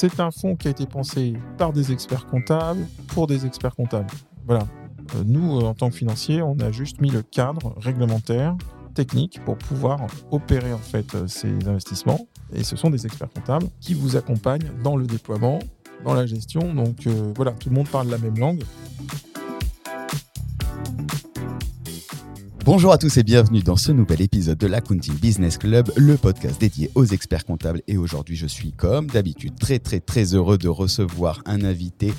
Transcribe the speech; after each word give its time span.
C'est 0.00 0.18
un 0.18 0.30
fonds 0.30 0.56
qui 0.56 0.66
a 0.66 0.70
été 0.70 0.86
pensé 0.86 1.34
par 1.58 1.74
des 1.74 1.92
experts 1.92 2.24
comptables 2.24 2.86
pour 3.08 3.26
des 3.26 3.44
experts 3.44 3.76
comptables. 3.76 4.08
Voilà. 4.46 4.66
Euh, 5.14 5.24
nous, 5.26 5.58
euh, 5.58 5.64
en 5.64 5.74
tant 5.74 5.90
que 5.90 5.94
financiers, 5.94 6.40
on 6.40 6.58
a 6.58 6.72
juste 6.72 7.02
mis 7.02 7.10
le 7.10 7.20
cadre 7.20 7.74
réglementaire, 7.76 8.56
technique 8.94 9.44
pour 9.44 9.58
pouvoir 9.58 10.06
opérer 10.30 10.72
en 10.72 10.78
fait 10.78 11.14
euh, 11.14 11.26
ces 11.26 11.68
investissements. 11.68 12.26
Et 12.54 12.64
ce 12.64 12.76
sont 12.76 12.88
des 12.88 13.04
experts 13.04 13.28
comptables 13.28 13.66
qui 13.78 13.92
vous 13.92 14.16
accompagnent 14.16 14.70
dans 14.82 14.96
le 14.96 15.06
déploiement, 15.06 15.58
dans 16.02 16.14
la 16.14 16.24
gestion. 16.24 16.72
Donc 16.72 17.06
voilà, 17.36 17.50
tout 17.50 17.68
le 17.68 17.74
monde 17.74 17.88
parle 17.88 18.08
la 18.08 18.16
même 18.16 18.38
langue. 18.38 18.62
Bonjour 22.62 22.92
à 22.92 22.98
tous 22.98 23.16
et 23.16 23.22
bienvenue 23.22 23.62
dans 23.62 23.76
ce 23.76 23.90
nouvel 23.90 24.20
épisode 24.20 24.58
de 24.58 24.66
l'Accounting 24.66 25.14
Business 25.14 25.56
Club, 25.56 25.90
le 25.96 26.18
podcast 26.18 26.60
dédié 26.60 26.90
aux 26.94 27.06
experts 27.06 27.46
comptables. 27.46 27.80
Et 27.88 27.96
aujourd'hui, 27.96 28.36
je 28.36 28.46
suis 28.46 28.72
comme 28.72 29.06
d'habitude 29.06 29.54
très 29.58 29.78
très 29.78 29.98
très 29.98 30.34
heureux 30.34 30.58
de 30.58 30.68
recevoir 30.68 31.40
un 31.46 31.64
invité 31.64 32.12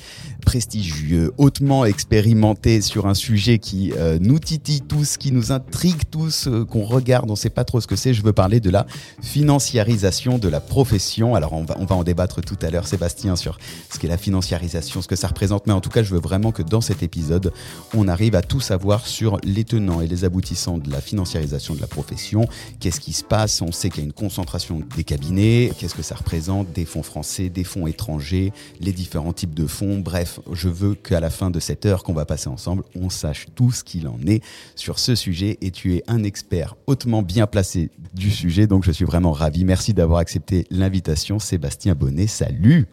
prestigieux, 0.44 1.32
hautement 1.38 1.84
expérimenté 1.84 2.80
sur 2.80 3.06
un 3.06 3.14
sujet 3.14 3.60
qui 3.60 3.92
euh, 3.96 4.18
nous 4.20 4.40
titille 4.40 4.80
tous, 4.80 5.16
qui 5.16 5.30
nous 5.30 5.52
intrigue 5.52 6.02
tous, 6.10 6.48
euh, 6.48 6.64
qu'on 6.64 6.82
regarde, 6.82 7.30
on 7.30 7.34
ne 7.34 7.38
sait 7.38 7.48
pas 7.48 7.64
trop 7.64 7.80
ce 7.80 7.86
que 7.86 7.96
c'est. 7.96 8.12
Je 8.12 8.22
veux 8.24 8.32
parler 8.32 8.58
de 8.58 8.68
la 8.68 8.84
financiarisation 9.22 10.38
de 10.38 10.48
la 10.48 10.60
profession. 10.60 11.36
Alors 11.36 11.52
on 11.52 11.62
va, 11.62 11.76
on 11.78 11.84
va 11.84 11.94
en 11.94 12.02
débattre 12.02 12.42
tout 12.42 12.58
à 12.62 12.70
l'heure, 12.70 12.88
Sébastien, 12.88 13.36
sur 13.36 13.58
ce 13.90 13.98
qu'est 14.00 14.08
la 14.08 14.18
financiarisation, 14.18 15.02
ce 15.02 15.08
que 15.08 15.16
ça 15.16 15.28
représente. 15.28 15.68
Mais 15.68 15.72
en 15.72 15.80
tout 15.80 15.90
cas, 15.90 16.02
je 16.02 16.12
veux 16.12 16.20
vraiment 16.20 16.50
que 16.50 16.62
dans 16.62 16.80
cet 16.80 17.04
épisode, 17.04 17.52
on 17.94 18.08
arrive 18.08 18.34
à 18.34 18.42
tout 18.42 18.60
savoir 18.60 19.06
sur 19.06 19.38
les 19.44 19.62
tenants 19.62 20.00
et 20.00 20.08
les 20.08 20.24
aboutissants 20.24 20.31
aboutissant 20.32 20.78
de 20.78 20.90
la 20.90 21.02
financiarisation 21.02 21.74
de 21.74 21.80
la 21.82 21.86
profession. 21.86 22.48
Qu'est-ce 22.80 23.00
qui 23.00 23.12
se 23.12 23.22
passe? 23.22 23.60
On 23.60 23.70
sait 23.70 23.90
qu'il 23.90 24.00
y 24.00 24.02
a 24.02 24.06
une 24.06 24.14
concentration 24.14 24.80
des 24.96 25.04
cabinets. 25.04 25.70
Qu'est-ce 25.78 25.94
que 25.94 26.02
ça 26.02 26.14
représente? 26.14 26.72
Des 26.72 26.86
fonds 26.86 27.02
français, 27.02 27.50
des 27.50 27.64
fonds 27.64 27.86
étrangers, 27.86 28.54
les 28.80 28.92
différents 28.92 29.34
types 29.34 29.52
de 29.52 29.66
fonds. 29.66 29.98
Bref, 29.98 30.40
je 30.50 30.70
veux 30.70 30.94
qu'à 30.94 31.20
la 31.20 31.28
fin 31.28 31.50
de 31.50 31.60
cette 31.60 31.84
heure 31.84 32.02
qu'on 32.02 32.14
va 32.14 32.24
passer 32.24 32.48
ensemble, 32.48 32.82
on 32.94 33.10
sache 33.10 33.46
tout 33.54 33.72
ce 33.72 33.84
qu'il 33.84 34.08
en 34.08 34.18
est 34.26 34.42
sur 34.74 34.98
ce 34.98 35.14
sujet. 35.14 35.58
Et 35.60 35.70
tu 35.70 35.96
es 35.96 36.02
un 36.06 36.24
expert 36.24 36.76
hautement 36.86 37.20
bien 37.20 37.46
placé 37.46 37.90
du 38.14 38.30
sujet, 38.30 38.66
donc 38.66 38.84
je 38.84 38.90
suis 38.90 39.04
vraiment 39.04 39.32
ravi. 39.32 39.66
Merci 39.66 39.92
d'avoir 39.92 40.20
accepté 40.20 40.66
l'invitation. 40.70 41.38
Sébastien 41.38 41.94
Bonnet, 41.94 42.26
salut 42.26 42.86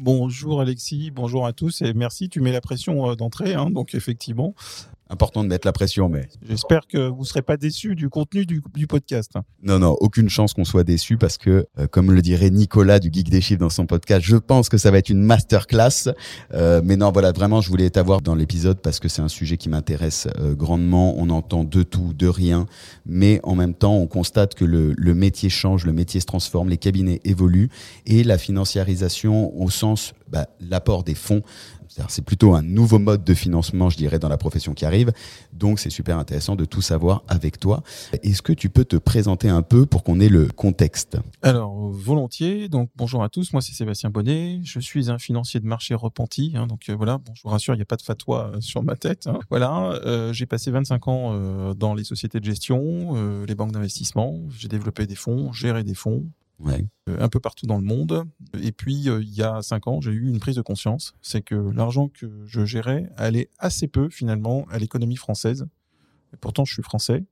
Bonjour 0.00 0.62
Alexis, 0.62 1.10
bonjour 1.10 1.46
à 1.46 1.52
tous 1.52 1.82
et 1.82 1.92
merci. 1.92 2.30
Tu 2.30 2.40
mets 2.40 2.52
la 2.52 2.62
pression 2.62 3.10
euh, 3.10 3.16
d'entrée, 3.16 3.52
hein, 3.52 3.68
donc 3.70 3.94
effectivement, 3.94 4.54
important 5.10 5.42
de 5.44 5.48
mettre 5.48 5.66
la 5.66 5.72
pression, 5.72 6.08
mais. 6.08 6.28
J'espère 6.48 6.86
que 6.86 7.08
vous 7.08 7.20
ne 7.20 7.24
serez 7.24 7.42
pas 7.42 7.56
déçus 7.56 7.94
du 7.96 8.08
contenu 8.08 8.46
du, 8.46 8.86
podcast. 8.86 9.32
Non, 9.62 9.78
non, 9.78 9.96
aucune 10.00 10.28
chance 10.28 10.54
qu'on 10.54 10.64
soit 10.64 10.84
déçus 10.84 11.16
parce 11.16 11.36
que, 11.36 11.66
euh, 11.78 11.86
comme 11.86 12.12
le 12.12 12.22
dirait 12.22 12.50
Nicolas 12.50 12.98
du 12.98 13.10
Geek 13.12 13.28
des 13.28 13.40
Chiffres 13.40 13.60
dans 13.60 13.70
son 13.70 13.86
podcast, 13.86 14.24
je 14.24 14.36
pense 14.36 14.68
que 14.68 14.78
ça 14.78 14.90
va 14.90 14.98
être 14.98 15.10
une 15.10 15.22
masterclass. 15.22 16.10
Euh, 16.54 16.80
mais 16.84 16.96
non, 16.96 17.12
voilà, 17.12 17.32
vraiment, 17.32 17.60
je 17.60 17.68
voulais 17.68 17.90
t'avoir 17.90 18.20
dans 18.20 18.34
l'épisode 18.34 18.80
parce 18.80 19.00
que 19.00 19.08
c'est 19.08 19.22
un 19.22 19.28
sujet 19.28 19.56
qui 19.56 19.68
m'intéresse 19.68 20.28
euh, 20.38 20.54
grandement. 20.54 21.14
On 21.18 21.30
entend 21.30 21.64
de 21.64 21.82
tout, 21.82 22.12
de 22.14 22.26
rien, 22.26 22.66
mais 23.04 23.40
en 23.42 23.54
même 23.54 23.74
temps, 23.74 23.96
on 23.96 24.06
constate 24.06 24.54
que 24.54 24.64
le, 24.64 24.94
le 24.96 25.14
métier 25.14 25.50
change, 25.50 25.84
le 25.84 25.92
métier 25.92 26.20
se 26.20 26.26
transforme, 26.26 26.68
les 26.68 26.78
cabinets 26.78 27.20
évoluent 27.24 27.70
et 28.06 28.24
la 28.24 28.38
financiarisation 28.38 29.56
au 29.60 29.70
sens 29.70 30.14
bah, 30.30 30.46
l'apport 30.60 31.02
des 31.02 31.14
fonds 31.14 31.42
c'est 32.08 32.24
plutôt 32.24 32.54
un 32.54 32.62
nouveau 32.62 32.98
mode 32.98 33.24
de 33.24 33.34
financement, 33.34 33.90
je 33.90 33.96
dirais, 33.96 34.18
dans 34.18 34.28
la 34.28 34.38
profession 34.38 34.74
qui 34.74 34.84
arrive. 34.84 35.12
Donc, 35.52 35.78
c'est 35.78 35.90
super 35.90 36.18
intéressant 36.18 36.56
de 36.56 36.64
tout 36.64 36.82
savoir 36.82 37.22
avec 37.28 37.58
toi. 37.58 37.82
Est-ce 38.22 38.42
que 38.42 38.52
tu 38.52 38.70
peux 38.70 38.84
te 38.84 38.96
présenter 38.96 39.48
un 39.48 39.62
peu 39.62 39.86
pour 39.86 40.02
qu'on 40.02 40.20
ait 40.20 40.28
le 40.28 40.46
contexte? 40.46 41.18
Alors, 41.42 41.90
volontiers. 41.90 42.68
Donc, 42.68 42.90
bonjour 42.96 43.22
à 43.22 43.28
tous. 43.28 43.52
Moi, 43.52 43.62
c'est 43.62 43.72
Sébastien 43.72 44.10
Bonnet. 44.10 44.60
Je 44.62 44.80
suis 44.80 45.10
un 45.10 45.18
financier 45.18 45.60
de 45.60 45.66
marché 45.66 45.94
repenti. 45.94 46.52
Hein. 46.54 46.66
donc, 46.66 46.88
euh, 46.88 46.94
voilà. 46.94 47.18
Bon, 47.18 47.32
je 47.34 47.42
vous 47.42 47.48
rassure, 47.48 47.74
il 47.74 47.78
n'y 47.78 47.82
a 47.82 47.86
pas 47.86 47.96
de 47.96 48.02
fatwa 48.02 48.52
euh, 48.54 48.60
sur 48.60 48.82
ma 48.82 48.96
tête. 48.96 49.26
Hein. 49.26 49.40
Voilà. 49.50 50.00
Euh, 50.04 50.32
j'ai 50.32 50.46
passé 50.46 50.70
25 50.70 51.08
ans 51.08 51.74
dans 51.74 51.94
les 51.94 52.04
sociétés 52.04 52.40
de 52.40 52.44
gestion, 52.44 53.44
les 53.44 53.54
banques 53.54 53.72
d'investissement. 53.72 54.38
J'ai 54.50 54.68
développé 54.68 55.06
des 55.06 55.14
fonds, 55.14 55.52
géré 55.52 55.84
des 55.84 55.94
fonds, 55.94 56.24
euh, 56.66 57.16
un 57.18 57.28
peu 57.28 57.40
partout 57.40 57.66
dans 57.66 57.78
le 57.78 57.84
monde. 57.84 58.24
Et 58.60 58.72
puis, 58.72 59.08
euh, 59.08 59.22
il 59.22 59.34
y 59.34 59.42
a 59.42 59.62
cinq 59.62 59.86
ans, 59.86 60.00
j'ai 60.00 60.10
eu 60.10 60.28
une 60.28 60.40
prise 60.40 60.56
de 60.56 60.62
conscience. 60.62 61.14
C'est 61.22 61.42
que 61.42 61.54
l'argent 61.54 62.08
que 62.08 62.26
je 62.46 62.64
gérais 62.64 63.10
allait 63.16 63.48
assez 63.58 63.88
peu, 63.88 64.08
finalement, 64.10 64.66
à 64.70 64.78
l'économie 64.78 65.16
française. 65.16 65.66
Et 66.32 66.36
pourtant, 66.36 66.64
je 66.64 66.72
suis 66.72 66.82
français. 66.82 67.24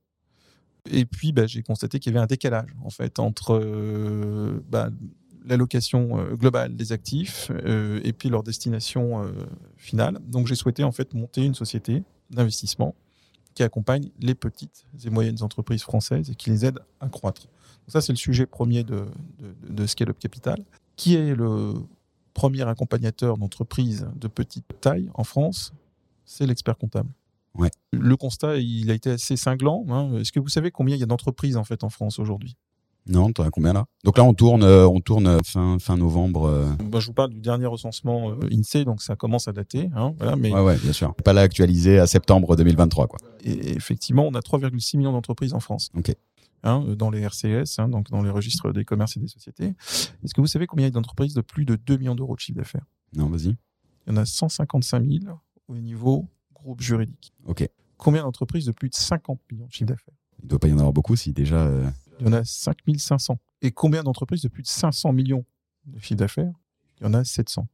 Et 0.91 1.05
puis, 1.05 1.33
bah, 1.33 1.47
j'ai 1.47 1.63
constaté 1.63 1.99
qu'il 1.99 2.13
y 2.13 2.17
avait 2.17 2.23
un 2.23 2.27
décalage, 2.27 2.71
en 2.83 2.91
fait, 2.91 3.19
entre 3.19 3.61
euh, 3.61 4.65
bah, 4.69 4.91
l'allocation 5.45 6.35
globale 6.35 6.77
des 6.77 6.93
actifs 6.93 7.51
et 8.05 8.13
puis 8.13 8.29
leur 8.29 8.43
destination 8.43 9.33
finale. 9.79 10.19
Donc, 10.27 10.47
j'ai 10.47 10.55
souhaité, 10.55 10.85
en 10.85 10.93
fait, 10.93 11.15
monter 11.15 11.43
une 11.43 11.55
société 11.55 12.03
d'investissement 12.29 12.95
qui 13.55 13.63
accompagne 13.63 14.11
les 14.21 14.35
petites 14.35 14.87
et 15.05 15.11
moyennes 15.11 15.43
entreprises 15.43 15.83
françaises 15.83 16.29
et 16.29 16.35
qui 16.35 16.51
les 16.51 16.67
aide 16.67 16.81
à 17.01 17.09
croître. 17.09 17.49
Ça, 17.89 18.01
c'est 18.01 18.13
le 18.13 18.19
sujet 18.19 18.47
premier 18.47 18.85
de, 18.85 19.07
de, 19.69 19.87
Scale 19.87 20.11
Up 20.11 20.19
Capital. 20.19 20.65
Qui 20.97 21.17
est 21.17 21.35
le 21.35 21.75
premier 22.35 22.63
accompagnateur 22.69 23.39
d'entreprises 23.39 24.07
de 24.15 24.29
petite 24.29 24.67
taille 24.81 25.11
en 25.15 25.25
France 25.25 25.73
C'est 26.25 26.47
l'expert 26.47 26.77
comptable. 26.77 27.11
Ouais. 27.55 27.71
Le 27.93 28.17
constat, 28.17 28.59
il 28.59 28.91
a 28.91 28.95
été 28.95 29.11
assez 29.11 29.37
cinglant. 29.37 29.85
Hein. 29.89 30.19
Est-ce 30.21 30.33
que 30.33 30.41
vous 30.41 30.49
savez 30.49 30.71
combien 30.71 30.95
il 30.95 31.01
y 31.01 31.03
a 31.03 31.07
d'entreprises 31.07 31.57
en 31.57 31.65
fait 31.65 31.83
en 31.83 31.89
France 31.89 32.19
aujourd'hui? 32.19 32.57
Non, 33.09 33.33
tu 33.33 33.41
as 33.41 33.51
combien 33.51 33.73
là? 33.73 33.87
Donc 34.05 34.19
là, 34.19 34.25
on 34.25 34.35
tourne, 34.35 34.63
euh, 34.63 34.87
on 34.87 35.01
tourne 35.01 35.39
fin, 35.43 35.79
fin 35.79 35.97
novembre. 35.97 36.47
Euh. 36.47 36.67
Bah, 36.85 37.01
je 37.01 37.07
vous 37.07 37.15
parle 37.15 37.31
du 37.31 37.41
dernier 37.41 37.67
recensement 37.67 38.33
euh, 38.33 38.53
INSEE, 38.53 38.85
donc 38.85 39.01
ça 39.01 39.17
commence 39.17 39.49
à 39.49 39.53
dater. 39.53 39.89
Hein, 39.97 40.15
voilà, 40.19 40.37
mais... 40.37 40.53
ouais, 40.53 40.77
bien 40.77 40.93
sûr. 40.93 41.15
Pas 41.15 41.33
là 41.33 41.41
actualisé 41.41 41.99
à 41.99 42.07
septembre 42.07 42.55
2023. 42.55 43.07
Quoi. 43.07 43.19
Et 43.45 43.71
effectivement, 43.71 44.27
on 44.27 44.35
a 44.35 44.41
3,6 44.41 44.99
millions 44.99 45.13
d'entreprises 45.13 45.55
en 45.55 45.61
France. 45.61 45.91
Ok. 45.97 46.15
Hein, 46.65 46.85
dans 46.97 47.11
les 47.11 47.21
RCS, 47.21 47.79
hein, 47.79 47.89
donc 47.89 48.11
dans 48.11 48.21
les 48.21 48.31
registres 48.31 48.73
des 48.73 48.85
commerces 48.85 49.17
et 49.17 49.21
des 49.21 49.29
sociétés. 49.29 49.75
Est-ce 50.25 50.35
que 50.35 50.41
vous 50.41 50.49
savez 50.49 50.67
combien 50.67 50.87
il 50.87 50.89
y 50.89 50.91
a 50.91 50.93
d'entreprises 50.93 51.35
de 51.35 51.41
plus 51.41 51.65
de 51.65 51.77
2 51.77 51.99
millions 51.99 52.17
d'euros 52.17 52.35
de 52.35 52.41
chiffre 52.41 52.59
d'affaires? 52.59 52.85
Non, 53.15 53.29
vas-y. 53.29 53.57
Il 54.07 54.11
y 54.11 54.13
en 54.13 54.17
a 54.17 54.27
155 54.27 55.05
000 55.05 55.39
au 55.69 55.77
niveau 55.77 56.29
groupe 56.53 56.81
juridique. 56.81 57.33
Ok. 57.45 57.69
Combien 57.97 58.23
d'entreprises 58.23 58.67
de 58.67 58.73
plus 58.73 58.89
de 58.89 58.95
50 58.95 59.41
millions 59.53 59.67
de 59.67 59.73
chiffre 59.73 59.87
d'affaires? 59.87 60.15
Il 60.41 60.47
ne 60.47 60.49
doit 60.51 60.59
pas 60.59 60.69
y 60.69 60.73
en 60.73 60.79
avoir 60.79 60.93
beaucoup 60.93 61.15
si 61.15 61.33
déjà. 61.33 61.63
Euh, 61.63 61.89
il 62.21 62.27
y 62.27 62.29
en 62.29 62.33
a 62.33 62.45
5 62.45 62.79
500. 62.97 63.39
Et 63.63 63.71
combien 63.71 64.03
d'entreprises 64.03 64.43
de 64.43 64.49
plus 64.49 64.63
de 64.63 64.69
500 64.69 65.13
millions 65.13 65.45
de 65.87 65.99
chiffre 66.01 66.19
d'affaires? 66.19 66.53
Il 67.01 67.05
y 67.05 67.07
en 67.07 67.15
a 67.15 67.25
700. 67.25 67.69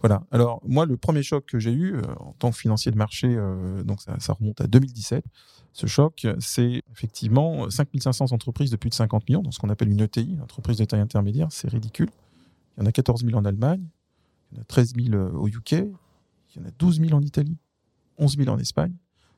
Voilà. 0.00 0.22
Alors 0.30 0.60
moi, 0.66 0.86
le 0.86 0.96
premier 0.96 1.22
choc 1.22 1.44
que 1.46 1.58
j'ai 1.58 1.72
eu 1.72 1.96
euh, 1.96 2.02
en 2.20 2.32
tant 2.38 2.50
que 2.50 2.56
financier 2.56 2.92
de 2.92 2.96
marché, 2.96 3.28
euh, 3.28 3.82
donc 3.82 4.00
ça, 4.00 4.18
ça, 4.20 4.32
remonte 4.32 4.60
à 4.60 4.66
2017. 4.66 5.24
Ce 5.72 5.86
choc, 5.86 6.26
c'est 6.40 6.82
effectivement 6.92 7.68
5500 7.70 8.32
entreprises 8.32 8.70
de 8.70 8.76
plus 8.76 8.90
de 8.90 8.94
50 8.94 9.28
millions, 9.28 9.42
dans 9.42 9.50
ce 9.50 9.58
qu'on 9.58 9.68
appelle 9.68 9.90
une 9.90 10.00
ETI, 10.00 10.32
une 10.32 10.42
entreprise 10.42 10.78
de 10.78 10.84
taille 10.84 11.00
intermédiaire. 11.00 11.48
C'est 11.50 11.68
ridicule. 11.68 12.10
Il 12.76 12.82
y 12.82 12.84
en 12.84 12.86
a 12.86 12.92
14 12.92 13.24
000 13.24 13.36
en 13.36 13.44
Allemagne, 13.44 13.84
il 14.50 14.56
y 14.56 14.58
en 14.58 14.62
a 14.62 14.64
13 14.64 14.94
000 14.94 15.14
euh, 15.14 15.30
au 15.32 15.48
UK, 15.48 15.72
il 15.72 15.86
y 16.56 16.60
en 16.60 16.64
a 16.66 16.70
12 16.78 17.00
000 17.00 17.12
en 17.12 17.22
Italie, 17.22 17.56
11 18.18 18.36
000 18.36 18.48
en 18.48 18.58
Espagne. 18.58 18.94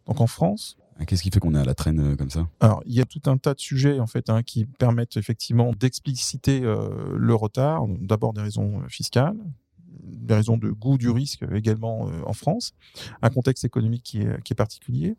Donc 0.07 0.21
en 0.21 0.27
France, 0.27 0.77
ah, 0.99 1.07
Qu'est-ce 1.07 1.23
qui 1.23 1.31
fait 1.31 1.41
qu'on 1.41 1.55
est 1.55 1.59
à 1.59 1.65
la 1.65 1.75
traîne 1.75 2.15
comme 2.15 2.29
ça? 2.29 2.47
Alors, 2.61 2.83
il 2.85 2.93
y 2.93 3.01
a 3.01 3.07
tout 3.07 3.23
un 3.25 3.39
tas 3.39 3.55
de 3.55 3.61
sujets 3.61 4.01
en 4.01 4.07
fait 4.07 4.29
hein, 4.29 4.43
qui 4.43 4.67
permettent 4.67 5.17
effectivement 5.17 5.73
d'expliciter 5.73 6.61
le 6.61 7.35
retard. 7.35 7.87
D'abord 8.01 8.35
des 8.35 8.43
raisons 8.43 8.83
fiscales, 8.87 9.39
des 10.05 10.35
raisons 10.35 10.57
de 10.57 10.71
goût 10.71 10.99
du 10.99 11.11
risque 11.11 11.45
également 11.53 12.09
euh, 12.09 12.13
en 12.27 12.33
France, 12.33 12.75
un 13.23 13.31
contexte 13.31 13.65
économique 13.65 14.03
qui 14.03 14.21
est, 14.21 14.55
particulier, 14.55 15.17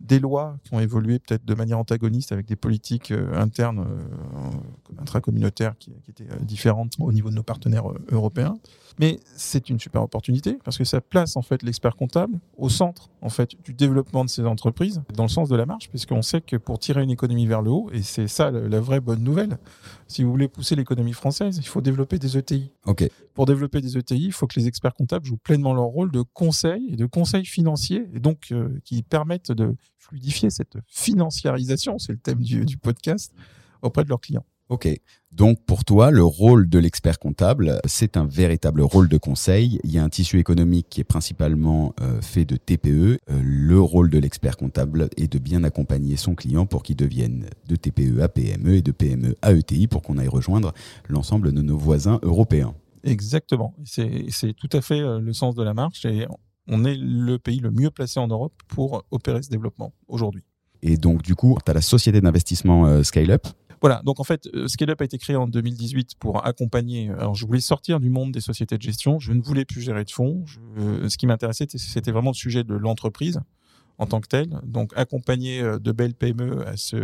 des 0.00 0.18
lois 0.18 0.56
qui 0.64 0.74
ont 0.74 0.80
évolué 0.80 1.18
peut-être 1.18 1.44
de 1.44 1.54
manière 1.54 1.78
antagoniste 1.78 2.32
avec 2.32 2.46
des 2.46 2.56
politiques 2.56 3.12
euh, 3.12 3.34
internes 3.34 3.86
euh, 3.86 5.00
intracommunautaires 5.00 5.76
qui, 5.78 5.92
qui 6.02 6.10
étaient 6.10 6.26
différentes 6.40 6.94
au 6.98 7.12
niveau 7.12 7.30
de 7.30 7.36
nos 7.36 7.42
partenaires 7.42 7.84
européens. 8.10 8.56
Mais 8.98 9.20
c'est 9.36 9.70
une 9.70 9.78
super 9.78 10.02
opportunité 10.02 10.58
parce 10.64 10.76
que 10.76 10.84
ça 10.84 11.00
place 11.00 11.36
en 11.36 11.42
fait 11.42 11.62
l'expert 11.62 11.96
comptable 11.96 12.38
au 12.56 12.68
centre 12.68 13.10
en 13.20 13.28
fait 13.28 13.52
du 13.64 13.72
développement 13.72 14.24
de 14.24 14.30
ces 14.30 14.44
entreprises 14.44 15.02
dans 15.14 15.24
le 15.24 15.28
sens 15.28 15.48
de 15.48 15.56
la 15.56 15.66
marche 15.66 15.88
puisqu'on 15.88 16.22
sait 16.22 16.40
que 16.40 16.56
pour 16.56 16.78
tirer 16.78 17.02
une 17.02 17.10
économie 17.10 17.46
vers 17.46 17.62
le 17.62 17.70
haut 17.70 17.90
et 17.92 18.02
c'est 18.02 18.28
ça 18.28 18.50
la 18.50 18.80
vraie 18.80 19.00
bonne 19.00 19.22
nouvelle. 19.22 19.58
Si 20.12 20.24
vous 20.24 20.30
voulez 20.30 20.46
pousser 20.46 20.76
l'économie 20.76 21.14
française, 21.14 21.56
il 21.56 21.66
faut 21.66 21.80
développer 21.80 22.18
des 22.18 22.36
ETI. 22.36 22.70
Pour 23.32 23.46
développer 23.46 23.80
des 23.80 23.96
ETI, 23.96 24.26
il 24.26 24.32
faut 24.32 24.46
que 24.46 24.60
les 24.60 24.66
experts 24.66 24.92
comptables 24.92 25.24
jouent 25.24 25.38
pleinement 25.38 25.72
leur 25.72 25.86
rôle 25.86 26.12
de 26.12 26.20
conseil 26.20 26.86
et 26.90 26.96
de 26.96 27.06
conseil 27.06 27.46
financier 27.46 28.10
et 28.12 28.20
donc 28.20 28.52
euh, 28.52 28.78
qui 28.84 29.02
permettent 29.02 29.52
de 29.52 29.74
fluidifier 29.96 30.50
cette 30.50 30.76
financiarisation, 30.86 31.98
c'est 31.98 32.12
le 32.12 32.18
thème 32.18 32.42
du, 32.42 32.66
du 32.66 32.76
podcast 32.76 33.32
auprès 33.80 34.04
de 34.04 34.10
leurs 34.10 34.20
clients. 34.20 34.44
Ok. 34.72 34.88
Donc 35.32 35.62
pour 35.66 35.84
toi, 35.84 36.10
le 36.10 36.24
rôle 36.24 36.66
de 36.66 36.78
l'expert 36.78 37.18
comptable, 37.18 37.78
c'est 37.84 38.16
un 38.16 38.24
véritable 38.24 38.80
rôle 38.80 39.06
de 39.06 39.18
conseil. 39.18 39.78
Il 39.84 39.92
y 39.92 39.98
a 39.98 40.02
un 40.02 40.08
tissu 40.08 40.38
économique 40.38 40.86
qui 40.88 41.02
est 41.02 41.04
principalement 41.04 41.94
euh, 42.00 42.22
fait 42.22 42.46
de 42.46 42.56
TPE. 42.56 42.88
Euh, 42.88 43.18
le 43.42 43.78
rôle 43.78 44.08
de 44.08 44.18
l'expert 44.18 44.56
comptable 44.56 45.10
est 45.18 45.30
de 45.30 45.38
bien 45.38 45.62
accompagner 45.62 46.16
son 46.16 46.34
client 46.34 46.64
pour 46.64 46.82
qu'il 46.82 46.96
devienne 46.96 47.50
de 47.68 47.76
TPE 47.76 48.22
à 48.22 48.30
PME 48.30 48.76
et 48.76 48.82
de 48.82 48.92
PME 48.92 49.36
à 49.42 49.52
ETI 49.52 49.88
pour 49.88 50.00
qu'on 50.00 50.16
aille 50.16 50.28
rejoindre 50.28 50.72
l'ensemble 51.06 51.52
de 51.52 51.60
nos 51.60 51.76
voisins 51.76 52.18
européens. 52.22 52.74
Exactement. 53.04 53.74
C'est 53.84 54.54
tout 54.56 54.70
à 54.72 54.80
fait 54.80 55.00
le 55.00 55.32
sens 55.34 55.54
de 55.54 55.62
la 55.62 55.74
marche 55.74 56.06
et 56.06 56.26
on 56.66 56.86
est 56.86 56.96
le 56.96 57.38
pays 57.38 57.60
le 57.60 57.70
mieux 57.70 57.90
placé 57.90 58.20
en 58.20 58.28
Europe 58.28 58.54
pour 58.68 59.04
opérer 59.10 59.42
ce 59.42 59.50
développement 59.50 59.92
aujourd'hui. 60.08 60.44
Et 60.82 60.96
donc, 60.96 61.22
du 61.22 61.34
coup, 61.34 61.56
tu 61.64 61.70
as 61.70 61.74
la 61.74 61.80
société 61.80 62.20
d'investissement 62.20 62.86
euh, 62.86 63.02
Scale-up. 63.04 63.46
Voilà, 63.82 64.00
donc 64.04 64.20
en 64.20 64.24
fait, 64.24 64.48
euh, 64.54 64.68
Scale-up 64.68 65.00
a 65.00 65.04
été 65.04 65.18
créé 65.18 65.36
en 65.36 65.46
2018 65.46 66.14
pour 66.18 66.46
accompagner. 66.46 67.10
Euh, 67.10 67.18
alors, 67.18 67.34
je 67.34 67.44
voulais 67.46 67.60
sortir 67.60 68.00
du 68.00 68.08
monde 68.08 68.32
des 68.32 68.40
sociétés 68.40 68.78
de 68.78 68.82
gestion. 68.82 69.18
Je 69.18 69.32
ne 69.32 69.42
voulais 69.42 69.64
plus 69.64 69.82
gérer 69.82 70.04
de 70.04 70.10
fonds. 70.10 70.44
ce 70.76 71.16
qui 71.16 71.26
m'intéressait, 71.26 71.66
c'était 71.68 72.12
vraiment 72.12 72.30
le 72.30 72.36
sujet 72.36 72.64
de 72.64 72.74
l'entreprise 72.74 73.40
en 73.98 74.06
tant 74.06 74.20
que 74.20 74.28
telle. 74.28 74.60
Donc, 74.64 74.92
accompagner 74.96 75.62
de 75.62 75.92
belles 75.92 76.14
PME 76.14 76.66
à 76.66 76.76
se 76.76 76.96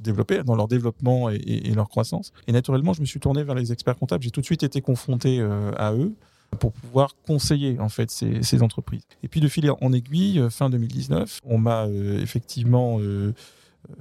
développer 0.00 0.42
dans 0.42 0.56
leur 0.56 0.68
développement 0.68 1.30
et, 1.30 1.72
leur 1.74 1.88
croissance. 1.88 2.32
Et 2.48 2.52
naturellement, 2.52 2.92
je 2.94 3.00
me 3.00 3.06
suis 3.06 3.20
tourné 3.20 3.44
vers 3.44 3.54
les 3.54 3.72
experts 3.72 3.96
comptables. 3.96 4.24
J'ai 4.24 4.30
tout 4.30 4.40
de 4.40 4.46
suite 4.46 4.62
été 4.62 4.80
confronté 4.80 5.40
à 5.76 5.92
eux 5.92 6.14
pour 6.58 6.72
pouvoir 6.72 7.16
conseiller 7.26 7.78
en 7.80 7.88
fait 7.88 8.10
ces, 8.10 8.62
entreprises. 8.62 9.02
Et 9.22 9.28
puis 9.28 9.40
de 9.40 9.48
fil 9.48 9.70
en 9.70 9.92
aiguille, 9.92 10.38
euh, 10.38 10.50
fin 10.50 10.70
2019, 10.70 11.40
on 11.44 11.58
m'a 11.58 11.86
euh, 11.86 12.20
effectivement 12.20 12.98
euh, 13.00 13.32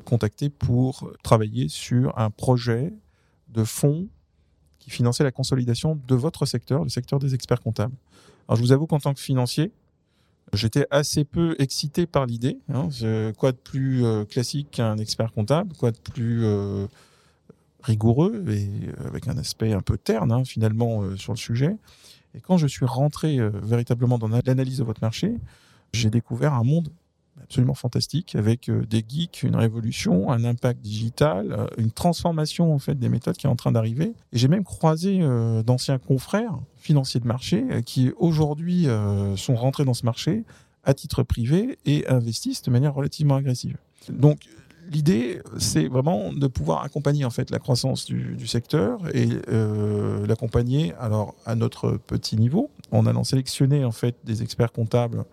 contacté 0.05 0.49
pour 0.49 1.11
travailler 1.23 1.69
sur 1.69 2.17
un 2.17 2.29
projet 2.29 2.93
de 3.49 3.63
fonds 3.63 4.07
qui 4.79 4.89
finançait 4.89 5.23
la 5.23 5.31
consolidation 5.31 5.99
de 6.07 6.15
votre 6.15 6.45
secteur, 6.45 6.83
le 6.83 6.89
secteur 6.89 7.19
des 7.19 7.35
experts 7.35 7.61
comptables. 7.61 7.95
Alors 8.47 8.57
je 8.57 8.61
vous 8.61 8.71
avoue 8.71 8.87
qu'en 8.87 8.99
tant 8.99 9.13
que 9.13 9.19
financier, 9.19 9.71
j'étais 10.53 10.87
assez 10.89 11.23
peu 11.23 11.55
excité 11.59 12.05
par 12.05 12.25
l'idée. 12.25 12.59
Hein. 12.73 12.89
quoi 13.37 13.51
de 13.51 13.57
plus 13.57 14.03
classique 14.29 14.71
qu'un 14.71 14.97
expert 14.97 15.31
comptable 15.31 15.73
Quoi 15.77 15.91
de 15.91 15.99
plus 15.99 16.45
rigoureux 17.83 18.43
et 18.49 18.69
avec 19.05 19.27
un 19.27 19.37
aspect 19.37 19.73
un 19.73 19.81
peu 19.81 19.97
terne 19.97 20.31
hein, 20.31 20.43
finalement 20.45 21.15
sur 21.17 21.33
le 21.33 21.37
sujet 21.37 21.77
et 22.35 22.39
quand 22.39 22.57
je 22.57 22.67
suis 22.67 22.85
rentré 22.85 23.39
euh, 23.39 23.49
véritablement 23.61 24.17
dans 24.17 24.27
l'analyse 24.27 24.77
de 24.77 24.83
votre 24.83 25.01
marché, 25.01 25.35
j'ai 25.93 26.09
découvert 26.09 26.53
un 26.53 26.63
monde 26.63 26.89
absolument 27.43 27.73
fantastique 27.73 28.35
avec 28.35 28.69
euh, 28.69 28.85
des 28.85 29.03
geeks, 29.07 29.43
une 29.43 29.55
révolution, 29.55 30.31
un 30.31 30.43
impact 30.43 30.81
digital, 30.81 31.51
euh, 31.51 31.67
une 31.77 31.91
transformation 31.91 32.73
en 32.73 32.79
fait 32.79 32.95
des 32.95 33.09
méthodes 33.09 33.37
qui 33.37 33.47
est 33.47 33.49
en 33.49 33.55
train 33.55 33.71
d'arriver. 33.71 34.13
J'ai 34.33 34.47
même 34.47 34.63
croisé 34.63 35.19
d'anciens 35.65 35.97
confrères 35.97 36.57
financiers 36.77 37.19
de 37.19 37.27
marché 37.27 37.63
qui 37.85 38.11
aujourd'hui 38.17 38.87
sont 39.35 39.55
rentrés 39.55 39.85
dans 39.85 39.93
ce 39.93 40.05
marché 40.05 40.43
à 40.83 40.93
titre 40.93 41.23
privé 41.23 41.77
et 41.85 42.07
investissent 42.07 42.61
de 42.63 42.71
manière 42.71 42.93
relativement 42.93 43.35
agressive. 43.35 43.77
Donc 44.09 44.39
l'idée, 44.91 45.41
c'est 45.57 45.87
vraiment 45.87 46.33
de 46.33 46.47
pouvoir 46.47 46.83
accompagner 46.83 47.25
en 47.25 47.29
fait 47.29 47.49
la 47.49 47.59
croissance 47.59 48.05
du, 48.05 48.47
secteur 48.47 48.99
et 49.15 49.29
euh, 49.49 50.25
l'accompagner 50.27 50.93
alors 50.99 51.35
à 51.45 51.55
notre 51.55 51.97
petit 51.97 52.35
niveau 52.35 52.69
en 52.91 53.05
allant 53.05 53.23
sélectionner 53.23 53.85
en 53.85 53.91
fait 53.91 54.15
des 54.25 54.43
experts 54.43 54.71
comptables 54.71 55.23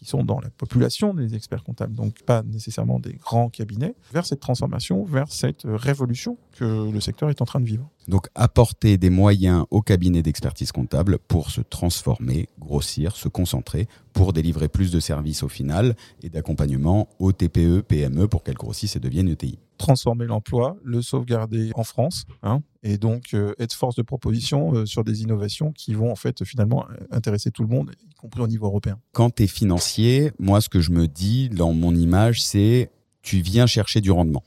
qui 0.00 0.06
sont 0.06 0.24
dans 0.24 0.40
la 0.40 0.48
population 0.48 1.12
des 1.12 1.34
experts 1.34 1.62
comptables, 1.62 1.94
donc 1.94 2.22
pas 2.22 2.42
nécessairement 2.42 2.98
des 2.98 3.12
grands 3.12 3.50
cabinets, 3.50 3.94
vers 4.14 4.24
cette 4.24 4.40
transformation, 4.40 5.04
vers 5.04 5.30
cette 5.30 5.64
révolution 5.64 6.38
que 6.56 6.90
le 6.90 7.00
secteur 7.00 7.28
est 7.28 7.42
en 7.42 7.44
train 7.44 7.60
de 7.60 7.66
vivre. 7.66 7.86
Donc 8.08 8.28
apporter 8.34 8.96
des 8.96 9.10
moyens 9.10 9.66
aux 9.70 9.82
cabinets 9.82 10.22
d'expertise 10.22 10.72
comptable 10.72 11.18
pour 11.18 11.50
se 11.50 11.60
transformer, 11.60 12.48
grossir, 12.58 13.14
se 13.14 13.28
concentrer, 13.28 13.88
pour 14.14 14.32
délivrer 14.32 14.68
plus 14.68 14.90
de 14.90 15.00
services 15.00 15.42
au 15.42 15.48
final 15.48 15.94
et 16.22 16.30
d'accompagnement 16.30 17.06
aux 17.18 17.32
TPE, 17.32 17.82
PME 17.82 18.26
pour 18.26 18.42
qu'elles 18.42 18.54
grossissent 18.54 18.96
et 18.96 19.00
deviennent 19.00 19.28
ETI 19.28 19.58
transformer 19.80 20.26
l'emploi, 20.26 20.76
le 20.84 21.00
sauvegarder 21.00 21.70
en 21.74 21.84
France, 21.84 22.26
hein, 22.42 22.60
et 22.82 22.98
donc 22.98 23.32
euh, 23.32 23.54
être 23.58 23.72
force 23.72 23.96
de 23.96 24.02
proposition 24.02 24.74
euh, 24.74 24.86
sur 24.86 25.04
des 25.04 25.22
innovations 25.22 25.72
qui 25.72 25.94
vont 25.94 26.12
en 26.12 26.16
fait 26.16 26.44
finalement 26.44 26.84
intéresser 27.10 27.50
tout 27.50 27.62
le 27.62 27.68
monde, 27.68 27.90
y 28.08 28.14
compris 28.14 28.42
au 28.42 28.46
niveau 28.46 28.66
européen. 28.66 28.98
Quand 29.12 29.34
tu 29.34 29.44
es 29.44 29.46
financier, 29.46 30.32
moi 30.38 30.60
ce 30.60 30.68
que 30.68 30.80
je 30.80 30.90
me 30.90 31.08
dis 31.08 31.48
dans 31.48 31.72
mon 31.72 31.94
image, 31.94 32.42
c'est 32.42 32.90
tu 33.22 33.40
viens 33.40 33.66
chercher 33.66 34.02
du 34.02 34.10
rendement. 34.10 34.44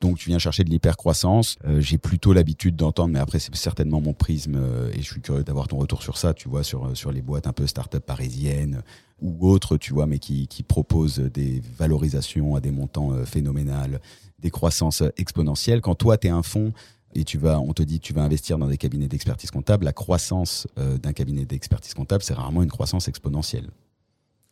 Donc 0.00 0.18
tu 0.18 0.28
viens 0.28 0.38
chercher 0.38 0.62
de 0.62 0.70
l'hypercroissance. 0.70 1.56
Euh, 1.64 1.80
j'ai 1.80 1.98
plutôt 1.98 2.32
l'habitude 2.32 2.76
d'entendre, 2.76 3.12
mais 3.12 3.18
après 3.18 3.40
c'est 3.40 3.54
certainement 3.56 4.00
mon 4.00 4.12
prisme 4.12 4.56
et 4.92 5.02
je 5.02 5.10
suis 5.10 5.20
curieux 5.20 5.42
d'avoir 5.42 5.66
ton 5.66 5.78
retour 5.78 6.02
sur 6.02 6.16
ça. 6.16 6.32
Tu 6.32 6.48
vois 6.48 6.62
sur 6.62 6.96
sur 6.96 7.10
les 7.10 7.22
boîtes 7.22 7.48
un 7.48 7.52
peu 7.52 7.66
start-up 7.66 8.04
parisiennes 8.06 8.82
ou 9.20 9.48
autres, 9.48 9.78
tu 9.78 9.94
vois, 9.94 10.06
mais 10.06 10.18
qui, 10.18 10.46
qui 10.46 10.62
proposent 10.62 11.18
des 11.18 11.62
valorisations 11.78 12.54
à 12.54 12.60
des 12.60 12.70
montants 12.70 13.12
phénoménales, 13.24 13.98
des 14.38 14.50
croissances 14.50 15.02
exponentielles. 15.16 15.80
Quand 15.80 15.94
toi, 15.94 16.18
tu 16.18 16.26
es 16.26 16.30
un 16.30 16.42
fonds 16.42 16.72
et 17.14 17.24
tu 17.24 17.38
vas, 17.38 17.60
on 17.60 17.72
te 17.72 17.82
dit 17.82 18.00
tu 18.00 18.12
vas 18.12 18.22
investir 18.22 18.58
dans 18.58 18.68
des 18.68 18.76
cabinets 18.76 19.08
d'expertise 19.08 19.50
comptable, 19.50 19.84
la 19.84 19.92
croissance 19.92 20.66
euh, 20.78 20.98
d'un 20.98 21.12
cabinet 21.12 21.46
d'expertise 21.46 21.94
comptable, 21.94 22.22
c'est 22.22 22.34
rarement 22.34 22.62
une 22.62 22.70
croissance 22.70 23.08
exponentielle. 23.08 23.70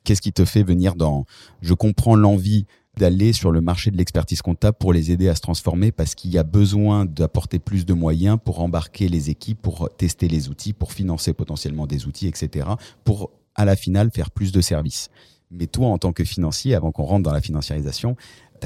Qu'est-ce 0.04 0.22
qui 0.22 0.32
te 0.32 0.44
fait 0.44 0.62
venir 0.62 0.96
dans... 0.96 1.24
Je 1.62 1.74
comprends 1.74 2.14
l'envie 2.14 2.66
d'aller 2.96 3.32
sur 3.32 3.50
le 3.50 3.60
marché 3.60 3.90
de 3.90 3.96
l'expertise 3.96 4.42
comptable 4.42 4.76
pour 4.78 4.92
les 4.92 5.10
aider 5.10 5.28
à 5.28 5.34
se 5.34 5.40
transformer 5.40 5.92
parce 5.92 6.14
qu'il 6.14 6.30
y 6.30 6.38
a 6.38 6.42
besoin 6.42 7.04
d'apporter 7.04 7.58
plus 7.58 7.84
de 7.84 7.92
moyens 7.92 8.38
pour 8.42 8.60
embarquer 8.60 9.08
les 9.08 9.30
équipes, 9.30 9.60
pour 9.60 9.90
tester 9.96 10.28
les 10.28 10.48
outils, 10.48 10.72
pour 10.72 10.92
financer 10.92 11.32
potentiellement 11.32 11.86
des 11.86 12.06
outils, 12.06 12.28
etc., 12.28 12.68
pour 13.02 13.30
à 13.56 13.64
la 13.64 13.76
finale 13.76 14.10
faire 14.10 14.30
plus 14.30 14.52
de 14.52 14.60
services. 14.60 15.10
Mais 15.50 15.66
toi, 15.66 15.88
en 15.88 15.98
tant 15.98 16.12
que 16.12 16.24
financier, 16.24 16.74
avant 16.74 16.90
qu'on 16.92 17.04
rentre 17.04 17.22
dans 17.22 17.32
la 17.32 17.40
financiarisation, 17.40 18.16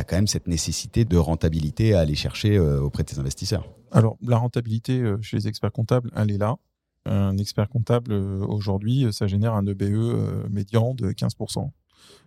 quand 0.05 0.17
même 0.17 0.27
cette 0.27 0.47
nécessité 0.47 1.05
de 1.05 1.17
rentabilité 1.17 1.95
à 1.95 2.01
aller 2.01 2.15
chercher 2.15 2.57
euh, 2.57 2.81
auprès 2.81 3.03
de 3.03 3.09
tes 3.09 3.19
investisseurs. 3.19 3.69
Alors, 3.91 4.17
la 4.23 4.37
rentabilité 4.37 5.01
euh, 5.01 5.21
chez 5.23 5.37
les 5.37 5.49
experts 5.49 5.73
comptables, 5.73 6.11
elle 6.15 6.31
est 6.31 6.39
là. 6.39 6.57
Un 7.07 7.39
expert 7.39 7.69
comptable, 7.69 8.13
euh, 8.13 8.45
aujourd'hui, 8.47 9.07
ça 9.13 9.27
génère 9.27 9.55
un 9.55 9.67
EBE 9.67 10.49
médian 10.51 10.95
de 10.95 11.11
15%. 11.11 11.71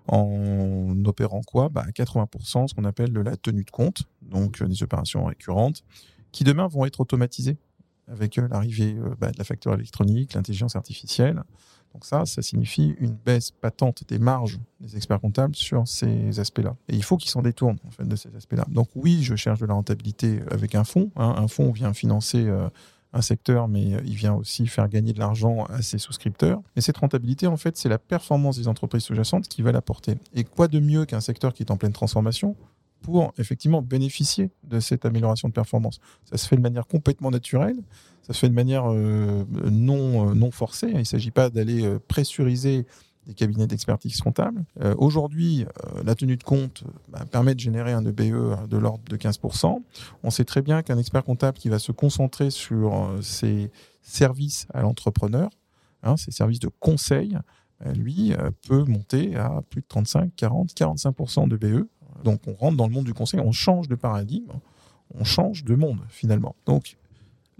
En 0.07 1.05
opérant 1.05 1.41
quoi? 1.41 1.69
Bah, 1.69 1.85
80%, 1.93 2.67
ce 2.67 2.73
qu'on 2.73 2.85
appelle 2.85 3.13
la 3.13 3.37
tenue 3.37 3.63
de 3.63 3.69
compte, 3.69 4.03
donc 4.21 4.61
des 4.63 4.83
opérations 4.83 5.25
récurrentes, 5.25 5.83
qui 6.31 6.43
demain 6.43 6.67
vont 6.67 6.85
être 6.85 6.99
automatisées 6.99 7.57
avec 8.07 8.37
l'arrivée 8.37 8.97
bah, 9.19 9.31
de 9.31 9.37
la 9.37 9.43
facture 9.43 9.73
électronique, 9.73 10.33
l'intelligence 10.33 10.75
artificielle. 10.75 11.43
Donc 11.93 12.05
ça, 12.05 12.25
ça 12.25 12.41
signifie 12.41 12.95
une 12.99 13.13
baisse 13.13 13.51
patente 13.51 14.03
des 14.07 14.19
marges 14.19 14.59
des 14.79 14.95
experts 14.95 15.19
comptables 15.19 15.55
sur 15.55 15.87
ces 15.87 16.39
aspects-là. 16.39 16.75
Et 16.87 16.95
il 16.95 17.03
faut 17.03 17.17
qu'ils 17.17 17.31
s'en 17.31 17.41
détournent 17.41 17.79
en 17.85 17.91
fait, 17.91 18.07
de 18.07 18.15
ces 18.15 18.35
aspects-là. 18.35 18.65
Donc 18.69 18.87
oui, 18.95 19.23
je 19.23 19.35
cherche 19.35 19.59
de 19.59 19.65
la 19.65 19.73
rentabilité 19.73 20.39
avec 20.49 20.75
un 20.75 20.83
fonds. 20.83 21.11
Hein. 21.15 21.35
Un 21.37 21.47
fonds 21.47 21.71
vient 21.71 21.93
financer 21.93 22.45
euh, 22.47 22.69
un 23.13 23.21
secteur, 23.21 23.67
mais 23.67 23.93
euh, 23.93 24.01
il 24.05 24.15
vient 24.15 24.33
aussi 24.33 24.67
faire 24.67 24.87
gagner 24.87 25.13
de 25.13 25.19
l'argent 25.19 25.65
à 25.65 25.81
ses 25.81 25.97
souscripteurs. 25.97 26.61
Mais 26.75 26.81
cette 26.81 26.97
rentabilité, 26.97 27.47
en 27.47 27.57
fait, 27.57 27.77
c'est 27.77 27.89
la 27.89 27.99
performance 27.99 28.57
des 28.57 28.67
entreprises 28.67 29.03
sous-jacentes 29.03 29.47
qui 29.47 29.61
va 29.61 29.71
l'apporter. 29.71 30.17
Et 30.33 30.43
quoi 30.43 30.67
de 30.67 30.79
mieux 30.79 31.05
qu'un 31.05 31.21
secteur 31.21 31.53
qui 31.53 31.63
est 31.63 31.71
en 31.71 31.77
pleine 31.77 31.93
transformation 31.93 32.55
pour 33.01 33.33
effectivement 33.37 33.81
bénéficier 33.81 34.49
de 34.63 34.79
cette 34.79 35.05
amélioration 35.05 35.47
de 35.47 35.53
performance. 35.53 35.99
Ça 36.25 36.37
se 36.37 36.47
fait 36.47 36.55
de 36.55 36.61
manière 36.61 36.87
complètement 36.87 37.31
naturelle, 37.31 37.77
ça 38.23 38.33
se 38.33 38.39
fait 38.39 38.49
de 38.49 38.53
manière 38.53 38.91
euh, 38.91 39.43
non, 39.69 40.29
euh, 40.29 40.33
non 40.33 40.51
forcée. 40.51 40.89
Il 40.89 40.99
ne 40.99 41.03
s'agit 41.03 41.31
pas 41.31 41.49
d'aller 41.49 41.83
euh, 41.83 41.99
pressuriser 42.07 42.85
des 43.27 43.33
cabinets 43.35 43.67
d'expertise 43.67 44.19
comptable. 44.19 44.63
Aujourd'hui, 44.97 45.67
la 46.03 46.15
tenue 46.15 46.37
de 46.37 46.43
compte 46.43 46.83
bah, 47.07 47.23
permet 47.29 47.53
de 47.53 47.59
générer 47.59 47.91
un 47.91 48.03
EBE 48.03 48.67
de 48.67 48.77
l'ordre 48.77 49.03
de 49.07 49.15
15%. 49.15 49.79
On 50.23 50.31
sait 50.31 50.43
très 50.43 50.63
bien 50.63 50.81
qu'un 50.81 50.97
expert 50.97 51.23
comptable 51.23 51.59
qui 51.59 51.69
va 51.69 51.77
se 51.77 51.91
concentrer 51.91 52.49
sur 52.49 53.13
ses 53.21 53.69
services 54.01 54.65
à 54.73 54.81
l'entrepreneur, 54.81 55.51
hein, 56.01 56.17
ses 56.17 56.31
services 56.31 56.57
de 56.57 56.69
conseil, 56.79 57.37
lui, 57.93 58.33
peut 58.67 58.85
monter 58.85 59.35
à 59.35 59.61
plus 59.69 59.81
de 59.81 59.87
35, 59.87 60.31
40, 60.35 60.71
45% 60.71 61.47
de 61.47 61.57
BE 61.57 61.87
donc 62.23 62.41
on 62.47 62.53
rentre 62.53 62.77
dans 62.77 62.87
le 62.87 62.93
monde 62.93 63.05
du 63.05 63.13
conseil, 63.13 63.39
on 63.39 63.51
change 63.51 63.87
de 63.87 63.95
paradigme, 63.95 64.51
on 65.13 65.23
change 65.23 65.63
de 65.63 65.75
monde 65.75 65.99
finalement. 66.09 66.55
Donc 66.65 66.97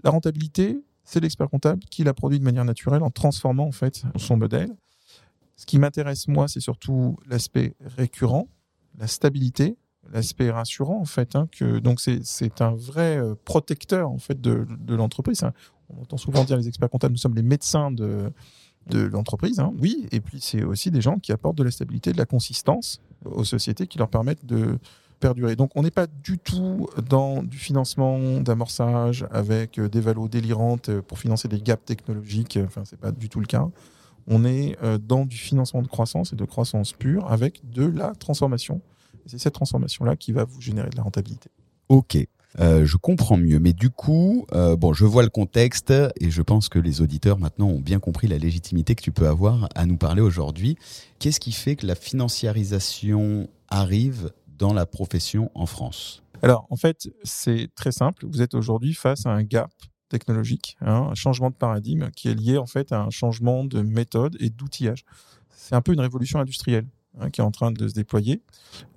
la 0.04 0.10
rentabilité, 0.10 0.82
c'est 1.04 1.20
l'expert 1.20 1.48
comptable 1.48 1.82
qui 1.90 2.04
la 2.04 2.14
produit 2.14 2.38
de 2.38 2.44
manière 2.44 2.64
naturelle 2.64 3.02
en 3.02 3.10
transformant 3.10 3.66
en 3.66 3.72
fait 3.72 4.02
son 4.16 4.36
modèle. 4.36 4.74
Ce 5.56 5.66
qui 5.66 5.78
m'intéresse 5.78 6.28
moi, 6.28 6.48
c'est 6.48 6.60
surtout 6.60 7.16
l'aspect 7.28 7.74
récurrent, 7.96 8.48
la 8.98 9.06
stabilité, 9.06 9.76
l'aspect 10.12 10.50
rassurant 10.50 11.00
en 11.00 11.04
fait. 11.04 11.36
Hein, 11.36 11.48
donc 11.82 12.00
c'est 12.00 12.60
un 12.60 12.74
vrai 12.74 13.18
euh, 13.18 13.34
protecteur 13.44 14.10
en 14.10 14.18
fait 14.18 14.40
de, 14.40 14.66
l'entreprise. 14.88 15.42
Hein. 15.42 15.52
On 15.90 16.02
entend 16.02 16.16
souvent 16.16 16.44
dire 16.44 16.56
les 16.56 16.68
experts 16.68 16.90
comptables, 16.90 17.12
nous 17.12 17.18
sommes 17.18 17.34
les 17.34 17.42
médecins 17.42 17.90
de, 17.90 18.32
de 18.88 19.00
l'entreprise. 19.00 19.60
Hein. 19.60 19.72
Oui, 19.78 20.08
et 20.10 20.20
puis 20.20 20.40
c'est 20.40 20.64
aussi 20.64 20.90
des 20.90 21.00
gens 21.00 21.18
qui 21.18 21.32
apportent 21.32 21.58
de 21.58 21.64
la 21.64 21.70
stabilité, 21.70 22.12
de 22.12 22.18
la 22.18 22.26
consistance 22.26 23.00
aux 23.24 23.44
sociétés 23.44 23.86
qui 23.86 23.98
leur 23.98 24.08
permettent 24.08 24.44
de 24.46 24.78
perdurer. 25.22 25.56
Donc 25.56 25.70
on 25.76 25.82
n'est 25.82 25.90
pas 25.90 26.06
du 26.06 26.38
tout 26.38 26.88
dans 27.08 27.42
du 27.42 27.56
financement 27.56 28.40
d'amorçage 28.40 29.24
avec 29.30 29.78
euh, 29.78 29.88
des 29.88 30.00
valos 30.00 30.28
délirantes 30.28 30.88
euh, 30.90 31.00
pour 31.00 31.18
financer 31.18 31.48
des 31.48 31.60
gaps 31.60 31.84
technologiques. 31.84 32.58
Enfin, 32.66 32.82
c'est 32.84 32.98
pas 32.98 33.12
du 33.12 33.28
tout 33.28 33.40
le 33.40 33.46
cas. 33.46 33.66
On 34.26 34.44
est 34.44 34.76
euh, 34.82 34.98
dans 34.98 35.24
du 35.24 35.36
financement 35.36 35.80
de 35.80 35.88
croissance 35.88 36.32
et 36.32 36.36
de 36.36 36.44
croissance 36.44 36.92
pure 36.92 37.30
avec 37.30 37.60
de 37.70 37.86
la 37.86 38.14
transformation. 38.14 38.80
c'est 39.26 39.38
cette 39.38 39.54
transformation-là 39.54 40.16
qui 40.16 40.32
va 40.32 40.44
vous 40.44 40.60
générer 40.60 40.90
de 40.90 40.96
la 40.96 41.04
rentabilité. 41.04 41.50
Ok. 41.88 42.18
Euh, 42.60 42.84
je 42.84 42.96
comprends 42.96 43.36
mieux. 43.36 43.58
Mais 43.58 43.72
du 43.72 43.90
coup, 43.90 44.46
euh, 44.52 44.76
bon, 44.76 44.92
je 44.92 45.04
vois 45.04 45.22
le 45.22 45.30
contexte 45.30 45.92
et 46.20 46.30
je 46.30 46.42
pense 46.42 46.68
que 46.68 46.78
les 46.78 47.00
auditeurs 47.00 47.38
maintenant 47.38 47.68
ont 47.68 47.80
bien 47.80 47.98
compris 47.98 48.28
la 48.28 48.38
légitimité 48.38 48.94
que 48.94 49.02
tu 49.02 49.12
peux 49.12 49.26
avoir 49.26 49.68
à 49.74 49.86
nous 49.86 49.96
parler 49.96 50.20
aujourd'hui. 50.20 50.76
Qu'est-ce 51.18 51.40
qui 51.40 51.52
fait 51.52 51.76
que 51.76 51.86
la 51.86 51.94
financiarisation 51.94 53.48
arrive 53.68 54.32
dans 54.58 54.74
la 54.74 54.86
profession 54.86 55.50
en 55.54 55.66
France? 55.66 56.22
Alors, 56.42 56.66
en 56.70 56.76
fait, 56.76 57.08
c'est 57.22 57.68
très 57.74 57.92
simple. 57.92 58.26
Vous 58.26 58.42
êtes 58.42 58.54
aujourd'hui 58.54 58.94
face 58.94 59.26
à 59.26 59.30
un 59.30 59.42
gap 59.42 59.70
technologique, 60.08 60.76
hein, 60.82 61.08
un 61.10 61.14
changement 61.14 61.48
de 61.48 61.54
paradigme 61.54 62.10
qui 62.10 62.28
est 62.28 62.34
lié 62.34 62.58
en 62.58 62.66
fait 62.66 62.92
à 62.92 63.00
un 63.00 63.10
changement 63.10 63.64
de 63.64 63.80
méthode 63.80 64.36
et 64.40 64.50
d'outillage. 64.50 65.04
C'est 65.56 65.74
un 65.74 65.80
peu 65.80 65.92
une 65.92 66.00
révolution 66.00 66.38
industrielle. 66.38 66.86
Hein, 67.20 67.28
qui 67.28 67.42
est 67.42 67.44
en 67.44 67.50
train 67.50 67.72
de 67.72 67.88
se 67.88 67.92
déployer. 67.92 68.40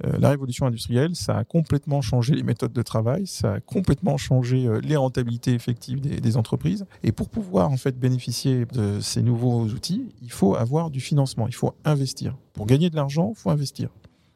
Euh, 0.06 0.18
la 0.20 0.30
révolution 0.30 0.66
industrielle, 0.66 1.18
ça 1.18 1.38
a 1.38 1.44
complètement 1.44 2.02
changé 2.02 2.34
les 2.34 2.44
méthodes 2.44 2.72
de 2.72 2.82
travail, 2.82 3.28
ça 3.28 3.56
a 3.56 3.60
complètement 3.60 4.16
changé 4.16 4.68
euh, 4.68 4.80
les 4.80 4.96
rentabilités 4.96 5.54
effectives 5.54 6.00
des, 6.00 6.38
entreprises. 6.38 6.86
Et 7.04 7.12
pour 7.12 7.28
pouvoir 7.28 7.72
en 7.72 7.76
fait 7.76 8.00
bénéficier 8.00 8.66
de 8.68 9.02
ces 9.02 9.22
nouveaux 9.22 9.66
outils, 9.66 10.06
il 10.22 10.32
faut 10.32 10.56
avoir 10.56 10.92
du 10.92 11.02
financement, 11.02 11.46
il 11.50 11.56
faut 11.56 11.74
investir. 11.84 12.38
Pour 12.54 12.68
gagner 12.68 12.90
de 12.90 12.96
l'argent, 12.96 13.34
il 13.36 13.38
faut 13.38 13.50
investir. 13.50 13.90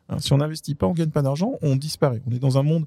Hein, 0.10 0.20
si 0.20 0.34
on 0.34 0.38
n'investit 0.38 0.76
pas, 0.76 0.86
on 0.86 0.92
ne 0.92 0.98
gagne 0.98 1.12
pas 1.12 1.22
d'argent, 1.22 1.54
on 1.62 1.78
disparaît. 1.78 2.22
On 2.28 2.32
est 2.32 2.40
dans 2.40 2.58
un 2.58 2.64
monde 2.64 2.86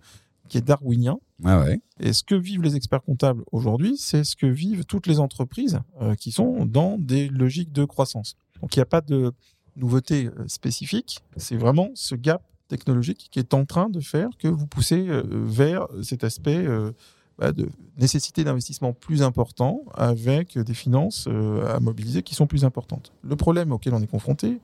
qui 0.51 0.59
est 0.59 0.63
darwinien. 0.63 1.19
Ah 1.43 1.61
ouais. 1.61 1.81
Et 2.01 2.13
ce 2.13 2.23
que 2.23 2.35
vivent 2.35 2.63
les 2.63 2.77
experts 2.77 3.03
comptables 3.03 3.45
aujourd'hui, 3.51 3.97
c'est 3.97 4.25
ce 4.25 4.37
que 4.37 4.47
vivent 4.47 4.85
toutes 4.85 5.07
les 5.07 5.21
entreprises 5.21 5.81
euh, 6.03 6.15
qui 6.17 6.33
sont 6.33 6.67
dans 6.67 6.99
des 6.99 7.29
logiques 7.29 7.73
de 7.73 7.87
croissance. 7.87 8.37
Donc 8.61 8.77
il 8.77 8.79
n'y 8.79 8.83
a 8.83 8.87
pas 8.87 9.01
de 9.01 9.33
nouveauté 9.77 10.27
euh, 10.27 10.49
spécifique, 10.49 11.21
c'est 11.37 11.57
vraiment 11.57 11.91
ce 11.95 12.15
gap 12.15 12.43
technologique 12.69 13.29
qui 13.31 13.39
est 13.39 13.55
en 13.55 13.65
train 13.65 13.89
de 13.89 14.01
faire 14.01 14.31
que 14.39 14.49
vous 14.49 14.67
poussez 14.67 15.09
euh, 15.09 15.23
vers 15.29 15.87
cet 16.03 16.25
aspect 16.25 16.65
euh, 16.67 16.93
bah, 17.39 17.53
de 17.53 17.69
nécessité 17.99 18.45
d'investissement 18.45 18.93
plus 18.93 19.23
important 19.23 19.83
avec 19.95 20.59
des 20.59 20.75
finances 20.75 21.29
à 21.69 21.81
mobiliser 21.81 22.23
qui 22.23 22.35
sont 22.35 22.47
plus 22.47 22.65
importantes. 22.65 23.13
Le 23.23 23.37
problème 23.37 23.73
auquel 23.73 23.95
on 23.95 24.01
est 24.01 24.07
confronté, 24.07 24.61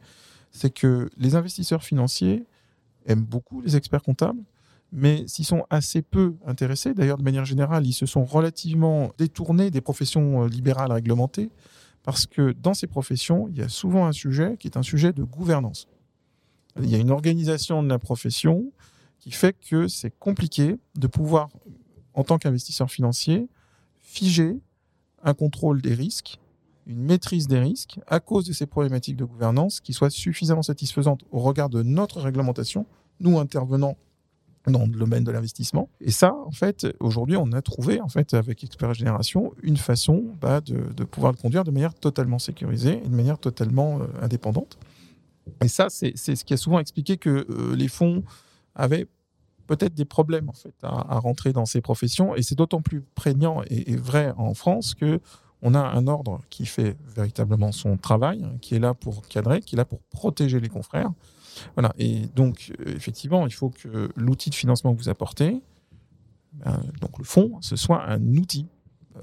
c'est 0.51 0.71
que 0.71 1.11
les 1.19 1.35
investisseurs 1.35 1.83
financiers 1.83 2.45
aiment 3.07 3.25
beaucoup 3.25 3.61
les 3.61 3.77
experts 3.77 4.03
comptables, 4.03 4.41
mais 4.93 5.25
s'ils 5.27 5.45
sont 5.45 5.65
assez 5.69 6.01
peu 6.01 6.35
intéressés, 6.47 6.95
d'ailleurs 6.95 7.19
de 7.19 7.23
manière 7.23 7.45
générale, 7.45 7.87
ils 7.87 7.93
se 7.93 8.07
sont 8.07 8.25
relativement 8.25 9.13
détournés 9.19 9.71
des 9.71 9.83
professions 9.83 10.47
libérales 10.47 10.93
réglementées 10.93 11.51
parce 12.09 12.27
que 12.27 12.53
dans 12.53 12.73
ces 12.73 12.87
professions, 12.87 13.49
il 13.49 13.59
y 13.59 13.61
a 13.61 13.69
souvent 13.69 14.07
un 14.07 14.13
sujet 14.13 14.57
qui 14.59 14.67
est 14.67 14.79
un 14.79 14.83
sujet 14.83 15.13
de 15.13 15.25
gouvernance. 15.25 15.89
Il 16.81 16.89
y 16.89 16.95
a 16.95 16.99
une 16.99 17.11
organisation 17.11 17.83
de 17.83 17.89
la 17.91 17.99
profession 17.99 18.73
qui 19.19 19.31
fait 19.31 19.55
que 19.69 19.89
c'est 19.89 20.19
compliqué 20.19 20.79
de 20.95 21.07
pouvoir, 21.07 21.51
en 22.15 22.25
tant 22.25 22.39
qu'investisseur 22.39 22.91
financier, 22.91 23.47
figer 23.99 24.59
un 25.23 25.35
contrôle 25.35 25.83
des 25.83 25.93
risques, 25.93 26.41
une 26.87 27.03
maîtrise 27.03 27.47
des 27.47 27.59
risques, 27.59 28.01
à 28.07 28.21
cause 28.21 28.47
de 28.47 28.55
ces 28.55 28.65
problématiques 28.65 29.17
de 29.17 29.27
gouvernance 29.27 29.79
qui 29.81 29.93
soient 29.93 30.09
suffisamment 30.09 30.63
satisfaisantes 30.63 31.21
au 31.31 31.41
regard 31.41 31.69
de 31.69 31.83
notre 31.83 32.23
réglementation, 32.23 32.87
nous 33.21 33.39
intervenant 33.39 33.99
dans 34.71 34.87
le 34.87 34.99
domaine 34.99 35.25
de 35.25 35.31
l'investissement. 35.31 35.89
Et 36.01 36.11
ça, 36.11 36.35
en 36.35 36.51
fait, 36.51 36.87
aujourd'hui, 37.01 37.37
on 37.37 37.53
a 37.53 37.63
trouvé, 37.63 38.01
en 38.01 38.09
fait, 38.09 38.35
avec 38.35 38.65
Expert 38.65 38.95
Génération, 38.95 39.53
une 39.63 39.77
façon 39.77 40.25
bah, 40.41 40.61
de, 40.61 41.05
pouvoir 41.05 41.33
le 41.33 41.39
conduire 41.39 41.65
de 41.65 41.71
manière 41.71 41.95
totalement 41.95 42.39
sécurisée 42.39 43.01
et 43.05 43.09
de 43.09 43.15
manière 43.15 43.39
totalement 43.39 44.01
euh, 44.01 44.07
indépendante. 44.23 44.79
Et 45.63 45.69
ça, 45.69 45.89
c'est 45.89 46.15
ce 46.17 46.45
qui 46.45 46.55
a 46.55 46.57
souvent 46.57 46.79
expliqué 46.79 47.17
que 47.17 47.47
euh, 47.49 47.75
les 47.75 47.89
fonds 47.89 48.23
avaient 48.75 49.07
peut-être 49.67 49.95
des 49.95 50.05
problèmes 50.05 50.49
en 50.49 50.55
fait 50.55 50.75
à, 50.83 51.19
rentrer 51.19 51.53
dans 51.53 51.67
ces 51.67 51.81
professions. 51.81 52.35
Et 52.35 52.43
c'est 52.43 52.57
d'autant 52.57 52.83
plus 52.83 53.03
prégnant 53.15 53.63
et, 53.71 53.97
vrai 53.97 54.33
en 54.37 54.55
France 54.55 54.95
que 54.95 55.21
on 55.61 55.75
a 55.75 55.81
un 55.81 56.07
ordre 56.07 56.41
qui 56.51 56.67
fait 56.67 56.97
véritablement 57.17 57.73
son 57.73 57.97
travail, 57.97 58.45
hein, 58.45 58.57
qui 58.61 58.77
est 58.77 58.79
là 58.79 58.95
pour 58.95 59.27
cadrer, 59.27 59.61
qui 59.61 59.75
est 59.75 59.79
là 59.79 59.85
pour 59.85 60.01
protéger 60.03 60.61
les 60.61 60.69
confrères, 60.69 61.11
voilà. 61.75 61.93
Et 61.99 62.27
donc, 62.35 62.73
euh, 62.81 62.95
effectivement, 62.95 63.47
il 63.47 63.53
faut 63.53 63.71
que 63.71 64.11
l'outil 64.17 64.51
de 64.51 64.55
financement 64.55 64.95
que 64.95 64.99
vous 64.99 65.09
apportez, 65.09 65.61
ben, 66.53 66.83
donc 67.01 67.19
le 67.19 67.25
fonds, 67.25 67.59
ce 67.61 67.77
soit 67.77 68.05
un 68.05 68.23
outil 68.37 68.67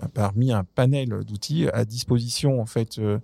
euh, 0.01 0.07
parmi 0.13 0.51
un 0.51 0.63
panel 0.63 1.09
d'outils 1.23 1.67
à 1.69 1.85
disposition 1.85 2.61
en 2.61 2.65
fait 2.65 2.99
euh, 2.99 3.19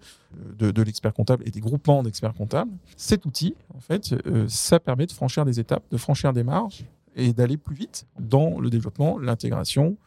de, 0.58 0.82
l'expert 0.82 1.13
comptable 1.13 1.44
et 1.48 1.51
des 1.51 1.60
groupements 1.60 2.03
d'experts 2.03 2.34
comptables. 2.34 2.72
Cet 2.98 3.25
outil, 3.25 3.56
en 3.75 3.80
fait, 3.80 4.15
ça 4.48 4.80
permet 4.80 5.06
de 5.06 5.12
franchir 5.12 5.46
des 5.46 5.60
étapes, 5.60 5.84
de 5.91 5.98
franchir 5.98 6.34
des 6.34 6.44
marges 6.44 6.86
et 7.15 7.34
d'aller 7.34 7.58
plus 7.58 7.75
vite 7.75 8.06
dans 8.20 8.60
le 8.60 8.70
développement, 8.70 9.18
l'intégration 9.18 9.98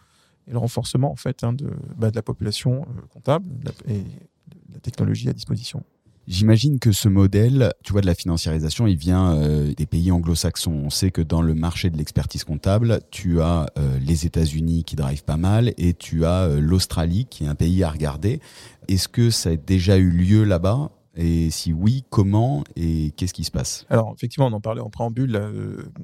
et 0.46 0.52
le 0.52 0.58
renforcement 0.58 1.11
en 1.11 1.16
fait 1.16 1.44
hein, 1.44 1.52
de, 1.52 1.70
bah, 1.96 2.11
de, 2.11 2.16
la 2.16 2.23
population 2.23 2.87
comptable 3.12 3.46
et 3.87 4.00
de 4.00 4.75
la 4.75 4.80
technologie 4.80 5.28
à 5.28 5.32
disposition. 5.32 5.84
J'imagine 6.26 6.78
que 6.78 6.90
ce 6.90 7.09
modèle, 7.09 7.75
tu 7.85 7.93
vois, 7.93 8.00
de 8.00 8.07
la 8.07 8.14
financiarisation, 8.14 8.87
il 8.87 8.97
vient 8.97 9.35
euh, 9.35 9.75
des 9.75 9.85
pays 9.85 10.11
anglo-saxons. 10.11 10.73
On 10.73 10.90
sait 10.90 11.11
que 11.11 11.21
dans 11.21 11.43
le 11.43 11.54
marché 11.54 11.90
de 11.90 11.99
l'expertise 11.99 12.45
comptable, 12.45 13.00
tu 13.11 13.43
as 13.43 13.66
euh, 13.78 13.99
les 13.99 14.25
États-Unis 14.25 14.85
qui 14.85 14.97
drivent 14.97 15.25
pas 15.25 15.37
mal 15.37 15.75
et 15.76 15.93
tu 15.93 16.25
as 16.25 16.45
euh, 16.45 16.61
l'Australie 16.61 17.26
qui 17.28 17.45
est 17.45 17.47
un 17.47 17.54
pays 17.54 17.83
à 17.85 17.90
regarder. 17.90 18.40
Est-ce 18.88 19.07
que 19.07 19.28
ça 19.28 19.50
a 19.50 19.57
déjà 19.57 19.99
eu 19.99 20.11
lieu 20.11 20.45
là-bas? 20.45 20.90
Et 21.14 21.50
si 21.50 21.75
oui, 21.75 22.04
comment 22.09 22.64
et 22.75 23.12
qu'est-ce 23.16 23.35
qui 23.35 23.45
se 23.45 23.50
passe? 23.50 23.85
Alors, 23.90 24.14
effectivement, 24.16 24.47
on 24.47 24.52
en 24.52 24.61
parlait 24.61 24.81
en 24.81 24.90
préambule. 24.90 25.38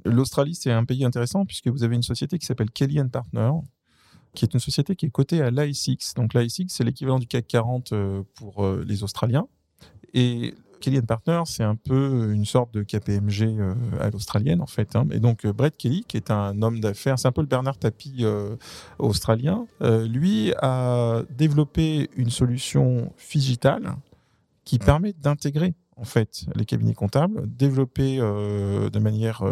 L'Australie, 0.04 0.54
c'est 0.54 0.70
un 0.70 0.84
pays 0.84 1.04
intéressant 1.04 1.46
puisque 1.46 1.68
vous 1.68 1.82
avez 1.82 1.96
une 1.96 2.02
société 2.02 2.38
qui 2.38 2.46
s'appelle 2.46 2.70
Kelly 2.70 3.00
Partner, 3.10 3.50
qui 4.34 4.44
est 4.44 4.54
une 4.54 4.60
société 4.60 4.94
qui 4.94 5.06
est 5.06 5.10
cotée 5.10 5.40
à 5.40 5.50
l'ASX. 5.50 6.14
Donc, 6.14 6.32
l'ASX, 6.34 6.66
c'est 6.68 6.84
l'équivalent 6.84 7.18
du 7.18 7.26
CAC 7.26 7.48
40 7.48 7.92
pour 8.36 8.64
les 8.86 9.02
Australiens. 9.02 9.48
Et 10.14 10.54
Kelly 10.80 11.00
Partner, 11.02 11.42
c'est 11.44 11.62
un 11.62 11.76
peu 11.76 12.32
une 12.32 12.44
sorte 12.44 12.72
de 12.72 12.82
KPMG 12.82 13.42
euh, 13.42 13.74
à 14.00 14.10
l'australienne, 14.10 14.60
en 14.60 14.66
fait. 14.66 14.96
Hein. 14.96 15.06
Et 15.12 15.20
donc, 15.20 15.46
Brett 15.46 15.76
Kelly, 15.76 16.04
qui 16.08 16.16
est 16.16 16.30
un 16.30 16.60
homme 16.62 16.80
d'affaires, 16.80 17.18
c'est 17.18 17.28
un 17.28 17.32
peu 17.32 17.42
le 17.42 17.46
Bernard 17.46 17.78
Tapie 17.78 18.18
euh, 18.22 18.56
australien, 18.98 19.66
euh, 19.82 20.06
lui 20.06 20.52
a 20.60 21.22
développé 21.30 22.10
une 22.16 22.30
solution 22.30 23.12
digitale 23.30 23.94
qui 24.64 24.78
permet 24.78 25.12
d'intégrer, 25.12 25.74
en 25.96 26.04
fait, 26.04 26.46
les 26.54 26.64
cabinets 26.64 26.94
comptables, 26.94 27.42
développer 27.46 28.18
de 28.18 28.98
manière 28.98 29.42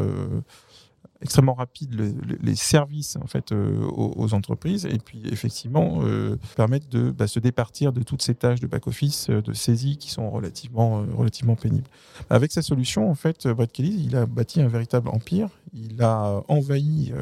extrêmement 1.20 1.54
rapide 1.54 1.94
les 2.40 2.54
services 2.54 3.16
en 3.16 3.26
fait 3.26 3.50
euh, 3.50 3.80
aux, 3.90 4.34
entreprises 4.34 4.86
et 4.86 4.98
puis 4.98 5.22
effectivement 5.30 5.98
euh, 6.02 6.36
permettre 6.56 6.88
de 6.88 7.10
bah, 7.10 7.26
se 7.26 7.40
départir 7.40 7.92
de 7.92 8.02
toutes 8.02 8.22
ces 8.22 8.34
tâches 8.34 8.60
de 8.60 8.68
back 8.68 8.86
office 8.86 9.28
euh, 9.28 9.42
de 9.42 9.52
saisie 9.52 9.96
qui 9.96 10.10
sont 10.10 10.30
relativement 10.30 11.04
relativement 11.16 11.56
pénibles. 11.56 11.88
Avec 12.30 12.52
sa 12.52 12.62
solution 12.62 13.10
en 13.10 13.14
fait 13.14 13.48
Brett 13.48 13.72
Kelly 13.72 14.04
il 14.06 14.16
a 14.16 14.26
bâti 14.26 14.60
un 14.60 14.68
véritable 14.68 15.08
empire 15.08 15.48
il 15.74 16.00
a 16.02 16.42
envahi 16.48 17.12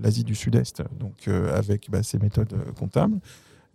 l'Asie 0.00 0.24
du 0.24 0.34
Sud-Est 0.34 0.82
donc 0.98 1.28
avec 1.28 1.90
bah, 1.90 2.02
ses 2.02 2.18
méthodes 2.18 2.56
comptables 2.78 3.20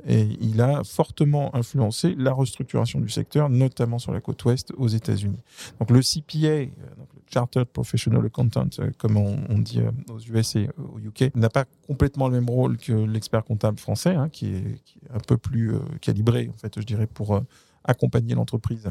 et 0.08 0.28
il 0.42 0.62
a 0.62 0.84
fortement 0.84 1.56
influencé 1.56 2.16
la 2.18 2.34
restructuration 2.34 3.00
du 3.00 3.10
secteur, 3.10 3.50
notamment 3.50 3.98
sur 3.98 4.12
la 4.12 4.22
côte 4.22 4.44
ouest 4.46 4.72
aux 4.78 4.88
États-Unis. 4.88 5.40
Donc 5.80 5.92
le 5.92 6.02
CPA, 6.02 6.66
donc 6.98 7.08
Chartered 7.32 7.68
Professional 7.68 8.26
Accountant, 8.26 8.70
euh, 8.80 8.92
comme 8.98 9.18
on, 9.18 9.60
dit 9.60 9.80
euh, 9.80 9.92
aux 10.10 10.20
US 10.20 10.56
et 10.56 10.70
au 10.78 11.00
UK, 11.00 11.36
n'a 11.36 11.50
pas 11.50 11.66
complètement 11.88 12.28
le 12.28 12.36
même 12.36 12.50
rôle 12.50 12.78
que 12.78 12.94
l'expert 12.94 13.44
comptable 13.44 13.78
français, 13.78 14.16
hein, 14.16 14.30
qui, 14.30 14.48
est, 14.48 14.82
un 15.14 15.20
peu 15.20 15.38
plus 15.38 15.74
euh, 15.74 15.80
calibré, 16.02 16.50
en 16.54 16.58
fait, 16.58 16.80
je 16.80 16.86
dirais, 16.86 17.08
pour 17.08 17.42
accompagner 17.84 18.36
l'entreprise 18.36 18.90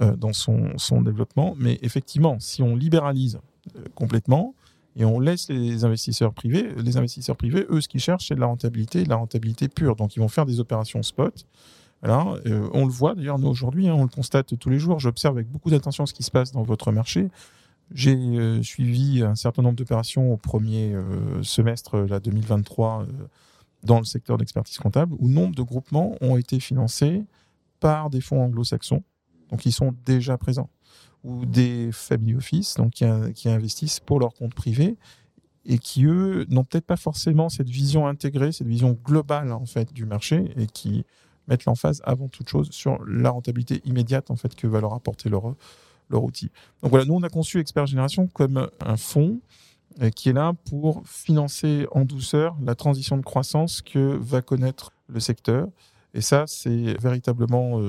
dans 0.00 0.32
son, 0.32 1.00
développement. 1.00 1.54
Mais 1.58 1.78
effectivement, 1.80 2.38
si 2.38 2.62
on 2.62 2.76
libéralise 2.76 3.38
complètement 3.94 4.54
et 4.96 5.04
on 5.04 5.20
laisse 5.20 5.48
les 5.48 5.84
investisseurs 5.84 6.32
privés, 6.32 6.72
les 6.76 6.96
investisseurs 6.96 7.36
privés, 7.36 7.66
eux, 7.68 7.80
ce 7.80 7.88
qu'ils 7.88 8.00
cherchent, 8.00 8.28
c'est 8.28 8.34
de 8.34 8.40
la 8.40 8.46
rentabilité, 8.46 9.04
de 9.04 9.08
la 9.08 9.16
rentabilité 9.16 9.68
pure. 9.68 9.94
Donc, 9.94 10.16
ils 10.16 10.20
vont 10.20 10.28
faire 10.28 10.46
des 10.46 10.58
opérations 10.58 11.02
spot. 11.02 11.46
Alors, 12.02 12.38
on 12.72 12.84
le 12.86 12.90
voit 12.90 13.14
d'ailleurs, 13.14 13.38
nous 13.38 13.48
aujourd'hui, 13.48 13.88
hein, 13.88 13.94
on 13.94 14.02
le 14.02 14.08
constate 14.08 14.58
tous 14.58 14.70
les 14.70 14.78
jours. 14.78 14.98
J'observe 14.98 15.36
avec 15.36 15.50
beaucoup 15.50 15.70
d'attention 15.70 16.06
ce 16.06 16.14
qui 16.14 16.22
se 16.22 16.30
passe 16.30 16.52
dans 16.52 16.62
votre 16.62 16.92
marché. 16.92 17.28
J'ai 17.92 18.16
euh, 18.16 18.62
suivi 18.62 19.22
un 19.22 19.36
certain 19.36 19.62
nombre 19.62 19.76
d'opérations 19.76 20.32
au 20.32 20.36
premier 20.36 20.92
euh, 20.92 21.42
semestre 21.42 21.98
là, 21.98 22.18
2023 22.18 23.02
euh, 23.02 23.06
dans 23.84 23.98
le 23.98 24.04
secteur 24.04 24.38
d'expertise 24.38 24.78
comptable, 24.78 25.14
où 25.18 25.28
nombre 25.28 25.54
de 25.54 25.62
groupements 25.62 26.16
ont 26.20 26.36
été 26.36 26.58
financés 26.58 27.24
par 27.78 28.10
des 28.10 28.20
fonds 28.20 28.42
anglo-saxons, 28.42 29.04
donc 29.50 29.66
ils 29.66 29.72
sont 29.72 29.94
déjà 30.04 30.36
présents, 30.36 30.68
ou 31.26 31.44
des 31.44 31.90
family 31.92 32.36
office, 32.36 32.74
donc 32.76 32.92
qui, 32.92 33.48
investissent 33.48 34.00
pour 34.00 34.20
leur 34.20 34.32
compte 34.32 34.54
privé 34.54 34.96
et 35.64 35.78
qui 35.78 36.04
eux 36.04 36.46
n'ont 36.48 36.62
peut-être 36.62 36.86
pas 36.86 36.96
forcément 36.96 37.48
cette 37.48 37.68
vision 37.68 38.06
intégrée, 38.06 38.52
cette 38.52 38.68
vision 38.68 38.96
globale 39.04 39.52
en 39.52 39.66
fait 39.66 39.92
du 39.92 40.06
marché 40.06 40.52
et 40.56 40.66
qui 40.66 41.04
mettent 41.48 41.64
l'emphase 41.64 42.00
avant 42.04 42.28
toute 42.28 42.48
chose 42.48 42.70
sur 42.70 43.04
la 43.04 43.30
rentabilité 43.30 43.82
immédiate 43.84 44.30
en 44.30 44.36
fait 44.36 44.54
que 44.54 44.68
va 44.68 44.80
leur 44.80 44.94
apporter 44.94 45.28
leur 45.28 45.54
leur 46.08 46.22
outil. 46.22 46.50
Donc 46.82 46.92
voilà, 46.92 47.04
nous 47.04 47.14
on 47.14 47.22
a 47.24 47.28
conçu 47.28 47.58
Expert 47.58 47.86
Génération 47.86 48.28
comme 48.28 48.70
un 48.78 48.96
fonds 48.96 49.40
qui 50.14 50.28
est 50.28 50.32
là 50.32 50.52
pour 50.70 51.02
financer 51.08 51.88
en 51.90 52.04
douceur 52.04 52.56
la 52.62 52.76
transition 52.76 53.16
de 53.16 53.22
croissance 53.22 53.82
que 53.82 54.16
va 54.16 54.42
connaître 54.42 54.92
le 55.08 55.18
secteur. 55.18 55.66
Et 56.14 56.20
ça, 56.20 56.44
c'est 56.46 57.00
véritablement 57.00 57.80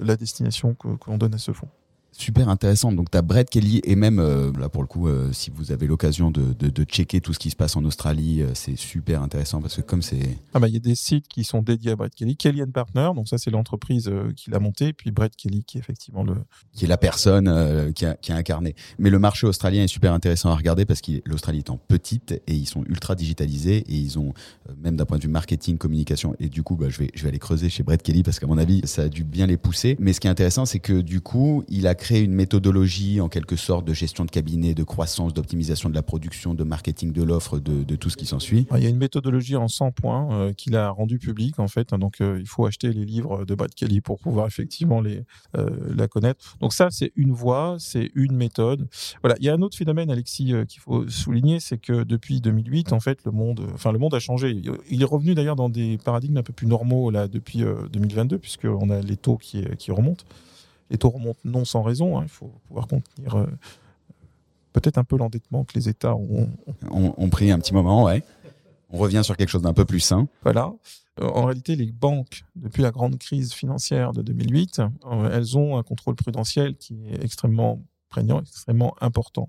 la 0.00 0.16
destination 0.16 0.74
que, 0.74 0.88
que 0.96 1.10
l'on 1.10 1.18
donne 1.18 1.34
à 1.34 1.38
ce 1.38 1.52
fonds 1.52 1.68
super 2.12 2.48
intéressante. 2.48 2.94
Donc, 2.94 3.10
tu 3.10 3.18
as 3.18 3.22
Brett 3.22 3.48
Kelly 3.48 3.80
et 3.84 3.96
même, 3.96 4.18
euh, 4.18 4.52
là 4.58 4.68
pour 4.68 4.82
le 4.82 4.86
coup, 4.86 5.08
euh, 5.08 5.32
si 5.32 5.50
vous 5.50 5.72
avez 5.72 5.86
l'occasion 5.86 6.30
de, 6.30 6.52
de, 6.52 6.84
checker 6.84 7.20
tout 7.20 7.32
ce 7.32 7.38
qui 7.38 7.50
se 7.50 7.56
passe 7.56 7.76
en 7.76 7.84
Australie, 7.84 8.42
euh, 8.42 8.50
c'est 8.54 8.76
super 8.76 9.22
intéressant 9.22 9.60
parce 9.60 9.76
que 9.76 9.80
comme 9.80 10.02
c'est. 10.02 10.38
Ah 10.52 10.60
bah, 10.60 10.68
il 10.68 10.74
y 10.74 10.76
a 10.76 10.80
des 10.80 10.94
sites 10.94 11.26
qui 11.28 11.44
sont 11.44 11.62
dédiés 11.62 11.92
à 11.92 11.96
Brett 11.96 12.14
Kelly. 12.14 12.36
Kelly 12.36 12.62
Partner, 12.72 13.10
donc 13.14 13.28
ça, 13.28 13.38
c'est 13.38 13.50
l'entreprise 13.50 14.10
qui 14.36 14.50
l'a 14.50 14.58
monté. 14.58 14.92
Puis 14.92 15.10
Brett 15.10 15.34
Kelly, 15.34 15.64
qui 15.64 15.78
est 15.78 15.80
effectivement 15.80 16.22
le. 16.22 16.34
Qui 16.72 16.84
est 16.84 16.88
la 16.88 16.98
personne 16.98 17.92
qui 17.94 18.04
a, 18.04 18.14
qui, 18.14 18.32
a, 18.32 18.36
incarné. 18.36 18.74
Mais 18.98 19.10
le 19.10 19.18
marché 19.18 19.46
australien 19.46 19.84
est 19.84 19.88
super 19.88 20.12
intéressant 20.12 20.50
à 20.50 20.54
regarder 20.54 20.84
parce 20.84 21.00
que 21.00 21.12
l'Australie 21.24 21.60
étant 21.60 21.78
petite 21.78 22.32
et 22.32 22.54
ils 22.54 22.66
sont 22.66 22.84
ultra 22.84 23.14
digitalisés 23.14 23.78
et 23.78 23.94
ils 23.94 24.18
ont, 24.18 24.34
même 24.82 24.96
d'un 24.96 25.04
point 25.04 25.18
de 25.18 25.22
vue 25.22 25.28
marketing, 25.28 25.78
communication, 25.78 26.34
et 26.40 26.48
du 26.48 26.62
coup, 26.62 26.76
bah, 26.76 26.88
je, 26.88 26.98
vais, 26.98 27.10
je 27.14 27.22
vais 27.22 27.28
aller 27.28 27.38
creuser 27.38 27.68
chez 27.68 27.82
Brett 27.82 28.02
Kelly 28.02 28.22
parce 28.22 28.38
qu'à 28.38 28.46
mon 28.46 28.58
avis, 28.58 28.82
ça 28.84 29.02
a 29.02 29.08
dû 29.08 29.24
bien 29.24 29.46
les 29.46 29.56
pousser. 29.56 29.96
Mais 29.98 30.12
ce 30.12 30.20
qui 30.20 30.26
est 30.26 30.30
intéressant, 30.30 30.64
c'est 30.64 30.80
que 30.80 31.00
du 31.00 31.20
coup, 31.20 31.64
il 31.68 31.86
a 31.86 31.94
créer 32.02 32.22
une 32.22 32.34
méthodologie 32.34 33.20
en 33.20 33.28
quelque 33.28 33.54
sorte 33.54 33.86
de 33.86 33.94
gestion 33.94 34.24
de 34.24 34.30
cabinet, 34.30 34.74
de 34.74 34.82
croissance, 34.82 35.32
d'optimisation 35.32 35.88
de 35.88 35.94
la 35.94 36.02
production, 36.02 36.52
de 36.52 36.64
marketing 36.64 37.12
de 37.12 37.22
l'offre, 37.22 37.60
de, 37.60 37.94
tout 37.94 38.10
ce 38.10 38.16
qui 38.16 38.26
s'ensuit. 38.26 38.66
Il 38.74 38.82
y 38.82 38.86
a 38.86 38.88
une 38.88 38.96
méthodologie 38.96 39.54
en 39.54 39.68
100 39.68 39.92
points 39.92 40.28
euh, 40.32 40.52
qu'il 40.52 40.74
a 40.74 40.90
rendu 40.90 41.20
public 41.20 41.60
en 41.60 41.68
fait. 41.68 41.94
Donc 41.94 42.20
euh, 42.20 42.38
il 42.40 42.48
faut 42.48 42.66
acheter 42.66 42.92
les 42.92 43.04
livres 43.04 43.44
de 43.44 43.54
Brad 43.54 43.72
Kelly 43.72 44.00
pour 44.00 44.18
pouvoir 44.18 44.48
effectivement 44.48 45.00
les, 45.00 45.22
euh, 45.56 45.70
la 45.94 46.08
connaître. 46.08 46.56
Donc 46.60 46.72
ça 46.72 46.88
c'est 46.90 47.12
une 47.14 47.30
voie, 47.30 47.76
c'est 47.78 48.10
une 48.16 48.34
méthode. 48.34 48.88
Voilà. 49.22 49.36
Il 49.38 49.44
y 49.44 49.48
a 49.48 49.54
un 49.54 49.62
autre 49.62 49.76
phénomène, 49.76 50.10
Alexis, 50.10 50.52
qu'il 50.66 50.80
faut 50.80 51.08
souligner, 51.08 51.60
c'est 51.60 51.78
que 51.78 52.02
depuis 52.02 52.40
2008, 52.40 52.92
en 52.92 52.98
fait, 53.00 53.20
le 53.24 53.30
monde, 53.30 53.64
le 53.84 53.98
monde 53.98 54.14
a 54.14 54.18
changé. 54.18 54.60
Il 54.90 55.02
est 55.02 55.04
revenu 55.04 55.36
d'ailleurs 55.36 55.56
dans 55.56 55.68
des 55.68 55.98
paradigmes 55.98 56.38
un 56.38 56.42
peu 56.42 56.52
plus 56.52 56.66
normaux 56.66 57.10
là 57.10 57.28
depuis 57.28 57.62
2022 57.92 58.38
puisqu'on 58.38 58.90
a 58.90 59.00
les 59.00 59.16
taux 59.16 59.36
qui 59.36 59.92
remontent 59.92 60.24
les 60.92 60.98
taux 60.98 61.10
remontent 61.10 61.40
non 61.44 61.64
sans 61.64 61.82
raison. 61.82 62.18
Hein. 62.18 62.22
il 62.24 62.28
faut 62.28 62.52
pouvoir 62.68 62.86
contenir 62.86 63.34
euh, 63.34 63.46
peut-être 64.72 64.98
un 64.98 65.04
peu 65.04 65.16
l'endettement 65.16 65.64
que 65.64 65.72
les 65.74 65.88
États 65.88 66.14
ont, 66.14 66.48
ont, 66.90 67.28
pris 67.30 67.50
un 67.50 67.58
petit 67.58 67.74
moment, 67.74 68.04
ouais. 68.04 68.22
On 68.90 68.98
revient 68.98 69.22
sur 69.24 69.36
quelque 69.36 69.48
chose 69.48 69.62
d'un 69.62 69.72
peu 69.72 69.86
plus 69.86 70.00
sain. 70.00 70.28
Voilà. 70.42 70.72
Euh, 71.20 71.28
en 71.28 71.46
réalité, 71.46 71.76
les 71.76 71.90
banques, 71.92 72.44
depuis 72.56 72.82
la 72.82 72.90
grande 72.90 73.18
crise 73.18 73.52
financière 73.52 74.12
de 74.12 74.22
2008, 74.22 74.80
euh, 74.80 75.30
elles 75.32 75.56
ont 75.56 75.78
un 75.78 75.82
contrôle 75.82 76.14
prudentiel 76.14 76.76
qui 76.76 76.98
est 77.08 77.24
extrêmement 77.24 77.82
prégnant, 78.10 78.42
extrêmement 78.42 78.94
important. 79.00 79.48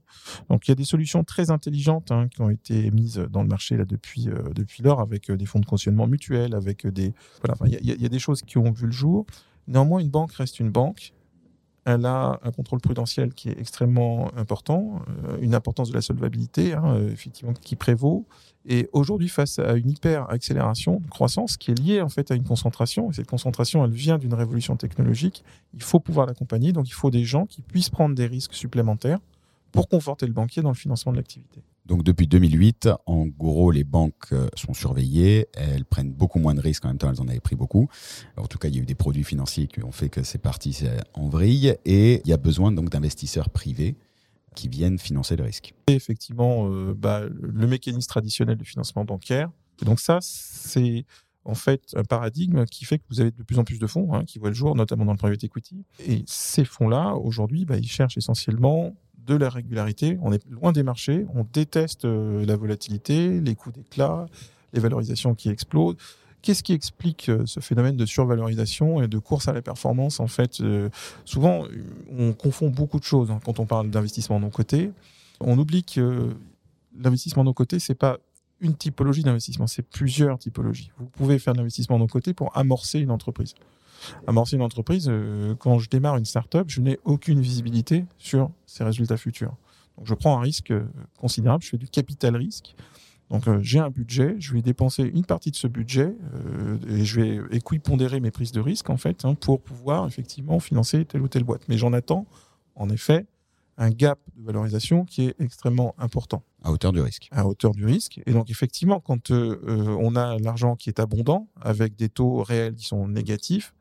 Donc 0.50 0.66
il 0.66 0.72
y 0.72 0.74
a 0.74 0.76
des 0.76 0.86
solutions 0.86 1.26
très 1.26 1.52
intelligentes 1.52 2.12
hein, 2.12 2.30
qui 2.30 2.42
ont 2.42 2.50
été 2.50 2.90
mises 2.92 3.18
dans 3.30 3.42
le 3.42 3.50
marché 3.50 3.76
là 3.76 3.84
depuis 3.84 4.30
depuis 4.56 4.82
lors 4.82 5.02
avec 5.02 5.30
des 5.30 5.46
fonds 5.46 5.60
de 5.60 5.66
cautionnement 5.66 6.08
mutuels, 6.08 6.56
avec 6.56 6.88
des 6.88 7.14
voilà, 7.44 7.58
il 7.66 7.86
y, 7.86 8.02
y, 8.02 8.06
a 8.06 8.10
des 8.10 8.20
choses 8.20 8.42
qui 8.42 8.58
ont 8.58 8.72
vu 8.72 8.86
le 8.86 8.94
jour. 8.94 9.26
Néanmoins, 9.68 10.00
une 10.00 10.10
banque 10.10 10.32
reste 10.32 10.62
une 10.62 10.70
banque 10.70 11.14
elle 11.86 12.06
a 12.06 12.40
un 12.44 12.52
contrôle 12.52 12.80
prudentiel 12.80 13.34
qui 13.34 13.50
est 13.50 13.60
extrêmement 13.60 14.32
important, 14.38 15.02
euh, 15.26 15.38
une 15.42 15.54
importance 15.54 15.90
de 15.90 15.96
la 15.96 16.02
solvabilité, 16.02 16.74
hein, 16.74 16.96
euh, 16.96 17.12
effectivement, 17.12 17.54
qui 17.54 17.76
prévaut. 17.76 18.26
Et 18.66 18.90
aujourd'hui, 18.94 19.28
face 19.28 19.60
à 19.60 19.74
une 19.74 19.90
hyper 19.90 20.30
accélération 20.30 21.02
de 21.02 21.10
croissance 21.10 21.58
qui 21.58 21.72
est 21.72 21.80
liée 21.80 22.02
en 22.02 22.08
fait 22.08 22.32
à 22.32 22.36
une 22.36 22.46
concentration, 22.46 23.10
et 23.10 23.14
cette 23.14 23.28
concentration, 23.28 23.84
elle 23.84 23.92
vient 23.92 24.18
d'une 24.18 24.34
révolution 24.34 24.78
technologique, 24.78 25.44
il 25.74 25.84
faut 25.84 26.00
pouvoir 26.00 26.26
l'accompagner. 26.26 26.72
Donc, 26.72 26.88
il 26.88 26.94
faut 26.94 27.12
des 27.12 27.26
gens 27.26 27.46
qui 27.46 27.62
puissent 27.62 27.90
prendre 27.90 28.16
des 28.16 28.28
risques 28.28 28.54
supplémentaires 28.54 29.20
pour 29.74 29.90
conforter 29.90 30.26
le 30.26 30.34
banquier 30.34 30.62
dans 30.62 30.70
le 30.70 30.76
financement 30.76 31.12
de 31.12 31.18
l'activité. 31.18 31.62
Donc 31.86 32.04
depuis 32.04 32.28
2008, 32.28 32.90
en 33.06 33.26
gros, 33.26 33.72
les 33.72 33.84
banques 33.84 34.32
euh, 34.32 34.48
sont 34.56 34.74
surveillées, 34.74 35.48
elles 35.54 35.86
prennent 35.86 36.14
beaucoup 36.14 36.40
moins 36.40 36.56
de 36.56 36.62
risques, 36.62 36.86
en 36.86 36.90
même 36.90 36.98
temps 36.98 37.10
elles 37.12 37.22
en 37.22 37.28
avaient 37.28 37.40
pris 37.40 37.56
beaucoup. 37.56 37.90
En 38.38 38.48
tout 38.48 38.58
cas, 38.58 38.70
il 38.70 38.76
y 38.76 38.80
a 38.80 38.82
eu 38.82 38.86
des 38.86 38.96
produits 38.96 39.24
financiers 39.24 39.68
qui 39.68 39.84
ont 39.84 39.92
fait 39.92 40.10
que 40.10 40.24
c'est 40.24 40.38
parti 40.38 40.84
en 41.14 41.28
vrille, 41.28 41.76
et 41.86 42.22
il 42.24 42.30
y 42.30 42.34
a 42.34 42.38
besoin 42.38 42.72
donc 42.72 42.90
d'investisseurs 42.90 43.50
privés 43.50 43.96
qui 44.54 44.70
viennent 44.70 45.00
financer 45.00 45.36
le 45.36 45.44
risque. 45.44 45.74
effectivement, 45.88 46.70
euh, 46.70 46.94
bah, 46.96 47.24
le 47.28 47.68
mécanisme 47.68 48.08
traditionnel 48.08 48.58
de 48.58 48.64
financement 48.64 49.04
bancaire. 49.04 49.50
donc 49.82 50.00
ça, 50.00 50.20
c'est 50.22 51.06
en 51.46 51.56
fait 51.56 51.82
un 51.96 52.04
paradigme 52.04 52.66
qui 52.66 52.86
fait 52.86 53.00
que 53.00 53.04
vous 53.10 53.20
avez 53.20 53.32
de 53.32 53.44
plus 53.44 53.60
en 53.60 53.66
plus 53.66 53.80
de 53.80 53.88
fonds 53.88 54.14
hein, 54.14 54.24
qui 54.24 54.40
voient 54.40 54.50
le 54.50 54.56
jour, 54.56 54.76
notamment 54.76 55.04
dans 55.04 55.12
le 55.12 55.18
private 55.18 55.44
equity. 55.44 55.84
Et 56.08 56.24
ces 56.26 56.64
fonds-là, 56.64 57.16
aujourd'hui, 57.16 57.66
bah, 57.66 57.78
ils 57.78 57.90
cherchent 57.90 58.18
essentiellement 58.18 58.96
de 59.26 59.36
la 59.36 59.50
régularité. 59.50 60.18
On 60.22 60.32
est 60.32 60.44
loin 60.50 60.72
des 60.72 60.84
marchés, 60.84 61.26
on 61.34 61.46
déteste 61.52 62.06
euh, 62.06 62.46
la 62.46 62.56
volatilité, 62.56 63.40
les 63.40 63.56
coûts 63.56 63.72
d'éclat, 63.72 64.26
les 64.74 64.80
valorisations 64.80 65.36
qui 65.36 65.50
explosent. 65.50 65.96
Qu'est-ce 66.42 66.62
qui 66.62 66.74
explique 66.74 67.30
euh, 67.30 67.44
ce 67.46 67.62
phénomène 67.62 67.96
de 67.96 68.06
survalorisation 68.06 69.02
et 69.02 69.08
de 69.08 69.18
course 69.18 69.48
à 69.48 69.54
la 69.54 69.62
performance 69.62 70.20
En 70.20 70.28
fait, 70.28 70.60
euh, 70.60 70.90
souvent, 71.24 71.66
on 72.12 72.34
confond 72.34 72.70
beaucoup 72.70 73.00
de 73.00 73.06
choses 73.06 73.32
hein, 73.32 73.40
quand 73.46 73.60
on 73.60 73.66
parle 73.66 73.90
d'investissement 73.90 74.40
non 74.40 74.50
coté. 74.50 74.92
On 75.40 75.58
oublie 75.58 75.84
que 75.84 76.30
l'investissement 77.00 77.46
non 77.46 77.54
coté, 77.54 77.80
c'est 77.80 77.96
pas 77.96 78.18
une 78.60 78.76
typologie 78.76 79.24
d'investissement, 79.24 79.68
c'est 79.68 79.82
plusieurs 79.82 80.38
typologies. 80.38 80.92
Vous 80.98 81.06
pouvez 81.06 81.40
faire 81.40 81.54
de 81.54 81.60
l'investissement 81.60 81.98
non 81.98 82.08
coté 82.08 82.34
pour 82.34 82.56
amorcer 82.58 83.00
une 83.00 83.12
entreprise 83.12 83.56
amorcer 84.28 84.56
une 84.56 84.62
entreprise, 84.62 85.08
euh, 85.10 85.56
quand 85.56 85.80
je 85.80 85.90
démarre 85.90 86.18
une 86.18 86.26
startup, 86.26 86.66
je 86.68 86.82
n'ai 86.82 87.00
aucune 87.04 87.40
visibilité 87.42 88.06
sur 88.18 88.50
ses 88.66 88.84
résultats 88.84 89.18
futurs. 89.18 89.56
Donc 89.98 90.08
je 90.08 90.14
prends 90.14 90.38
un 90.38 90.42
risque 90.42 90.72
euh, 90.72 90.86
considérable, 91.20 91.64
je 91.64 91.70
fais 91.70 91.78
du 91.78 91.88
capital 91.88 92.36
risque. 92.36 92.76
Donc 93.30 93.48
euh, 93.48 93.60
j'ai 93.62 93.80
un 93.80 93.90
budget, 93.90 94.36
je 94.40 94.54
vais 94.54 94.62
dépenser 94.62 95.04
une 95.04 95.26
partie 95.26 95.52
de 95.52 95.56
ce 95.56 95.68
budget 95.68 96.16
et 96.88 97.06
je 97.06 97.22
vais 97.22 97.40
équipondérer 97.52 98.20
mes 98.20 98.32
prises 98.32 98.52
de 98.52 98.60
risque 98.60 98.90
en 98.90 98.98
fait 98.98 99.26
hein, 99.26 99.34
pour 99.36 99.62
pouvoir 99.62 100.08
effectivement 100.08 100.60
financer 100.60 101.06
telle 101.06 101.22
ou 101.22 101.28
telle 101.28 101.44
boîte. 101.44 101.64
Mais 101.68 101.78
j'en 101.78 101.94
attends 101.94 102.26
en 102.76 102.90
effet 102.90 103.26
un 103.78 103.90
gap 103.90 104.20
de 104.36 104.44
valorisation 104.44 105.04
qui 105.06 105.26
est 105.26 105.36
extrêmement 105.40 105.96
important. 105.98 106.44
À 106.64 106.72
hauteur 106.72 106.92
du 106.92 107.02
risque. 107.02 107.28
À 107.32 107.48
hauteur 107.48 107.72
du 107.72 107.86
risque. 107.86 108.22
Et 108.28 108.34
donc, 108.34 108.52
effectivement, 108.52 109.00
quand 109.00 109.32
on 109.32 110.16
a 110.16 110.38
l'argent 110.38 110.76
qui 110.76 110.90
est 110.90 111.00
abondant, 111.00 111.48
avec 111.60 111.96
des 111.96 112.08
taux 112.08 112.44
réels 112.44 112.76
qui 112.76 112.86
sont 112.86 113.08
négatifs, 113.08 113.74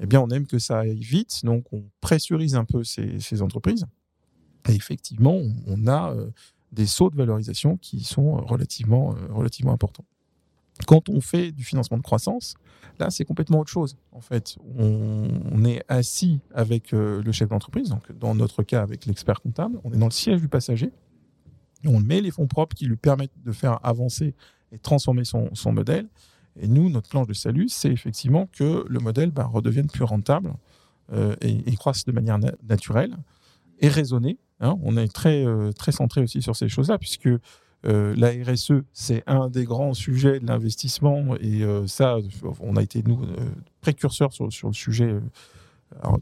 eh 0.00 0.06
bien, 0.06 0.20
on 0.20 0.28
aime 0.30 0.46
que 0.46 0.58
ça 0.58 0.80
aille 0.80 0.98
vite, 0.98 1.44
donc 1.44 1.64
on 1.72 1.84
pressurise 2.00 2.54
un 2.54 2.64
peu 2.64 2.84
ces, 2.84 3.42
entreprises. 3.42 3.86
Et 4.68 4.72
effectivement, 4.72 5.38
on, 5.66 5.86
a 5.86 6.12
euh, 6.12 6.30
des 6.72 6.86
sauts 6.86 7.10
de 7.10 7.16
valorisation 7.16 7.76
qui 7.76 8.02
sont 8.02 8.36
relativement, 8.36 9.14
euh, 9.14 9.32
relativement 9.32 9.72
importants. 9.72 10.04
Quand 10.86 11.10
on 11.10 11.20
fait 11.20 11.52
du 11.52 11.64
financement 11.64 11.98
de 11.98 12.02
croissance, 12.02 12.54
là, 12.98 13.10
c'est 13.10 13.26
complètement 13.26 13.60
autre 13.60 13.70
chose. 13.70 13.96
En 14.12 14.22
fait, 14.22 14.56
on, 14.78 15.64
est 15.64 15.82
assis 15.88 16.40
avec 16.54 16.94
euh, 16.94 17.22
le 17.22 17.32
chef 17.32 17.50
d'entreprise, 17.50 17.90
donc 17.90 18.10
dans 18.12 18.34
notre 18.34 18.62
cas 18.62 18.82
avec 18.82 19.04
l'expert 19.04 19.42
comptable, 19.42 19.78
on 19.84 19.92
est 19.92 19.98
dans 19.98 20.06
le 20.06 20.12
siège 20.12 20.40
du 20.40 20.48
passager, 20.48 20.90
on 21.84 22.00
met 22.00 22.22
les 22.22 22.30
fonds 22.30 22.46
propres 22.46 22.74
qui 22.74 22.86
lui 22.86 22.96
permettent 22.96 23.38
de 23.44 23.52
faire 23.52 23.78
avancer 23.84 24.34
et 24.72 24.78
transformer 24.78 25.24
son, 25.24 25.54
son 25.54 25.72
modèle. 25.72 26.08
Et 26.58 26.68
nous, 26.68 26.90
notre 26.90 27.08
planche 27.08 27.26
de 27.26 27.32
salut, 27.32 27.68
c'est 27.68 27.90
effectivement 27.90 28.48
que 28.52 28.84
le 28.88 28.98
modèle 28.98 29.30
bah, 29.30 29.44
redevienne 29.44 29.88
plus 29.88 30.04
rentable 30.04 30.52
euh, 31.12 31.34
et, 31.40 31.74
croisse 31.76 32.04
de 32.04 32.12
manière 32.12 32.38
naturelle 32.68 33.16
et 33.80 33.88
raisonnée. 33.88 34.38
Hein. 34.60 34.76
On 34.82 34.96
est 34.96 35.12
très, 35.12 35.44
euh, 35.44 35.72
très 35.72 35.92
centré 35.92 36.22
aussi 36.22 36.42
sur 36.42 36.56
ces 36.56 36.68
choses-là, 36.68 36.98
puisque 36.98 37.28
euh, 37.86 38.14
la 38.16 38.30
RSE, 38.30 38.82
c'est 38.92 39.22
un 39.26 39.48
des 39.48 39.64
grands 39.64 39.94
sujets 39.94 40.40
de 40.40 40.46
l'investissement. 40.46 41.36
Et 41.40 41.64
ça, 41.86 42.18
on 42.60 42.76
a 42.76 42.82
été, 42.82 43.02
nous, 43.02 43.20
précurseurs 43.80 44.32
sur, 44.32 44.52
sur, 44.52 44.68
le 44.68 44.74
sujet 44.74 45.14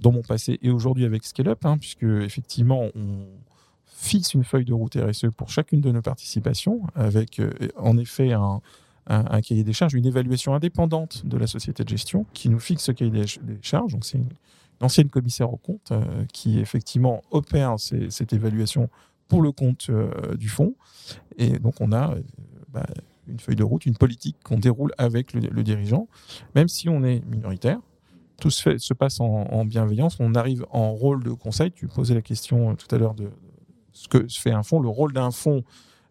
dans 0.00 0.12
mon 0.12 0.22
passé 0.22 0.58
et 0.62 0.70
aujourd'hui 0.70 1.04
avec 1.04 1.24
Scale 1.24 1.48
Up, 1.48 1.64
hein, 1.64 1.78
puisque 1.78 2.04
effectivement, 2.04 2.88
on 2.94 3.26
fixe 3.86 4.34
une 4.34 4.44
feuille 4.44 4.64
de 4.64 4.72
route 4.72 4.96
RSE 4.96 5.26
pour 5.36 5.50
chacune 5.50 5.80
de 5.80 5.90
nos 5.90 6.02
participations, 6.02 6.82
avec 6.94 7.42
en 7.76 7.98
effet 7.98 8.32
un 8.32 8.60
un, 9.08 9.40
cahier 9.40 9.64
des 9.64 9.72
charges, 9.72 9.94
une 9.94 10.06
évaluation 10.06 10.54
indépendante 10.54 11.24
de 11.26 11.36
la 11.38 11.46
société 11.46 11.82
de 11.82 11.88
gestion 11.88 12.26
qui 12.34 12.48
nous 12.48 12.60
fixe 12.60 12.84
ce 12.84 12.92
cahier 12.92 13.10
des, 13.10 13.26
charges. 13.62 13.92
Donc 13.92 14.04
c'est 14.04 14.18
une, 14.18 14.28
ancienne 14.80 15.08
commissaire 15.08 15.52
au 15.52 15.56
compte 15.56 15.90
euh, 15.90 16.04
qui 16.32 16.60
effectivement 16.60 17.22
opère 17.32 17.80
cette 17.80 18.32
évaluation 18.32 18.88
pour 19.26 19.42
le 19.42 19.50
compte 19.50 19.86
euh, 19.90 20.36
du 20.36 20.48
fonds. 20.48 20.74
Et 21.36 21.58
donc 21.58 21.80
on 21.80 21.90
a 21.90 22.12
euh, 22.12 22.22
bah, 22.72 22.86
une 23.26 23.40
feuille 23.40 23.56
de 23.56 23.64
route, 23.64 23.86
une 23.86 23.96
politique 23.96 24.36
qu'on 24.44 24.58
déroule 24.58 24.92
avec 24.96 25.32
le, 25.32 25.62
dirigeant, 25.64 26.06
même 26.54 26.68
si 26.68 26.88
on 26.88 27.02
est 27.02 27.24
minoritaire. 27.26 27.80
Tout 28.40 28.50
se, 28.50 28.94
passe 28.94 29.18
en, 29.18 29.64
bienveillance. 29.64 30.18
On 30.20 30.36
arrive 30.36 30.64
en 30.70 30.92
rôle 30.92 31.24
de 31.24 31.32
conseil. 31.32 31.72
Tu 31.72 31.88
posais 31.88 32.14
la 32.14 32.22
question 32.22 32.76
tout 32.76 32.86
à 32.94 32.98
l'heure 32.98 33.14
de 33.14 33.30
ce 33.92 34.06
que 34.06 34.24
fait 34.28 34.52
un 34.52 34.62
fonds, 34.62 34.78
le 34.78 34.88
rôle 34.88 35.12
d'un 35.12 35.32
fonds 35.32 35.64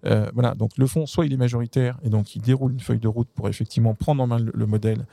euh, 0.08 0.30
voilà, 0.34 0.56
donc 0.56 0.78
le 0.78 0.88
fonds, 0.88 1.06
soit 1.06 1.26
il 1.26 1.34
est 1.34 1.38
majoritaire 1.38 1.98
et 2.04 2.10
donc 2.10 2.36
il 2.36 2.42
déroule 2.42 2.74
une 2.74 2.80
feuille 2.80 3.00
de 3.00 3.08
route 3.08 3.30
pour 3.34 3.50
effectivement 3.50 3.94
prendre 3.94 4.24
en 4.24 4.28
main 4.28 4.40
le, 4.40 4.66
modèle 4.66 5.06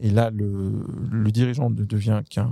Et 0.00 0.10
là, 0.10 0.30
le, 0.30 0.86
le 1.10 1.30
dirigeant 1.30 1.70
ne 1.70 1.84
devient 1.84 2.22
qu'un 2.28 2.50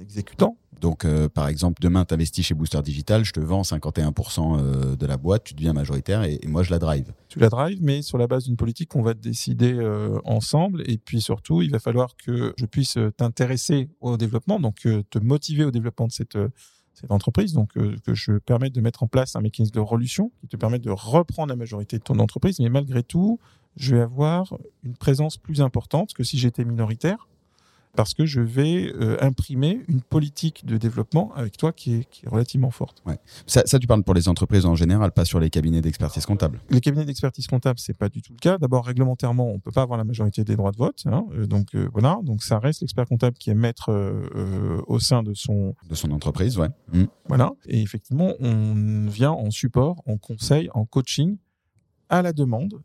exécutant. 0.00 0.56
Donc, 0.80 1.04
euh, 1.04 1.28
par 1.28 1.48
exemple, 1.48 1.82
demain, 1.82 2.04
tu 2.04 2.14
investis 2.14 2.44
chez 2.44 2.54
Booster 2.54 2.80
Digital, 2.82 3.24
je 3.24 3.32
te 3.32 3.40
vends 3.40 3.62
51% 3.62 4.58
euh, 4.58 4.96
de 4.96 5.06
la 5.06 5.16
boîte, 5.16 5.44
tu 5.44 5.54
deviens 5.54 5.72
majoritaire 5.72 6.22
et, 6.22 6.38
et, 6.42 6.48
moi, 6.48 6.62
je 6.62 6.70
la 6.70 6.78
drive. 6.78 7.12
Tu 7.28 7.38
la 7.38 7.48
drives, 7.48 7.78
mais 7.82 8.02
sur 8.02 8.16
la 8.18 8.26
base 8.26 8.44
d'une 8.44 8.56
politique 8.56 8.88
qu'on 8.88 9.02
va 9.02 9.14
décider 9.14 9.74
euh, 9.74 10.18
ensemble. 10.24 10.82
Et 10.86 10.96
puis 10.96 11.20
surtout, 11.20 11.60
il 11.62 11.70
va 11.70 11.78
falloir 11.78 12.16
que 12.16 12.54
je 12.56 12.64
puisse 12.64 12.96
t'intéresser 13.16 13.88
au 14.00 14.16
développement, 14.16 14.58
donc 14.58 14.76
te 14.80 15.18
motiver 15.18 15.64
au 15.64 15.70
développement 15.70 16.06
de 16.06 16.12
cette, 16.12 16.38
cette 17.00 17.12
entreprise. 17.12 17.52
Donc, 17.52 17.72
que 17.72 18.14
je 18.14 18.38
permette 18.38 18.74
de 18.74 18.80
mettre 18.80 19.02
en 19.02 19.06
place 19.06 19.36
un 19.36 19.40
mécanisme 19.40 19.74
de 19.74 19.80
relution 19.80 20.30
qui 20.40 20.48
te 20.48 20.56
permet 20.56 20.78
de 20.78 20.90
reprendre 20.90 21.48
la 21.48 21.56
majorité 21.56 21.98
de 21.98 22.02
ton 22.02 22.18
entreprise. 22.18 22.58
Mais 22.60 22.68
malgré 22.68 23.02
tout, 23.02 23.38
je 23.76 23.96
vais 23.96 24.02
avoir 24.02 24.56
une 24.82 24.96
présence 24.96 25.36
plus 25.36 25.60
importante 25.60 26.12
que 26.12 26.24
si 26.24 26.38
j'étais 26.38 26.64
minoritaire 26.64 27.28
parce 27.96 28.14
que 28.14 28.26
je 28.26 28.40
vais 28.40 28.92
euh, 28.94 29.16
imprimer 29.20 29.82
une 29.88 30.00
politique 30.00 30.64
de 30.64 30.76
développement 30.76 31.32
avec 31.34 31.56
toi 31.56 31.72
qui 31.72 31.94
est, 31.94 32.04
qui 32.10 32.26
est 32.26 32.28
relativement 32.28 32.70
forte. 32.70 33.02
Ouais. 33.06 33.18
Ça, 33.46 33.62
ça, 33.66 33.78
tu 33.78 33.86
parles 33.86 34.02
pour 34.02 34.14
les 34.14 34.28
entreprises 34.28 34.66
en 34.66 34.74
général, 34.74 35.12
pas 35.12 35.24
sur 35.24 35.40
les 35.40 35.50
cabinets 35.50 35.80
d'expertise 35.80 36.26
comptable. 36.26 36.60
Les 36.70 36.80
cabinets 36.80 37.04
d'expertise 37.04 37.46
comptable, 37.46 37.78
c'est 37.78 37.96
pas 37.96 38.08
du 38.08 38.22
tout 38.22 38.32
le 38.32 38.38
cas. 38.38 38.58
D'abord, 38.58 38.86
réglementairement, 38.86 39.48
on 39.48 39.58
peut 39.58 39.72
pas 39.72 39.82
avoir 39.82 39.98
la 39.98 40.04
majorité 40.04 40.44
des 40.44 40.56
droits 40.56 40.72
de 40.72 40.76
vote. 40.76 41.02
Hein, 41.06 41.24
euh, 41.32 41.46
donc 41.46 41.74
euh, 41.74 41.88
voilà, 41.92 42.18
donc 42.22 42.42
ça 42.42 42.58
reste 42.58 42.80
l'expert 42.80 43.06
comptable 43.06 43.36
qui 43.38 43.50
est 43.50 43.54
maître 43.54 43.90
euh, 43.90 44.80
au 44.86 44.98
sein 44.98 45.22
de 45.22 45.34
son 45.34 45.74
de 45.88 45.94
son 45.94 46.10
entreprise, 46.12 46.58
ouais. 46.58 46.68
Mmh. 46.92 47.04
Voilà. 47.28 47.52
Et 47.66 47.82
effectivement, 47.82 48.34
on 48.40 49.06
vient 49.08 49.32
en 49.32 49.50
support, 49.50 50.02
en 50.06 50.16
conseil, 50.16 50.68
en 50.74 50.84
coaching 50.84 51.36
à 52.08 52.22
la 52.22 52.32
demande 52.32 52.82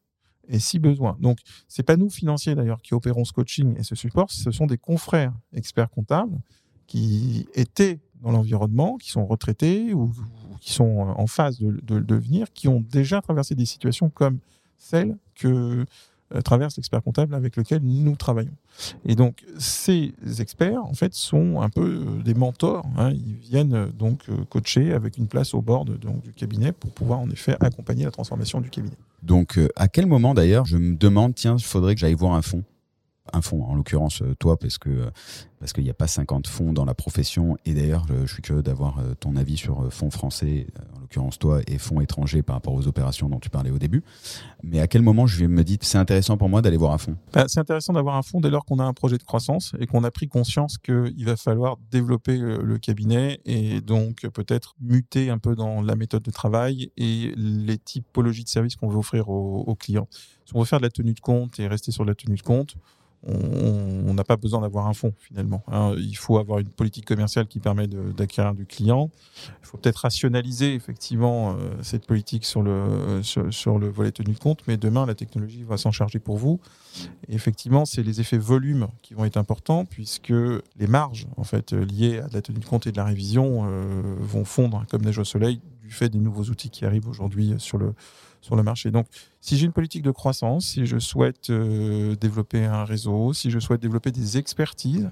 et 0.50 0.60
si 0.60 0.80
besoin. 0.80 1.18
Donc, 1.20 1.40
c'est 1.68 1.84
pas 1.84 1.98
nous 1.98 2.10
financiers 2.10 2.56
d'ailleurs 2.56 2.82
qui 2.82 2.94
opérons 2.94 3.26
ce 3.26 3.34
coaching 3.34 3.76
et 3.78 3.84
ce 3.84 3.96
support, 3.96 4.32
ce 4.32 4.52
sont 4.52 4.66
des 4.66 4.78
confrères 4.78 5.34
experts 5.54 5.90
comptables 5.90 6.38
qui 6.88 7.48
étaient 7.54 8.00
dans 8.22 8.32
l'environnement, 8.32 8.98
qui 8.98 9.10
sont 9.10 9.26
retraités 9.26 9.94
ou, 9.94 10.12
qui 10.62 10.74
sont 10.74 11.14
en 11.16 11.28
phase 11.28 11.60
de, 11.60 11.80
de, 11.84 12.00
de 12.00 12.16
venir, 12.16 12.52
qui 12.54 12.68
ont 12.68 12.82
déjà 12.82 13.22
traversé 13.22 13.56
des 13.56 13.66
situations 13.66 14.10
comme 14.10 14.40
celles 14.78 15.18
que 15.36 15.48
euh, 15.48 15.86
traverse 16.44 16.78
l'expert 16.78 17.02
comptable 17.02 17.36
avec 17.36 17.56
lequel 17.56 17.82
nous 17.84 18.16
travaillons. 18.16 18.56
Et 19.06 19.16
donc, 19.16 19.46
ces 19.58 20.14
experts, 20.40 20.84
en 20.84 20.94
fait, 20.94 21.14
sont 21.14 21.62
un 21.62 21.70
peu 21.70 22.04
euh, 22.06 22.24
des 22.24 22.34
mentors. 22.34 22.86
Hein. 22.98 23.12
Ils 23.12 23.36
viennent 23.36 23.74
euh, 23.74 23.88
donc 23.88 24.24
coacher 24.50 24.94
avec 24.94 25.18
une 25.18 25.28
place 25.28 25.54
au 25.54 25.62
bord 25.62 25.86
du 25.86 26.34
cabinet 26.36 26.72
pour 26.72 26.92
pouvoir, 26.92 27.20
en 27.20 27.30
effet, 27.30 27.56
accompagner 27.60 28.06
la 28.06 28.12
transformation 28.12 28.62
du 28.62 28.70
cabinet. 28.70 28.98
Donc, 29.24 29.60
à 29.76 29.88
quel 29.88 30.06
moment, 30.06 30.34
d'ailleurs, 30.34 30.66
je 30.66 30.78
me 30.78 30.96
demande, 30.96 31.36
tiens, 31.36 31.56
il 31.58 31.64
faudrait 31.64 31.96
que 31.96 32.02
j'aille 32.02 32.14
voir 32.14 32.34
un 32.34 32.42
fonds 32.42 32.64
un 33.34 33.42
fonds, 33.42 33.64
en 33.64 33.76
l'occurrence 33.76 34.22
toi, 34.40 34.58
parce 34.58 34.78
que 34.78 35.12
parce 35.60 35.74
qu'il 35.74 35.84
n'y 35.84 35.90
a 35.90 35.96
pas 35.96 36.08
50 36.08 36.46
fonds 36.48 36.74
dans 36.74 36.86
la 36.86 36.94
profession. 36.94 37.58
Et 37.66 37.74
d'ailleurs, 37.74 38.06
je 38.26 38.32
suis 38.32 38.44
curieux 38.44 38.62
d'avoir 38.62 39.00
ton 39.20 39.36
avis 39.36 39.58
sur 39.58 39.92
fonds 39.92 40.12
français, 40.12 40.68
en 40.96 41.00
l'occurrence 41.00 41.40
toi, 41.40 41.62
et 41.66 41.80
fonds 41.80 42.02
étrangers 42.02 42.44
par 42.44 42.56
rapport 42.56 42.74
aux 42.74 42.88
opérations 42.88 43.30
dont 43.30 43.40
tu 43.40 43.50
parlais 43.50 43.72
au 43.72 43.80
début. 43.80 44.04
Mais 44.64 44.80
à 44.80 44.88
quel 44.88 45.02
moment 45.02 45.26
je 45.26 45.46
me 45.46 45.64
dis 45.64 45.80
c'est 45.82 45.98
intéressant 45.98 46.38
pour 46.38 46.50
moi 46.50 46.62
d'aller 46.62 46.78
voir 46.78 46.92
un 46.92 46.98
fonds 46.98 47.16
bah, 47.34 47.46
C'est 47.48 47.60
intéressant 47.60 47.94
d'avoir 47.94 48.16
un 48.16 48.22
fonds 48.22 48.42
dès 48.42 48.50
lors 48.50 48.66
qu'on 48.66 48.80
a 48.80 48.84
un 48.84 48.94
projet 48.94 49.18
de 49.18 49.24
croissance 49.24 49.74
et 49.80 49.88
qu'on 49.88 50.04
a 50.04 50.12
pris 50.12 50.28
conscience 50.28 50.78
qu'il 50.78 51.26
va 51.26 51.36
falloir 51.36 51.78
développer 51.92 52.38
le 52.38 52.78
cabinet 52.78 53.40
et 53.46 53.82
donc 53.82 54.28
peut-être 54.28 54.76
muter 54.80 55.30
un 55.30 55.38
peu 55.38 55.56
dans 55.56 55.82
la 55.82 55.96
méthode 55.96 56.24
de 56.24 56.32
travail 56.32 56.92
et 56.98 57.34
les 57.36 57.78
typologies 57.78 58.44
de 58.44 58.50
services 58.50 58.76
qu'on 58.76 58.90
veut 58.90 58.98
offrir 58.98 59.30
aux, 59.30 59.64
aux 59.66 59.76
clients. 59.76 60.08
Si 60.46 60.56
on 60.56 60.60
veut 60.60 60.66
faire 60.66 60.80
de 60.80 60.86
la 60.86 60.92
tenue 60.92 61.14
de 61.14 61.20
compte 61.20 61.60
et 61.60 61.68
rester 61.68 61.92
sur 61.92 62.06
la 62.06 62.16
tenue 62.16 62.38
de 62.38 62.42
compte, 62.42 62.76
on 63.28 64.14
n'a 64.14 64.24
pas 64.24 64.38
besoin 64.38 64.62
d'avoir 64.62 64.88
un 64.88 64.94
fonds 64.94 65.14
finalement. 65.20 65.64
Hein. 65.68 65.96
Il 65.98 66.16
faut 66.16 66.38
avoir 66.38 66.60
une 66.60 66.70
politique 66.70 67.06
commerciale 67.06 67.48
qui 67.48 67.60
permet 67.60 67.88
d'acquérir 67.88 68.54
du 68.54 68.66
client. 68.66 69.10
Il 69.62 69.68
faut 69.68 69.78
peut-être 69.78 69.98
rationaliser 69.98 70.76
effectivement 70.76 71.52
euh, 71.52 71.76
cette 71.82 72.06
politique 72.06 72.46
sur 72.46 72.62
le, 72.62 73.22
volet 73.90 74.12
tenu 74.12 74.34
de 74.34 74.40
compte, 74.40 74.62
mais 74.68 74.78
demain 74.78 75.06
la 75.06 75.16
technologie 75.16 75.64
va 75.64 75.78
s'en 75.78 75.92
charger 75.92 76.20
pour 76.20 76.38
vous. 76.38 76.60
Effectivement, 77.28 77.86
c'est 77.86 78.04
les 78.04 78.22
effets 78.22 78.38
volume 78.38 78.88
qui 79.02 79.14
vont 79.14 79.26
être 79.26 79.38
importants 79.38 79.86
puisque 79.86 80.30
les 80.30 80.88
marges 80.88 81.28
en 81.38 81.44
fait 81.44 81.74
liées 81.74 82.20
à 82.20 82.28
la 82.32 82.42
tenue 82.42 82.60
de 82.60 82.66
compte 82.66 82.88
et 82.88 82.92
de 82.92 82.98
la 82.98 83.06
révision 83.06 83.66
euh, 83.66 84.16
vont 84.20 84.46
fondre 84.46 84.86
comme 84.90 85.02
neige 85.02 85.18
au 85.18 85.24
soleil 85.24 85.60
du 85.82 85.92
fait 85.92 86.10
des 86.10 86.20
nouveaux 86.20 86.46
outils 86.46 86.70
qui 86.70 86.86
arrivent 86.86 87.08
aujourd'hui 87.08 87.54
sur 87.58 87.78
le 87.78 87.94
sur 88.46 88.56
le 88.56 88.64
marché. 88.64 88.92
Donc, 88.92 89.08
si 89.42 89.58
j'ai 89.58 89.66
une 89.66 89.74
politique 89.74 90.04
de 90.04 90.12
croissance, 90.12 90.68
si 90.68 90.86
je 90.86 91.00
souhaite 91.00 91.50
euh, 91.50 92.16
développer 92.16 92.64
un 92.64 92.86
réseau, 92.86 93.34
si 93.34 93.50
je 93.50 93.60
souhaite 93.60 93.82
développer 93.82 94.12
des 94.12 94.38
expertises, 94.38 95.10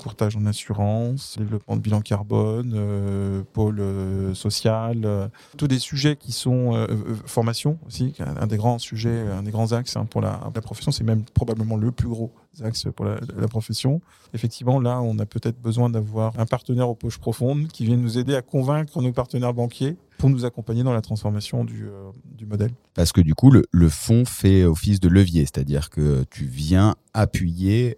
courtage 0.00 0.36
en 0.36 0.46
assurance, 0.46 1.36
développement 1.38 1.76
de 1.76 1.82
bilan 1.82 2.00
carbone, 2.00 2.72
euh, 2.74 3.42
pôle 3.52 3.80
euh, 3.80 4.34
social, 4.34 5.02
euh, 5.04 5.28
tous 5.58 5.68
des 5.68 5.78
sujets 5.78 6.16
qui 6.16 6.32
sont 6.32 6.86
formation 7.26 7.78
aussi, 7.86 8.14
un, 8.18 8.46
des 8.46 8.56
grands 8.56 8.78
sujets, 8.78 9.20
un 9.20 9.42
des 9.42 9.50
grands 9.50 9.72
axes 9.72 9.96
hein, 9.96 10.06
pour 10.06 10.20
la, 10.20 10.38
profession, 10.62 10.90
c'est 10.90 11.04
même 11.04 11.24
probablement 11.34 11.76
le 11.76 11.90
plus 11.92 12.08
gros 12.08 12.32
axe 12.62 12.86
pour 12.96 13.04
la, 13.04 13.48
profession. 13.48 14.00
Effectivement, 14.32 14.80
là, 14.80 15.00
on 15.02 15.18
a 15.18 15.26
peut-être 15.26 15.60
besoin 15.60 15.90
d'avoir 15.90 16.38
un 16.38 16.46
partenaire 16.46 16.88
aux 16.88 16.94
poches 16.94 17.18
profondes 17.18 17.68
qui 17.68 17.84
vienne 17.84 18.00
nous 18.00 18.18
aider 18.18 18.34
à 18.34 18.42
convaincre 18.42 19.02
nos 19.02 19.12
partenaires 19.12 19.54
banquiers 19.54 19.96
pour 20.18 20.30
nous 20.30 20.44
accompagner 20.44 20.82
dans 20.82 20.92
la 20.92 21.00
transformation 21.00 21.64
du, 21.64 21.88
du 22.24 22.46
modèle. 22.46 22.72
Parce 22.94 23.12
que 23.12 23.20
du 23.20 23.34
coup, 23.34 23.50
le, 23.50 23.66
le 23.70 23.88
fonds 23.88 24.24
fait 24.24 24.64
office 24.64 25.00
de 25.00 25.08
levier, 25.08 25.42
c'est-à-dire 25.42 25.90
que 25.90 26.24
tu 26.30 26.44
viens 26.44 26.94
appuyer 27.14 27.96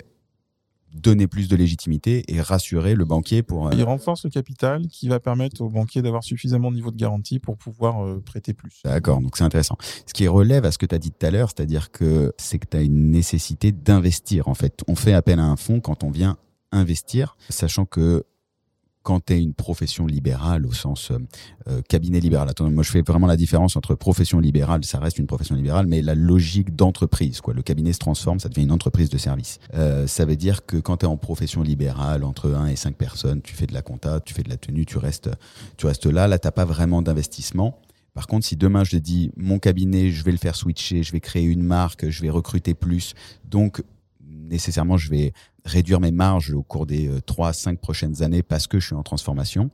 donner 0.94 1.26
plus 1.26 1.48
de 1.48 1.56
légitimité 1.56 2.24
et 2.28 2.40
rassurer 2.40 2.94
le 2.94 3.04
banquier 3.04 3.42
pour. 3.42 3.68
Euh... 3.68 3.70
Il 3.74 3.82
renforce 3.82 4.24
le 4.24 4.30
capital 4.30 4.86
qui 4.88 5.08
va 5.08 5.20
permettre 5.20 5.60
au 5.60 5.68
banquier 5.68 6.02
d'avoir 6.02 6.24
suffisamment 6.24 6.70
de 6.70 6.76
niveau 6.76 6.90
de 6.90 6.96
garantie 6.96 7.38
pour 7.38 7.56
pouvoir 7.56 8.04
euh, 8.04 8.22
prêter 8.24 8.52
plus. 8.52 8.80
D'accord, 8.84 9.20
donc 9.20 9.36
c'est 9.36 9.44
intéressant. 9.44 9.76
Ce 10.06 10.12
qui 10.12 10.28
relève 10.28 10.64
à 10.64 10.72
ce 10.72 10.78
que 10.78 10.86
tu 10.86 10.94
as 10.94 10.98
dit 10.98 11.10
tout 11.10 11.26
à 11.26 11.30
l'heure, 11.30 11.50
c'est-à-dire 11.54 11.90
que 11.90 12.32
c'est 12.38 12.58
que 12.58 12.66
tu 12.70 12.76
as 12.76 12.82
une 12.82 13.10
nécessité 13.10 13.72
d'investir. 13.72 14.48
En 14.48 14.54
fait, 14.54 14.82
on 14.88 14.94
fait 14.94 15.12
appel 15.12 15.38
à 15.38 15.44
un 15.44 15.56
fonds 15.56 15.80
quand 15.80 16.04
on 16.04 16.10
vient 16.10 16.36
investir, 16.72 17.36
sachant 17.48 17.84
que 17.84 18.24
quand 19.02 19.26
tu 19.26 19.34
es 19.34 19.42
une 19.42 19.54
profession 19.54 20.06
libérale 20.06 20.66
au 20.66 20.72
sens 20.72 21.12
euh, 21.68 21.82
cabinet 21.88 22.20
libéral. 22.20 22.48
Attends, 22.48 22.70
moi 22.70 22.82
je 22.82 22.90
fais 22.90 23.02
vraiment 23.02 23.26
la 23.26 23.36
différence 23.36 23.76
entre 23.76 23.94
profession 23.94 24.40
libérale, 24.40 24.84
ça 24.84 24.98
reste 24.98 25.18
une 25.18 25.26
profession 25.26 25.54
libérale, 25.54 25.86
mais 25.86 26.02
la 26.02 26.14
logique 26.14 26.74
d'entreprise. 26.74 27.40
quoi. 27.40 27.54
Le 27.54 27.62
cabinet 27.62 27.92
se 27.92 27.98
transforme, 27.98 28.40
ça 28.40 28.48
devient 28.48 28.62
une 28.64 28.72
entreprise 28.72 29.10
de 29.10 29.18
service. 29.18 29.58
Euh, 29.74 30.06
ça 30.06 30.24
veut 30.24 30.36
dire 30.36 30.64
que 30.66 30.76
quand 30.76 30.98
tu 30.98 31.06
es 31.06 31.08
en 31.08 31.16
profession 31.16 31.62
libérale, 31.62 32.24
entre 32.24 32.52
1 32.52 32.68
et 32.68 32.76
5 32.76 32.96
personnes, 32.96 33.42
tu 33.42 33.54
fais 33.54 33.66
de 33.66 33.74
la 33.74 33.82
compta, 33.82 34.20
tu 34.20 34.34
fais 34.34 34.42
de 34.42 34.48
la 34.48 34.56
tenue, 34.56 34.86
tu 34.86 34.98
restes, 34.98 35.30
tu 35.76 35.86
restes 35.86 36.06
là. 36.06 36.28
Là, 36.28 36.38
tu 36.38 36.50
pas 36.50 36.64
vraiment 36.64 37.02
d'investissement. 37.02 37.78
Par 38.14 38.26
contre, 38.26 38.44
si 38.46 38.56
demain 38.56 38.84
je 38.84 38.98
dis 38.98 39.30
mon 39.36 39.58
cabinet, 39.58 40.10
je 40.10 40.22
vais 40.22 40.32
le 40.32 40.38
faire 40.38 40.54
switcher, 40.54 41.02
je 41.02 41.12
vais 41.12 41.20
créer 41.20 41.44
une 41.44 41.62
marque, 41.62 42.10
je 42.10 42.20
vais 42.20 42.28
recruter 42.28 42.74
plus, 42.74 43.14
donc 43.48 43.82
nécessairement 44.52 44.96
je 44.96 45.10
vais 45.10 45.32
réduire 45.64 45.98
mes 45.98 46.12
marges 46.12 46.52
au 46.52 46.62
cours 46.62 46.86
des 46.86 47.10
3 47.26 47.48
à 47.48 47.52
5 47.52 47.80
prochaines 47.80 48.22
années 48.22 48.42
parce 48.42 48.66
que 48.66 48.78
je 48.78 48.86
suis 48.86 48.94
en 48.94 49.02
transformation, 49.02 49.70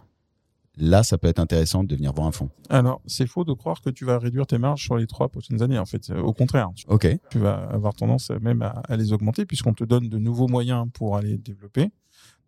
là, 0.76 1.02
ça 1.02 1.18
peut 1.18 1.28
être 1.28 1.38
intéressant 1.38 1.84
de 1.84 1.94
venir 1.94 2.12
voir 2.12 2.26
un 2.26 2.32
fonds. 2.32 2.50
Alors, 2.70 3.00
c'est 3.06 3.26
faux 3.26 3.44
de 3.44 3.52
croire 3.52 3.80
que 3.80 3.90
tu 3.90 4.04
vas 4.04 4.18
réduire 4.18 4.46
tes 4.46 4.58
marges 4.58 4.84
sur 4.84 4.96
les 4.96 5.06
3 5.06 5.28
prochaines 5.28 5.62
années. 5.62 5.78
En 5.78 5.86
fait, 5.86 6.10
au 6.10 6.32
contraire. 6.32 6.70
Tu, 6.74 6.86
okay. 6.88 7.20
tu 7.30 7.38
vas 7.38 7.56
avoir 7.70 7.94
tendance 7.94 8.30
même 8.40 8.62
à, 8.62 8.82
à 8.88 8.96
les 8.96 9.12
augmenter 9.12 9.44
puisqu'on 9.44 9.74
te 9.74 9.84
donne 9.84 10.08
de 10.08 10.18
nouveaux 10.18 10.48
moyens 10.48 10.86
pour 10.92 11.16
aller 11.16 11.36
développer. 11.36 11.90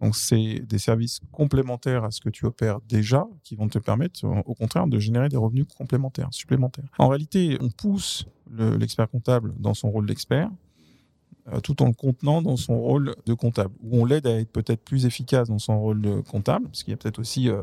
Donc, 0.01 0.17
c'est 0.17 0.61
des 0.61 0.79
services 0.79 1.21
complémentaires 1.31 2.05
à 2.05 2.11
ce 2.11 2.21
que 2.21 2.31
tu 2.31 2.47
opères 2.47 2.81
déjà 2.89 3.27
qui 3.43 3.55
vont 3.55 3.69
te 3.69 3.79
permettre, 3.79 4.25
au 4.25 4.55
contraire, 4.55 4.87
de 4.87 4.99
générer 4.99 5.29
des 5.29 5.37
revenus 5.37 5.67
complémentaires, 5.77 6.29
supplémentaires. 6.31 6.89
En 6.99 7.09
réalité, 7.09 7.59
on 7.61 7.69
pousse 7.69 8.25
l'expert 8.51 9.07
le, 9.07 9.19
comptable 9.19 9.55
dans 9.59 9.75
son 9.75 9.91
rôle 9.91 10.07
d'expert 10.07 10.49
euh, 10.49 10.53
tout 11.63 11.83
en 11.83 11.87
le 11.87 11.93
contenant 11.93 12.43
dans 12.43 12.57
son 12.57 12.79
rôle 12.79 13.15
de 13.27 13.35
comptable, 13.35 13.75
où 13.83 14.01
on 14.01 14.05
l'aide 14.05 14.27
à 14.27 14.39
être 14.39 14.51
peut-être 14.51 14.83
plus 14.83 15.07
efficace 15.07 15.49
dans 15.49 15.59
son 15.59 15.81
rôle 15.81 16.01
de 16.01 16.21
comptable, 16.21 16.67
parce 16.67 16.83
qu'il 16.83 16.93
y 16.93 16.95
a 16.95 16.97
peut-être 16.97 17.19
aussi 17.19 17.49
euh, 17.49 17.63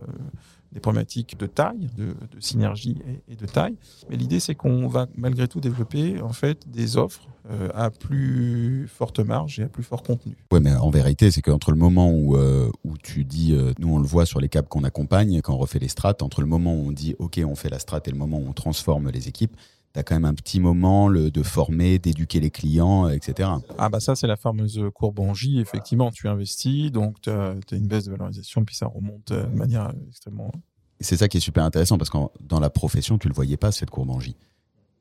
des 0.71 0.79
problématiques 0.79 1.37
de 1.39 1.45
taille, 1.45 1.89
de, 1.97 2.15
synergie 2.39 2.97
et, 3.27 3.35
de 3.35 3.45
taille. 3.45 3.75
Mais 4.09 4.17
l'idée, 4.17 4.39
c'est 4.39 4.55
qu'on 4.55 4.87
va 4.87 5.07
malgré 5.15 5.47
tout 5.47 5.59
développer 5.59 6.21
en 6.21 6.33
fait 6.33 6.69
des 6.69 6.97
offres 6.97 7.27
euh, 7.49 7.69
à 7.73 7.89
plus 7.89 8.87
forte 8.87 9.19
marge 9.19 9.59
et 9.59 9.63
à 9.63 9.67
plus 9.67 9.83
fort 9.83 10.03
contenu. 10.03 10.35
Oui, 10.51 10.59
mais 10.61 10.75
en 10.75 10.89
vérité, 10.89 11.31
c'est 11.31 11.41
qu'entre 11.41 11.71
le 11.71 11.77
moment 11.77 12.11
où, 12.11 12.35
euh, 12.35 12.69
où 12.83 12.97
tu 12.97 13.23
dis, 13.23 13.53
euh, 13.53 13.73
nous 13.79 13.93
on 13.93 13.99
le 13.99 14.07
voit 14.07 14.25
sur 14.25 14.39
les 14.39 14.49
caps 14.49 14.67
qu'on 14.67 14.83
accompagne, 14.83 15.41
quand 15.41 15.53
on 15.53 15.57
refait 15.57 15.79
les 15.79 15.87
strates, 15.87 16.21
entre 16.21 16.41
le 16.41 16.47
moment 16.47 16.73
où 16.73 16.87
on 16.87 16.91
dit, 16.91 17.15
OK, 17.19 17.39
on 17.45 17.55
fait 17.55 17.69
la 17.69 17.79
strate 17.79 18.07
et 18.07 18.11
le 18.11 18.17
moment 18.17 18.37
où 18.37 18.47
on 18.47 18.53
transforme 18.53 19.09
les 19.09 19.27
équipes, 19.29 19.55
tu 19.93 19.99
as 19.99 20.03
quand 20.03 20.15
même 20.15 20.25
un 20.25 20.33
petit 20.33 20.59
moment 20.59 21.07
le, 21.07 21.31
de 21.31 21.43
former, 21.43 21.99
d'éduquer 21.99 22.39
les 22.39 22.51
clients, 22.51 23.07
etc. 23.09 23.49
Ah 23.77 23.89
bah 23.89 23.99
ça 23.99 24.15
c'est 24.15 24.27
la 24.27 24.37
fameuse 24.37 24.81
courbe 24.93 25.19
en 25.19 25.33
J, 25.33 25.59
effectivement, 25.59 26.11
tu 26.11 26.27
investis, 26.27 26.91
donc 26.91 27.21
tu 27.21 27.29
as, 27.29 27.51
as, 27.51 27.75
une 27.75 27.87
baisse 27.87 28.05
de 28.05 28.11
valorisation, 28.11 28.63
puis 28.65 28.75
ça 28.75 28.87
remonte 28.87 29.31
de 29.31 29.55
manière 29.55 29.91
extrêmement... 30.07 30.51
C'est 30.99 31.17
ça 31.17 31.27
qui 31.27 31.37
est 31.37 31.41
super 31.41 31.63
intéressant, 31.63 31.97
parce 31.97 32.09
que 32.09 32.17
dans 32.41 32.59
la 32.59 32.69
profession, 32.69 33.17
tu 33.17 33.27
le 33.27 33.33
voyais 33.33 33.57
pas, 33.57 33.71
cette 33.71 33.91
courbe 33.91 34.09
en 34.09 34.19
J. 34.19 34.35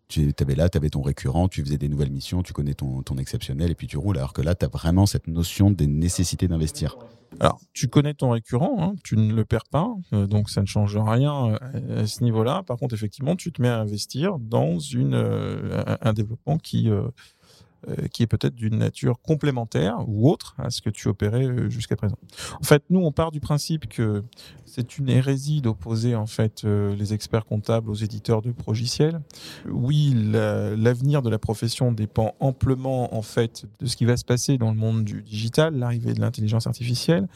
Tu 0.08 0.32
avais 0.40 0.54
là, 0.54 0.68
tu 0.68 0.78
avais 0.78 0.90
ton 0.90 1.02
récurrent, 1.02 1.48
tu 1.48 1.62
faisais 1.64 1.78
des 1.78 1.88
nouvelles 1.88 2.12
missions, 2.12 2.42
tu 2.42 2.52
connais 2.52 2.74
ton, 2.74 3.02
exceptionnel 3.18 3.72
et 3.72 3.74
puis 3.74 3.86
tu 3.88 3.96
roules. 3.96 4.18
Alors 4.18 4.32
que 4.32 4.42
là, 4.42 4.54
tu 4.54 4.64
as 4.64 4.68
vraiment 4.68 5.04
cette 5.04 5.26
notion 5.26 5.70
des 5.70 5.86
nécessités 5.86 6.46
d'investir. 6.46 6.96
Alors, 7.40 7.60
tu 7.72 7.88
connais 7.88 8.14
ton 8.14 8.30
récurrent, 8.30 8.76
hein, 8.80 8.94
tu 9.02 9.16
ne 9.16 9.34
le 9.34 9.44
perds 9.44 9.66
pas, 9.70 9.92
euh, 10.12 10.26
donc 10.26 10.48
ça 10.48 10.62
ne 10.62 10.66
change 10.66 10.96
rien 10.96 11.58
euh, 11.74 12.02
à, 12.02 12.06
ce 12.06 12.22
niveau-là. 12.22 12.62
Par 12.62 12.76
contre, 12.76 12.94
effectivement, 12.94 13.36
tu 13.36 13.52
te 13.52 13.60
mets 13.60 13.68
à 13.68 13.80
investir 13.80 14.38
dans 14.38 14.78
euh, 14.94 15.82
un, 15.86 15.98
un, 16.00 16.12
développement 16.12 16.56
qui, 16.56 16.88
qui 18.12 18.22
est 18.22 18.26
peut-être 18.26 18.54
d'une 18.54 18.78
nature 18.78 19.20
complémentaire 19.20 19.96
ou 20.06 20.30
autre 20.30 20.54
à 20.58 20.70
ce 20.70 20.80
que 20.80 20.90
tu 20.90 21.08
opérais 21.08 21.68
jusqu'à 21.68 21.96
présent. 21.96 22.18
En 22.60 22.64
fait, 22.64 22.84
nous, 22.90 23.00
on 23.00 23.12
part 23.12 23.32
du 23.32 23.40
principe 23.40 23.88
que 23.88 24.24
c'est 24.76 24.98
une 24.98 25.08
hérésie 25.08 25.62
d'opposer 25.62 26.14
en 26.14 26.26
fait 26.26 26.64
les 26.64 27.14
experts 27.14 27.46
comptables 27.46 27.88
aux 27.88 27.94
éditeurs 27.94 28.42
de 28.42 28.52
progiciels. 28.52 29.22
Oui, 29.66 30.14
l'avenir 30.14 31.22
de 31.22 31.30
la 31.30 31.38
profession 31.38 31.92
dépend 31.92 32.34
amplement 32.40 33.16
en 33.16 33.22
fait 33.22 33.64
de 33.80 33.86
ce 33.86 33.96
qui 33.96 34.04
va 34.04 34.18
se 34.18 34.24
passer 34.24 34.58
dans 34.58 34.70
le 34.70 34.76
monde 34.76 35.02
du 35.02 35.22
digital, 35.22 35.78
l'arrivée 35.78 36.12
de 36.12 36.20
l'intelligence 36.20 36.66
artificielle, 36.66 37.26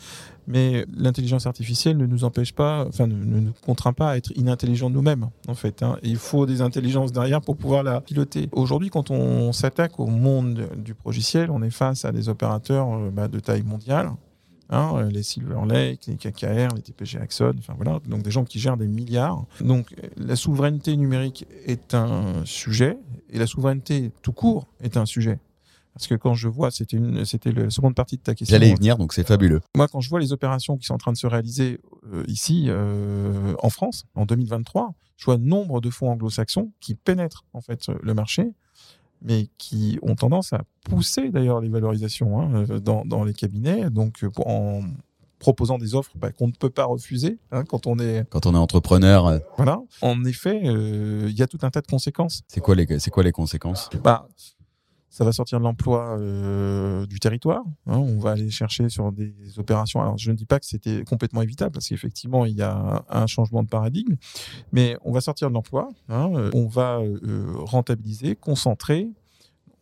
mais 0.46 0.84
l'intelligence 0.94 1.46
artificielle 1.46 1.96
ne 1.96 2.04
nous 2.04 2.24
empêche 2.24 2.52
pas, 2.52 2.84
enfin 2.86 3.06
ne, 3.06 3.14
nous 3.14 3.54
contraint 3.64 3.94
pas 3.94 4.10
à 4.10 4.16
être 4.18 4.32
inintelligents 4.36 4.90
nous-mêmes 4.90 5.30
en 5.48 5.54
fait. 5.54 5.82
Hein. 5.82 5.96
il 6.02 6.16
faut 6.16 6.44
des 6.44 6.60
intelligences 6.60 7.10
derrière 7.10 7.40
pour 7.40 7.56
pouvoir 7.56 7.82
la 7.82 8.02
piloter. 8.02 8.50
Aujourd'hui, 8.52 8.90
quand 8.90 9.10
on 9.10 9.52
s'attaque 9.52 9.98
au 9.98 10.08
monde 10.08 10.68
du 10.76 10.94
progiciel, 10.94 11.50
on 11.50 11.62
est 11.62 11.70
face 11.70 12.04
à 12.04 12.12
des 12.12 12.28
opérateurs 12.28 13.10
bah, 13.12 13.28
de 13.28 13.40
taille 13.40 13.62
mondiale. 13.62 14.10
Hein, 14.72 15.08
les 15.10 15.24
Silver 15.24 15.58
Lake, 15.66 16.06
les 16.06 16.14
KKR, 16.14 16.74
les 16.76 16.82
TPG 16.82 17.18
Axon, 17.20 17.54
enfin 17.58 17.74
voilà, 17.76 17.98
donc 18.06 18.22
des 18.22 18.30
gens 18.30 18.44
qui 18.44 18.60
gèrent 18.60 18.76
des 18.76 18.86
milliards. 18.86 19.44
Donc 19.60 19.94
la 20.16 20.36
souveraineté 20.36 20.96
numérique 20.96 21.44
est 21.66 21.92
un 21.92 22.44
sujet 22.44 22.96
et 23.30 23.38
la 23.40 23.48
souveraineté 23.48 24.12
tout 24.22 24.32
court 24.32 24.68
est 24.80 24.96
un 24.96 25.06
sujet. 25.06 25.40
Parce 25.92 26.06
que 26.06 26.14
quand 26.14 26.34
je 26.34 26.46
vois, 26.48 26.70
c'était 26.70 26.98
la 26.98 27.70
seconde 27.70 27.96
partie 27.96 28.16
de 28.16 28.22
ta 28.22 28.36
question. 28.36 28.54
J'allais 28.54 28.70
y 28.70 28.74
venir, 28.74 28.96
donc 28.96 29.12
c'est 29.12 29.26
fabuleux. 29.26 29.60
Moi, 29.74 29.88
quand 29.88 30.00
je 30.00 30.08
vois 30.08 30.20
les 30.20 30.32
opérations 30.32 30.76
qui 30.76 30.86
sont 30.86 30.94
en 30.94 30.98
train 30.98 31.12
de 31.12 31.16
se 31.16 31.26
réaliser 31.26 31.80
euh, 32.12 32.22
ici, 32.28 32.66
euh, 32.68 33.54
en 33.58 33.70
France, 33.70 34.06
en 34.14 34.24
2023, 34.24 34.94
je 35.16 35.24
vois 35.24 35.36
nombre 35.36 35.80
de 35.80 35.90
fonds 35.90 36.10
anglo-saxons 36.10 36.70
qui 36.80 36.94
pénètrent 36.94 37.44
en 37.52 37.60
fait 37.60 37.88
le 38.02 38.14
marché, 38.14 38.52
mais 39.22 39.48
qui 39.58 39.98
ont 40.02 40.14
tendance 40.14 40.52
à 40.52 40.62
pousser 40.84 41.30
d'ailleurs 41.30 41.60
les 41.60 41.68
valorisations 41.68 42.40
hein, 42.40 42.64
euh, 42.70 42.80
dans, 42.80 43.04
dans, 43.04 43.24
les 43.24 43.34
cabinets, 43.34 43.90
donc 43.90 44.24
en 44.44 44.80
proposant 45.38 45.78
des 45.78 45.94
offres 45.94 46.12
bah, 46.16 46.32
qu'on 46.32 46.48
ne 46.48 46.52
peut 46.52 46.70
pas 46.70 46.84
refuser 46.84 47.38
hein, 47.50 47.64
quand 47.64 47.86
on 47.86 47.98
est 47.98 48.28
quand 48.28 48.46
on 48.46 48.54
est 48.54 48.58
entrepreneur. 48.58 49.40
Voilà. 49.56 49.80
En 50.02 50.24
effet, 50.24 50.60
il 50.62 51.36
y 51.36 51.42
a 51.42 51.46
tout 51.46 51.58
un 51.62 51.70
tas 51.70 51.80
de 51.80 51.86
conséquences. 51.86 52.42
C'est 52.48 52.60
quoi 52.60 52.74
les 52.74 52.98
c'est 52.98 53.10
quoi 53.10 53.22
les 53.22 53.32
conséquences? 53.32 53.88
Bah 54.02 54.28
ça 55.10 55.24
va 55.24 55.32
sortir 55.32 55.58
de 55.58 55.64
l'emploi 55.64 56.16
euh, 56.18 57.04
du 57.06 57.18
territoire. 57.18 57.64
Hein. 57.86 57.98
on 57.98 58.18
va 58.18 58.30
aller 58.30 58.48
chercher 58.48 58.88
sur 58.88 59.10
des 59.10 59.34
opérations. 59.58 60.00
Alors, 60.00 60.16
je 60.16 60.30
ne 60.30 60.36
dis 60.36 60.46
pas 60.46 60.60
que 60.60 60.66
c'était 60.66 61.02
complètement 61.04 61.42
évitable, 61.42 61.72
parce 61.72 61.88
qu'effectivement, 61.88 62.46
il 62.46 62.54
y 62.54 62.62
a 62.62 63.04
un 63.10 63.26
changement 63.26 63.64
de 63.64 63.68
paradigme, 63.68 64.14
mais 64.72 64.96
on 65.04 65.10
va 65.10 65.20
sortir 65.20 65.48
de 65.48 65.54
l'emploi, 65.54 65.88
hein, 66.08 66.30
euh, 66.34 66.50
on 66.54 66.68
va 66.68 67.00
euh, 67.00 67.52
rentabiliser, 67.58 68.36
concentrer. 68.36 69.10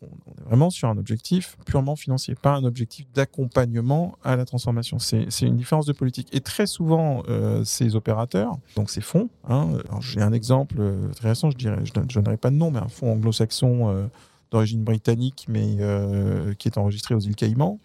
On 0.01 0.07
est 0.07 0.45
vraiment 0.47 0.71
sur 0.71 0.89
un 0.89 0.97
objectif 0.97 1.59
purement 1.67 1.97
financier, 1.97 2.37
pas 2.37 2.55
un 2.55 2.65
objectif 2.65 3.11
d'accompagnement 3.13 4.17
à 4.23 4.37
la 4.37 4.45
transformation. 4.45 5.01
C'est 5.01 5.27
une 5.43 5.57
différence 5.57 5.87
de 5.87 5.93
politique. 5.93 6.29
Et 6.33 6.41
très 6.41 6.69
souvent, 6.69 7.25
ces 7.65 7.97
opérateurs, 7.97 8.59
donc 8.77 8.91
ces 8.91 9.01
fonds, 9.01 9.29
hein, 9.49 9.71
j'ai 10.01 10.23
un 10.23 10.33
exemple 10.33 10.77
très 11.17 11.31
récent, 11.31 11.51
je 11.51 11.57
dirais, 11.57 11.81
je 11.83 11.99
ne 11.99 12.05
donnerai 12.05 12.37
pas 12.37 12.51
de 12.51 12.55
nom, 12.55 12.71
mais 12.71 12.79
un 12.79 12.87
fonds 12.87 13.11
anglo-saxon 13.11 14.09
d'origine 14.51 14.83
britannique, 14.83 15.47
mais 15.49 15.77
euh, 15.81 16.55
qui 16.55 16.69
est 16.69 16.79
enregistré 16.79 17.15
aux 17.15 17.21
îles 17.21 17.37
Caïmans. 17.37 17.79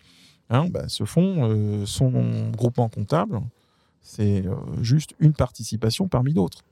Hein, 0.49 0.67
bah, 0.69 0.87
ce 0.87 1.05
fonds, 1.05 1.49
euh, 1.49 1.85
son 1.85 2.51
groupement 2.51 2.89
comptable, 2.89 3.41
c'est 4.01 4.45
euh, 4.45 4.55
juste 4.81 5.15
une 5.19 5.33
participation 5.33 6.07
parmi 6.07 6.33
d'autres. 6.33 6.63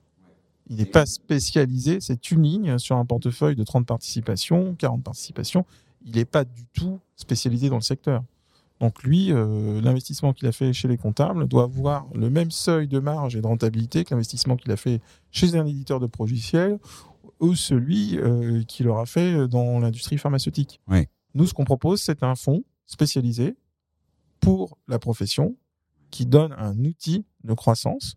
Il 0.70 0.78
n'est 0.78 0.86
pas 0.86 1.06
spécialisé, 1.06 2.00
c'est 2.00 2.32
une 2.32 2.44
ligne 2.44 2.78
sur 2.78 2.98
un 2.98 3.06
portefeuille 3.06 3.56
de 3.56 3.64
30 3.64 3.86
participations, 3.86 4.76
40 4.76 5.04
participations. 5.04 5.66
Il 6.06 6.16
n'est 6.16 6.26
pas 6.26 6.46
du 6.46 6.66
tout 6.74 7.00
spécialisé 7.16 7.70
dans 7.70 7.76
le 7.76 7.82
secteur. 7.82 8.24
Donc 8.80 9.04
lui, 9.04 9.28
l'investissement 9.28 10.34
qu'il 10.34 10.48
a 10.48 10.52
fait 10.52 10.74
chez 10.74 10.88
les 10.88 10.98
comptables 10.98 11.48
doit 11.48 11.64
avoir 11.64 12.08
le 12.16 12.32
même 12.32 12.50
seuil 12.50 12.88
de 12.88 12.98
marge 12.98 13.36
et 13.36 13.42
de 13.42 13.46
rentabilité 13.46 14.04
que 14.04 14.12
l'investissement 14.12 14.56
qu'il 14.56 14.72
a 14.72 14.78
fait 14.78 15.02
chez 15.30 15.56
un 15.56 15.68
éditeur 15.68 16.00
de 16.00 16.08
logiciels 16.18 16.80
ou 17.42 17.56
celui 17.56 18.18
euh, 18.18 18.64
qu'il 18.64 18.88
aura 18.88 19.06
fait 19.06 19.48
dans 19.48 19.80
l'industrie 19.80 20.18
pharmaceutique. 20.18 20.80
Nous, 21.34 21.48
ce 21.48 21.54
qu'on 21.54 21.66
propose, 21.66 22.02
c'est 22.02 22.24
un 22.24 22.36
fonds 22.36 22.64
spécialisé 22.86 23.56
pour 24.40 24.78
la 24.88 25.00
profession 25.00 25.56
qui 26.12 26.26
donne 26.26 26.54
un 26.58 26.78
outil 26.86 27.26
de 27.44 27.54
croissance 27.54 28.16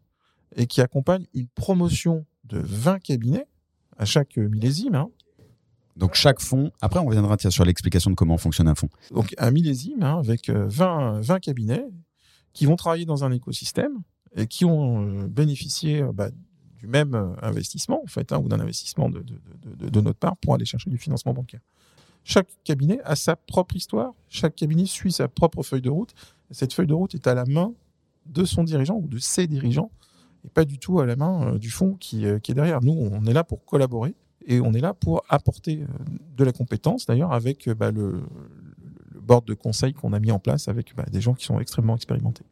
et 0.57 0.67
qui 0.67 0.81
accompagne 0.81 1.27
une 1.33 1.47
promotion 1.49 2.27
de 2.45 2.59
20 2.59 2.99
cabinets 2.99 3.47
à 3.97 4.05
chaque 4.05 4.37
millésime. 4.37 4.95
Hein. 4.95 5.11
Donc 5.97 6.15
chaque 6.15 6.41
fonds, 6.41 6.73
après 6.81 6.99
on 6.99 7.07
reviendra 7.07 7.37
sur 7.39 7.65
l'explication 7.65 8.11
de 8.11 8.17
comment 8.17 8.37
fonctionne 8.37 8.69
un 8.69 8.75
fonds. 8.75 8.91
Donc 9.13 9.33
un 9.39 9.51
millésime 9.53 10.03
hein, 10.03 10.19
avec 10.19 10.51
20, 10.51 11.17
euh, 11.17 11.21
20, 11.21 11.39
cabinets 11.39 11.85
qui 12.53 12.67
vont 12.67 12.77
travailler 12.77 13.05
dans 13.05 13.23
un 13.25 13.31
écosystème 13.31 14.03
et 14.37 14.49
qui 14.49 14.65
ont 14.65 15.07
euh, 15.07 15.29
bénéficié 15.29 16.03
bah, 16.13 16.31
même 16.87 17.15
euh, 17.15 17.35
investissement, 17.43 18.03
en 18.03 18.07
fait, 18.07 18.33
hein, 18.33 18.39
ou 18.39 18.49
d'un 18.49 18.61
investissement 18.61 19.09
de, 19.09 19.25
de, 19.65 20.01
notre 20.01 20.19
part 20.19 20.37
pour 20.37 20.55
aller 20.55 20.65
chercher 20.65 20.91
du 20.91 20.99
financement 20.99 21.33
bancaire. 21.33 21.61
Chaque 22.25 22.49
cabinet 22.65 23.01
a 23.05 23.17
sa 23.17 23.37
propre 23.37 23.77
histoire, 23.77 24.13
chaque 24.29 24.55
cabinet 24.55 24.87
suit 24.87 25.13
sa 25.13 25.29
propre 25.29 25.63
feuille 25.63 25.83
de 25.83 25.91
route. 25.91 26.15
cette 26.51 26.73
feuille 26.73 26.87
de 26.87 26.95
route 26.95 27.15
est 27.15 27.27
à 27.27 27.35
la 27.35 27.45
main 27.45 27.73
de 28.27 28.45
son 28.45 28.65
dirigeant 28.65 28.97
ou 28.97 29.07
de 29.07 29.19
ses 29.19 29.47
dirigeants, 29.47 29.91
et 30.45 30.49
pas 30.49 30.65
du 30.65 30.79
tout 30.79 31.01
à 31.01 31.07
la 31.07 31.17
main 31.17 31.55
euh, 31.55 31.59
du 31.59 31.71
fonds 31.71 31.95
qui, 31.95 32.27
euh, 32.27 32.39
qui, 32.39 32.53
est 32.53 32.55
derrière. 32.55 32.81
Nous, 32.83 32.93
on 32.93 33.27
est 33.27 33.33
là 33.35 33.45
pour 33.45 33.65
collaborer 33.65 34.15
et 34.47 34.61
on 34.61 34.73
est 34.73 34.81
là 34.81 34.95
pour 34.95 35.25
apporter 35.29 35.85
de 36.37 36.45
la 36.45 36.53
compétence, 36.53 37.07
d'ailleurs, 37.07 37.33
avec 37.33 37.69
bah, 37.71 37.91
le, 37.91 38.23
le, 39.13 39.21
board 39.21 39.47
de 39.47 39.55
conseil 39.55 39.95
qu'on 39.95 40.13
a 40.13 40.21
mis 40.21 40.31
en 40.31 40.39
place 40.39 40.69
avec 40.69 40.95
bah, 40.95 41.07
des 41.11 41.23
gens 41.23 41.33
qui 41.33 41.47
sont 41.47 41.59
extrêmement 41.61 41.97
expérimentés. 41.97 42.45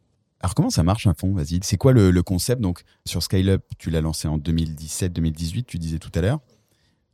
Alors 0.43 0.55
comment 0.55 0.69
ça 0.69 0.83
marche 0.83 1.07
un 1.07 1.13
fonds 1.13 1.33
Vas-y, 1.33 1.61
c'est 1.63 1.77
quoi 1.77 1.93
le, 1.93 2.21
concept? 2.21 2.61
Donc 2.61 2.83
sur 3.05 3.23
Scale 3.23 3.47
Up, 3.47 3.63
tu 3.77 3.89
l'as 3.89 4.01
lancé 4.01 4.27
en 4.27 4.37
2017-2018, 4.37 5.63
tu 5.63 5.79
disais 5.79 5.99
tout 5.99 6.11
à 6.13 6.21
l'heure. 6.21 6.41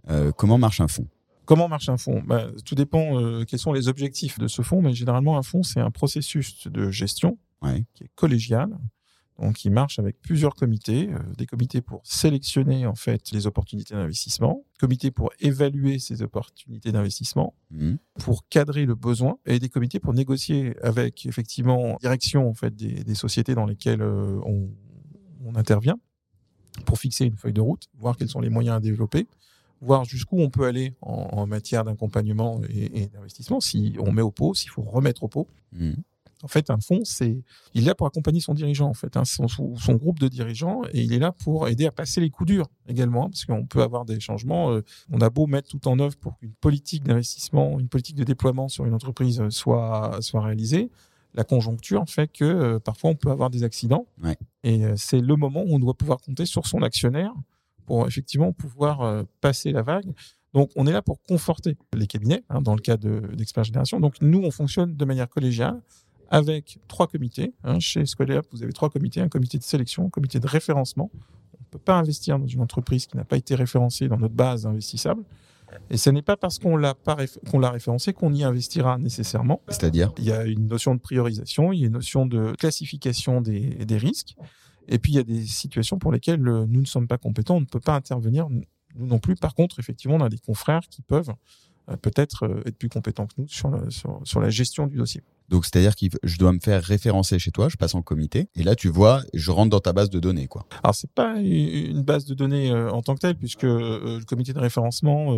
Euh, 0.10 0.32
comment 0.32 0.58
marche 0.58 0.82
un 0.82 0.88
fonds 0.88 1.08
Comment 1.46 1.68
marche 1.68 1.89
un 1.89 1.98
fonds 1.98 2.24
bah, 2.26 2.48
Tout 2.65 2.74
dépend 2.74 3.22
euh, 3.22 3.46
quels 3.46 3.60
sont 3.60 3.72
les 3.72 3.88
objectifs 3.88 4.39
de 4.39 4.48
ce 4.48 4.63
fonds, 4.63 4.82
mais 4.82 4.94
généralement 4.94 5.38
un 5.38 5.44
fonds 5.44 5.62
c'est 5.62 5.80
un 5.80 5.92
processus 5.92 6.68
de 6.68 6.89
gestion 6.89 7.38
qui 7.94 8.04
est 8.04 8.12
collégial, 8.15 8.70
donc, 9.41 9.63
il 9.63 9.71
marche 9.71 9.99
avec 9.99 10.19
plusieurs 10.21 10.56
comités, 10.56 11.10
euh, 11.10 11.17
des 11.38 11.45
comités 11.45 11.82
pour 11.82 12.02
sélectionner 12.04 12.86
en 12.86 12.95
fait 12.95 13.32
les 13.32 13.47
opportunités 13.47 13.93
d'investissement, 13.93 14.65
comités 14.80 15.12
pour 15.12 15.32
évaluer 15.39 15.99
ces 15.99 16.21
opportunités 16.21 16.91
d'investissement, 16.91 17.54
mmh. 17.71 17.95
pour 18.19 18.47
cadrer 18.49 18.86
le 18.86 18.95
besoin, 18.95 19.38
et 19.45 19.60
des 19.60 19.69
comités 19.69 19.99
pour 19.99 20.13
négocier 20.13 20.75
avec 20.82 21.25
effectivement 21.25 21.97
direction 22.02 22.49
en 22.49 22.54
fait 22.54 22.75
des, 22.75 23.15
sociétés 23.15 23.56
dans 23.56 23.65
lesquelles 23.65 24.02
euh, 24.02 24.39
on, 24.45 24.69
intervient, 25.56 25.97
pour 26.86 26.99
fixer 26.99 27.25
une 27.25 27.36
feuille 27.36 27.54
de 27.54 27.62
route, 27.62 27.88
voir 27.97 28.17
quels 28.17 28.30
sont 28.30 28.39
les 28.39 28.49
moyens 28.49 28.78
à 28.78 28.80
développer, 28.80 29.25
voir 29.82 30.06
jusqu'où 30.06 30.39
on 30.39 30.52
peut 30.52 30.65
aller 30.65 30.93
en, 31.02 31.47
matière 31.47 31.84
d'accompagnement 31.84 32.62
et, 32.69 33.08
d'investissement, 33.08 33.60
si 33.60 33.95
on 33.99 34.12
met 34.12 34.21
au 34.21 34.30
pot, 34.30 34.54
s'il 34.54 34.69
faut 34.69 34.84
remettre 34.84 35.23
au 35.23 35.28
pot. 35.28 35.47
Mmh. 35.71 35.93
En 36.41 36.47
fait, 36.47 36.69
un 36.69 36.80
fonds, 36.80 37.02
c'est, 37.04 37.43
il 37.73 37.84
est 37.84 37.88
là 37.88 37.95
pour 37.95 38.08
accompagner 38.08 38.39
son 38.39 38.54
dirigeant, 38.54 38.88
en 38.88 38.93
fait, 38.93 39.17
hein, 39.17 39.25
son, 39.25 39.47
son, 39.47 39.95
groupe 39.95 40.19
de 40.19 40.30
dirigeants, 40.30 40.84
et 40.93 41.02
il 41.02 41.12
est 41.12 41.19
là 41.19 41.34
pour 41.34 41.67
aider 41.67 41.86
à 41.86 41.91
passer 41.91 42.21
les 42.21 42.30
coups 42.30 42.47
durs 42.47 42.67
également, 42.88 43.25
hein, 43.25 43.30
parce 43.30 43.45
qu'on 43.45 43.65
peut 43.65 43.82
avoir 43.82 44.06
des 44.06 44.21
changements. 44.21 44.71
Euh, 44.71 44.82
on 45.12 45.19
a 45.19 45.30
beau 45.30 45.47
mettre 45.47 45.67
tout 45.67 45.86
en 45.89 45.99
œuvre 45.99 46.15
pour 46.15 46.38
qu'une 46.38 46.54
politique 46.54 47.04
d'investissement, 47.04 47.78
une 47.78 47.89
politique 47.89 48.15
de 48.15 48.23
déploiement 48.23 48.69
sur 48.69 48.86
une 48.86 48.93
entreprise 48.93 49.43
soit, 49.49 50.17
soit 50.21 50.41
réalisée, 50.41 50.89
la 51.34 51.43
conjoncture 51.43 52.06
fait 52.08 52.28
que 52.28 52.45
euh, 52.45 52.80
parfois 52.80 53.12
on 53.12 53.15
peut 53.15 53.30
avoir 53.30 53.49
des 53.49 53.63
accidents. 53.63 54.08
Et 54.63 54.86
euh, 54.86 54.93
c'est 54.97 55.19
le 55.19 55.36
moment 55.36 55.62
où 55.63 55.75
on 55.75 55.80
doit 55.80 55.93
pouvoir 55.93 56.19
compter 56.21 56.45
sur 56.45 56.67
son 56.67 56.82
actionnaire 56.84 57.34
pour 57.86 58.08
effectivement 58.08 58.54
pouvoir 58.54 59.25
passer 59.41 59.71
la 59.71 59.82
vague. 59.82 60.13
Donc, 60.54 60.71
on 60.75 60.88
est 60.88 60.91
là 60.91 61.02
pour 61.02 61.21
conforter 61.21 61.78
les 61.93 62.08
cabinets, 62.08 62.43
hein, 62.49 62.62
dans 62.62 62.75
le 62.75 62.82
cas 62.82 62.97
d'Expert 62.97 63.63
Génération. 63.63 63.99
Donc, 63.99 64.21
nous, 64.21 64.41
on 64.43 64.52
fonctionne 64.52 64.95
de 64.95 65.06
manière 65.06 65.30
collégiale 65.30 65.82
avec 66.30 66.80
trois 66.88 67.08
comités. 67.08 67.54
Hein. 67.63 67.80
Chez 67.80 68.06
Square 68.06 68.44
vous 68.52 68.63
avez 68.63 68.74
trois 68.74 68.89
comités, 68.89 69.22
un 69.22 69.30
comité 69.30 69.58
de 69.58 69.63
sélection, 69.63 70.06
un 70.06 70.10
comité 70.10 70.39
de 70.39 70.48
référencement. 70.48 71.10
On 71.13 71.58
ne 71.60 71.70
peut 71.72 71.80
pas 71.80 71.96
investir 71.96 72.39
dans 72.39 72.48
une 72.48 72.62
entreprise 72.62 73.06
qui 73.06 73.18
n'a 73.18 73.26
pas 73.26 73.38
été 73.38 73.56
référencée 73.56 74.08
dans 74.08 74.18
notre 74.18 74.34
base 74.34 74.65
investissable. 74.65 75.24
Et 75.92 75.98
ce 75.98 76.10
n'est 76.10 76.24
pas 76.24 76.36
parce 76.36 76.58
qu'on 76.58 76.78
l'a 76.78 76.96
qu'on 77.52 77.60
l'a 77.60 77.70
référencé 77.70 78.13
qu'on 78.13 78.34
y 78.34 78.44
investira 78.44 78.98
nécessairement. 78.98 79.62
C'est-à-dire? 79.68 80.12
Il 80.18 80.24
y 80.24 80.32
a 80.32 80.46
une 80.46 80.68
notion 80.68 80.96
de 80.96 81.00
priorisation, 81.00 81.72
il 81.74 81.80
y 81.80 81.84
a 81.84 81.88
une 81.88 81.94
notion 81.94 82.26
de 82.26 82.54
classification 82.54 83.42
des, 83.42 83.86
des 83.86 83.98
risques. 83.98 84.36
Et 84.88 84.98
puis 84.98 85.12
il 85.12 85.15
y 85.15 85.20
a 85.20 85.24
des 85.24 85.46
situations 85.46 86.00
pour 86.00 86.12
lesquelles 86.12 86.42
nous 86.42 86.82
ne 86.82 86.86
sommes 86.86 87.08
pas 87.08 87.20
compétents, 87.20 87.58
on 87.58 87.62
ne 87.62 87.65
peut 87.65 87.80
pas 87.80 87.96
intervenir 87.96 88.50
Nous 88.50 88.65
non 89.06 89.20
plus. 89.20 89.36
Par 89.36 89.54
contre, 89.54 89.80
effectivement, 89.80 90.15
on 90.15 90.22
a 90.22 90.30
des 90.30 90.39
confrères 90.39 90.82
qui 90.89 91.04
peuvent 91.04 91.34
euh, 91.89 91.96
peut-être 91.98 92.44
euh, 92.48 92.63
être 92.65 92.76
plus 92.76 92.89
compétents 92.89 93.28
que 93.28 93.34
nous 93.38 93.48
sur, 93.48 93.72
sur, 93.92 94.22
sur 94.24 94.42
la 94.42 94.50
gestion 94.50 94.88
du 94.88 94.98
dossier. 94.98 95.22
Donc, 95.50 95.66
c'est-à-dire 95.66 95.96
que 95.96 96.06
je 96.24 96.38
dois 96.38 96.52
me 96.54 96.60
faire 96.60 96.82
référencer 96.84 97.40
chez 97.40 97.52
toi, 97.52 97.70
je 97.70 97.78
passe 97.78 97.96
en 97.96 98.02
comité, 98.02 98.48
et 98.56 98.64
là, 98.64 98.76
tu 98.76 98.88
vois, 98.88 99.24
je 99.34 99.52
rentre 99.52 99.70
dans 99.70 99.80
ta 99.80 99.94
base 99.94 100.10
de 100.10 100.20
données, 100.20 100.48
quoi. 100.48 100.66
Alors, 100.84 100.96
c'est 100.96 101.12
pas 101.12 101.40
une 101.40 102.04
base 102.04 102.26
de 102.26 102.34
données 102.34 102.72
euh, 102.72 102.92
en 102.92 103.02
tant 103.02 103.16
que 103.16 103.20
telle, 103.20 103.36
puisque 103.36 103.64
le 103.64 104.24
comité 104.26 104.54
de 104.54 104.60
référencement, 104.60 105.38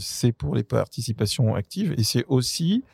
c'est 0.00 0.32
pour 0.32 0.54
les 0.54 0.62
participations 0.64 1.54
actives, 1.54 1.94
et 1.98 2.04
c'est 2.04 2.24
aussi 2.28 2.84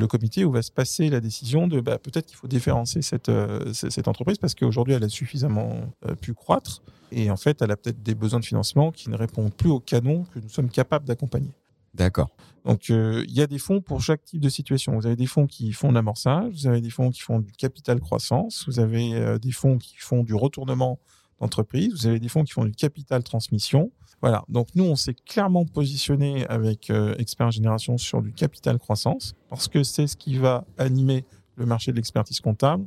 le 0.00 0.06
comité 0.06 0.44
où 0.44 0.52
va 0.52 0.62
se 0.62 0.70
passer 0.70 1.08
la 1.08 1.20
décision 1.20 1.66
de 1.66 1.80
bah, 1.80 1.98
peut-être 1.98 2.26
qu'il 2.26 2.36
faut 2.36 2.46
différencier 2.46 3.02
cette, 3.02 3.30
cette 3.72 4.06
entreprise 4.06 4.38
parce 4.38 4.54
qu'aujourd'hui 4.54 4.94
elle 4.94 5.02
a 5.02 5.08
suffisamment 5.08 5.92
pu 6.20 6.34
croître 6.34 6.82
et 7.10 7.30
en 7.30 7.36
fait 7.36 7.62
elle 7.62 7.72
a 7.72 7.76
peut-être 7.76 8.00
des 8.02 8.14
besoins 8.14 8.38
de 8.38 8.44
financement 8.44 8.92
qui 8.92 9.10
ne 9.10 9.16
répondent 9.16 9.52
plus 9.52 9.70
au 9.70 9.80
canon 9.80 10.24
que 10.32 10.38
nous 10.38 10.48
sommes 10.48 10.70
capables 10.70 11.04
d'accompagner. 11.04 11.50
D'accord. 11.94 12.30
Donc, 12.64 12.90
euh, 12.90 13.24
il 13.26 13.34
y 13.34 13.40
a 13.40 13.46
des 13.46 13.58
fonds 13.58 13.80
pour 13.80 14.02
chaque 14.02 14.24
type 14.24 14.40
de 14.40 14.48
situation. 14.48 14.94
Vous 14.94 15.06
avez 15.06 15.16
des 15.16 15.26
fonds 15.26 15.46
qui 15.46 15.72
font 15.72 15.88
de 15.88 15.94
l'amorçage, 15.94 16.52
vous 16.52 16.66
avez 16.66 16.80
des 16.80 16.90
fonds 16.90 17.10
qui 17.10 17.20
font 17.20 17.38
du 17.38 17.52
capital 17.52 18.00
croissance, 18.00 18.64
vous 18.66 18.78
avez 18.78 19.14
euh, 19.14 19.38
des 19.38 19.52
fonds 19.52 19.78
qui 19.78 19.96
font 19.96 20.22
du 20.22 20.34
retournement 20.34 20.98
d'entreprise, 21.40 21.92
vous 21.92 22.06
avez 22.06 22.20
des 22.20 22.28
fonds 22.28 22.44
qui 22.44 22.52
font 22.52 22.64
du 22.64 22.72
capital 22.72 23.22
transmission. 23.22 23.90
Voilà. 24.20 24.44
Donc, 24.48 24.68
nous, 24.74 24.84
on 24.84 24.96
s'est 24.96 25.14
clairement 25.14 25.64
positionné 25.64 26.46
avec 26.48 26.90
euh, 26.90 27.14
Expert 27.18 27.50
Génération 27.52 27.96
sur 27.96 28.20
du 28.20 28.32
capital 28.32 28.78
croissance 28.78 29.34
parce 29.48 29.68
que 29.68 29.82
c'est 29.82 30.06
ce 30.06 30.16
qui 30.16 30.36
va 30.36 30.64
animer 30.76 31.24
le 31.56 31.64
marché 31.64 31.92
de 31.92 31.96
l'expertise 31.96 32.40
comptable 32.40 32.86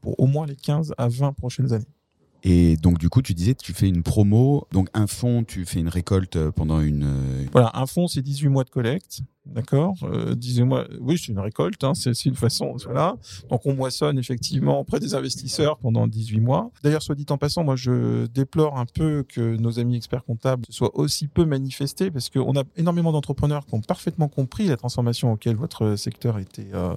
pour 0.00 0.18
au 0.20 0.26
moins 0.26 0.46
les 0.46 0.56
15 0.56 0.94
à 0.96 1.08
20 1.08 1.32
prochaines 1.32 1.72
années. 1.72 1.97
Et 2.44 2.76
donc, 2.76 2.98
du 2.98 3.08
coup, 3.08 3.20
tu 3.20 3.34
disais, 3.34 3.54
tu 3.54 3.72
fais 3.72 3.88
une 3.88 4.02
promo. 4.02 4.66
Donc, 4.72 4.88
un 4.94 5.06
fonds, 5.06 5.42
tu 5.42 5.64
fais 5.64 5.80
une 5.80 5.88
récolte 5.88 6.36
euh, 6.36 6.52
pendant 6.52 6.80
une. 6.80 7.04
Euh, 7.04 7.46
voilà, 7.52 7.72
un 7.74 7.86
fonds, 7.86 8.06
c'est 8.06 8.22
18 8.22 8.48
mois 8.48 8.64
de 8.64 8.70
collecte. 8.70 9.22
D'accord 9.46 9.94
euh, 10.02 10.34
18 10.34 10.64
mois, 10.64 10.86
oui, 11.00 11.16
c'est 11.18 11.32
une 11.32 11.38
récolte. 11.38 11.82
Hein, 11.82 11.94
c'est 11.94 12.12
une 12.26 12.36
façon. 12.36 12.76
Voilà. 12.84 13.16
Donc, 13.50 13.66
on 13.66 13.74
moissonne 13.74 14.18
effectivement 14.18 14.78
auprès 14.78 15.00
des 15.00 15.14
investisseurs 15.14 15.78
pendant 15.78 16.06
18 16.06 16.40
mois. 16.40 16.70
D'ailleurs, 16.84 17.02
soit 17.02 17.16
dit 17.16 17.26
en 17.30 17.38
passant, 17.38 17.64
moi, 17.64 17.74
je 17.74 18.26
déplore 18.26 18.78
un 18.78 18.86
peu 18.86 19.24
que 19.28 19.56
nos 19.56 19.80
amis 19.80 19.96
experts 19.96 20.24
comptables 20.24 20.64
soient 20.68 20.96
aussi 20.96 21.26
peu 21.26 21.44
manifestés 21.44 22.10
parce 22.10 22.30
qu'on 22.30 22.56
a 22.56 22.62
énormément 22.76 23.10
d'entrepreneurs 23.10 23.66
qui 23.66 23.74
ont 23.74 23.80
parfaitement 23.80 24.28
compris 24.28 24.66
la 24.66 24.76
transformation 24.76 25.32
auquel 25.32 25.56
votre 25.56 25.96
secteur 25.96 26.38
était, 26.38 26.68
euh, 26.74 26.94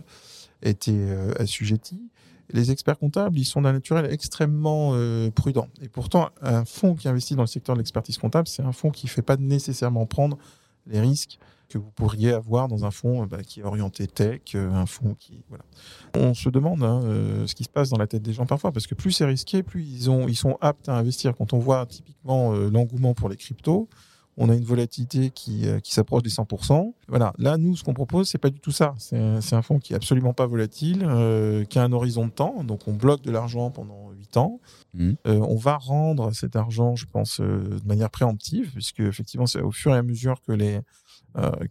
était 0.62 1.10
assujetti 1.40 2.12
les 2.54 2.72
experts 2.72 2.98
comptables, 2.98 3.38
ils 3.38 3.46
sont 3.46 3.62
d'un 3.62 3.74
naturel 3.74 4.12
extrêmement 4.12 4.92
euh, 4.94 5.30
prudents. 5.32 5.68
Et 5.82 5.90
pourtant, 5.90 6.30
un 6.42 6.66
fonds 6.66 6.96
qui 6.96 7.08
investit 7.08 7.36
dans 7.36 7.44
le 7.44 7.48
secteur 7.48 7.76
de 7.76 7.80
l'expertise 7.80 8.18
comptable, 8.18 8.48
c'est 8.48 8.64
un 8.64 8.72
fonds 8.72 8.92
qui 8.92 9.06
ne 9.06 9.12
fait 9.12 9.22
pas 9.22 9.38
nécessairement 9.38 10.06
prendre 10.06 10.38
les 10.88 11.00
risques 11.00 11.40
que 11.70 11.78
vous 11.78 11.92
pourriez 11.92 12.34
avoir 12.34 12.68
dans 12.68 12.84
un 12.84 12.92
fonds 12.92 13.26
bah, 13.26 13.44
qui 13.44 13.62
est 13.62 13.64
orienté 13.64 14.06
tech, 14.08 14.42
euh, 14.56 14.72
un 14.72 14.86
fonds 14.86 15.16
qui 15.18 15.44
voilà. 15.48 15.64
On 16.16 16.34
se 16.34 16.50
demande 16.50 16.84
hein, 16.84 17.02
euh, 17.06 17.48
ce 17.48 17.56
qui 17.56 17.64
se 17.64 17.70
passe 17.70 17.90
dans 17.90 17.98
la 17.98 18.08
tête 18.08 18.22
des 18.22 18.34
gens 18.34 18.46
parfois 18.46 18.74
parce 18.74 18.88
que 18.88 18.96
plus 18.96 19.12
c'est 19.12 19.26
risqué, 19.26 19.64
plus 19.64 19.84
ils 19.84 20.10
ont 20.10 20.28
ils 20.28 20.36
sont 20.36 20.58
aptes 20.60 20.90
à 20.90 20.98
investir. 20.98 21.34
Quand 21.38 21.54
on 21.54 21.60
voit 21.60 21.86
typiquement 21.86 22.52
l'engouement 22.52 23.14
pour 23.14 23.30
les 23.30 23.38
cryptos, 23.38 23.88
on 24.38 24.50
a 24.50 24.56
une 24.56 24.64
volatilité 24.64 25.30
qui, 25.30 25.68
euh, 25.68 25.80
qui 25.80 25.94
s'approche 25.94 26.24
des 26.24 26.30
100%. 26.30 26.94
Voilà, 27.08 27.34
là, 27.38 27.58
nous, 27.58 27.76
ce 27.76 27.84
qu'on 27.84 27.94
propose, 27.94 28.30
c'est 28.30 28.38
pas 28.38 28.50
du 28.50 28.60
tout 28.60 28.72
ça. 28.72 28.96
C'est 28.98 29.18
un, 29.18 29.62
fonds 29.62 29.80
qui 29.80 29.94
est 29.94 29.96
absolument 29.96 30.34
pas 30.34 30.48
volatile, 30.48 31.04
euh, 31.04 31.66
qui 31.66 31.80
a 31.80 31.84
un 31.84 31.92
horizon 31.92 32.26
de 32.26 32.32
temps, 32.32 32.64
donc 32.64 32.88
on 32.88 32.94
bloque 32.94 33.22
de 33.22 33.32
l'argent 33.32 33.72
pendant 33.72 34.10
8 34.12 34.38
ans. 34.38 34.60
Mmh. 34.94 35.12
Euh, 35.28 35.40
on 35.40 35.58
va 35.58 35.78
rendre 35.78 36.32
cet 36.34 36.56
argent, 36.56 36.96
je 36.96 37.06
pense, 37.06 37.42
de 37.42 37.86
manière 37.86 38.10
préemptive, 38.10 38.72
puisque 38.72 39.02
effectivement, 39.02 39.46
c'est 39.46 39.62
au 39.62 39.72
fur 39.72 39.94
et 39.94 39.98
à 39.98 40.04
mesure 40.04 40.42
que 40.42 40.54
les, 40.54 40.80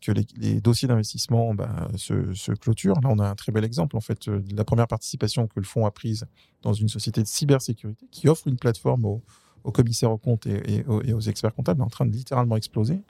que 0.00 0.12
les, 0.12 0.60
dossiers 0.60 0.88
d'investissement 0.88 1.54
bah, 1.54 1.88
se, 1.96 2.32
se, 2.34 2.52
clôturent. 2.52 3.00
Là, 3.02 3.08
on 3.10 3.18
a 3.18 3.28
un 3.28 3.34
très 3.34 3.52
bel 3.52 3.64
exemple, 3.64 3.96
en 3.96 4.00
fait, 4.00 4.28
de 4.28 4.56
la 4.56 4.64
première 4.64 4.86
participation 4.86 5.46
que 5.46 5.60
le 5.60 5.66
fonds 5.66 5.86
a 5.86 5.90
prise 5.90 6.26
dans 6.62 6.72
une 6.72 6.88
société 6.88 7.22
de 7.22 7.26
cybersécurité 7.26 8.06
qui 8.10 8.28
offre 8.28 8.48
une 8.48 8.56
plateforme 8.56 9.04
aux 9.04 9.22
aux 9.64 9.72
commissaires 9.72 10.10
aux 10.10 10.18
comptes 10.18 10.46
et, 10.46 10.84
aux, 10.86 11.20
experts 11.20 11.54
comptables 11.54 11.80
est 11.80 11.84
en 11.84 11.88
train 11.88 12.06
de 12.06 12.12
littéralement 12.12 12.56
exploser. 12.56 13.00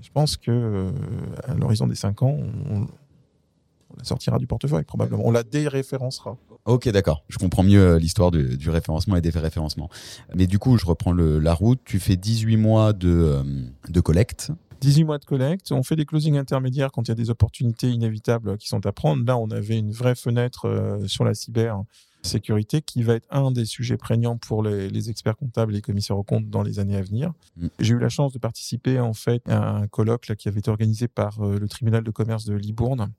je 0.00 0.10
pense 0.10 0.36
que 0.36 0.50
euh, 0.50 0.90
à 1.44 1.54
l'horizon 1.54 1.86
des 1.86 1.94
5 1.94 2.22
ans, 2.22 2.36
on, 2.70 2.86
la 3.96 4.04
sortira 4.04 4.38
du 4.38 4.46
portefeuille 4.46 4.84
probablement. 4.84 5.22
On 5.24 5.30
la 5.30 5.44
déréférencera. 5.44 6.36
Ok, 6.64 6.88
d'accord. 6.88 7.22
Je 7.28 7.38
comprends 7.38 7.62
mieux 7.62 7.80
euh, 7.80 7.98
l'histoire 7.98 8.32
du, 8.32 8.70
référencement 8.70 9.16
et 9.16 9.20
des 9.20 9.30
référencements. 9.30 9.88
Mais 10.34 10.46
du 10.46 10.58
coup, 10.58 10.78
je 10.78 10.86
reprends 10.86 11.12
la 11.12 11.54
route. 11.54 11.80
Tu 11.84 12.00
fais 12.00 12.16
18 12.16 12.56
mois 12.56 12.92
de, 12.92 13.08
euh, 13.08 13.42
de 13.88 14.00
collecte. 14.00 14.50
18 14.80 15.04
mois 15.04 15.18
de 15.18 15.24
collecte. 15.24 15.70
On 15.70 15.84
fait 15.84 15.94
des 15.94 16.06
closings 16.06 16.36
intermédiaires 16.36 16.90
quand 16.90 17.02
il 17.02 17.08
y 17.08 17.12
a 17.12 17.14
des 17.14 17.30
opportunités 17.30 17.88
inévitables 17.88 18.58
qui 18.58 18.68
sont 18.68 18.84
à 18.84 18.92
prendre. 18.92 19.24
Là, 19.24 19.36
on 19.38 19.50
avait 19.50 19.78
une 19.78 19.92
vraie 19.92 20.16
fenêtre 20.16 20.98
sur 21.06 21.24
la 21.24 21.34
cyber 21.34 21.84
sécurité 22.26 22.82
qui 22.82 23.02
va 23.02 23.14
être 23.14 23.26
un 23.30 23.50
des 23.50 23.64
sujets 23.64 23.96
prégnants 23.96 24.36
pour 24.36 24.62
les, 24.62 25.10
experts 25.10 25.36
comptables 25.36 25.72
et 25.72 25.76
les 25.76 25.82
commissaires 25.82 26.16
aux 26.16 26.22
comptes 26.22 26.48
dans 26.48 26.62
les 26.62 26.78
années 26.78 26.96
à 26.96 27.02
venir. 27.02 27.32
Mm. 27.56 27.66
J'ai 27.78 27.94
eu 27.94 27.98
la 27.98 28.08
chance 28.08 28.32
de 28.32 28.38
participer 28.38 28.98
en 28.98 29.12
fait 29.12 29.42
à 29.48 29.76
un 29.76 29.86
colloque 29.86 30.28
là, 30.28 30.36
qui 30.36 30.48
avait 30.48 30.60
été 30.60 30.70
organisé 30.70 31.08
par 31.08 31.40
euh, 31.40 31.58
le 31.58 31.68
tribunal 31.68 32.02
de 32.02 32.10
commerce 32.10 32.44
de 32.44 32.54
Libourne 32.54 33.12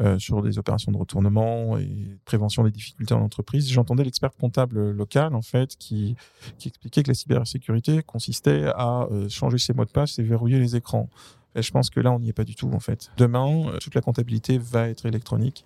euh, 0.00 0.18
sur 0.18 0.42
des 0.42 0.58
opérations 0.58 0.92
de 0.92 0.96
retournement 0.96 1.78
et 1.78 2.18
prévention 2.24 2.64
des 2.64 2.70
difficultés 2.70 3.14
en 3.14 3.20
entreprise. 3.20 3.70
J'entendais 3.70 4.04
l'expert 4.04 4.34
comptable 4.36 4.90
local 4.90 5.34
en 5.34 5.42
fait 5.42 5.76
qui, 5.76 6.16
qui 6.58 6.68
expliquait 6.68 7.02
que 7.02 7.08
la 7.08 7.14
cybersécurité 7.14 8.02
consistait 8.02 8.66
à 8.74 9.06
euh, 9.10 9.28
changer 9.28 9.58
ses 9.58 9.72
mots 9.72 9.84
de 9.84 9.90
passe 9.90 10.18
et 10.18 10.22
verrouiller 10.22 10.58
les 10.58 10.76
écrans. 10.76 11.08
Et 11.54 11.62
je 11.62 11.70
pense 11.70 11.90
que 11.90 12.00
là, 12.00 12.12
on 12.12 12.18
n'y 12.18 12.28
est 12.28 12.34
pas 12.34 12.44
du 12.44 12.54
tout 12.54 12.70
en 12.72 12.80
fait. 12.80 13.10
Demain, 13.16 13.72
toute 13.80 13.94
la 13.94 14.00
comptabilité 14.00 14.58
va 14.58 14.88
être 14.88 15.06
électronique. 15.06 15.64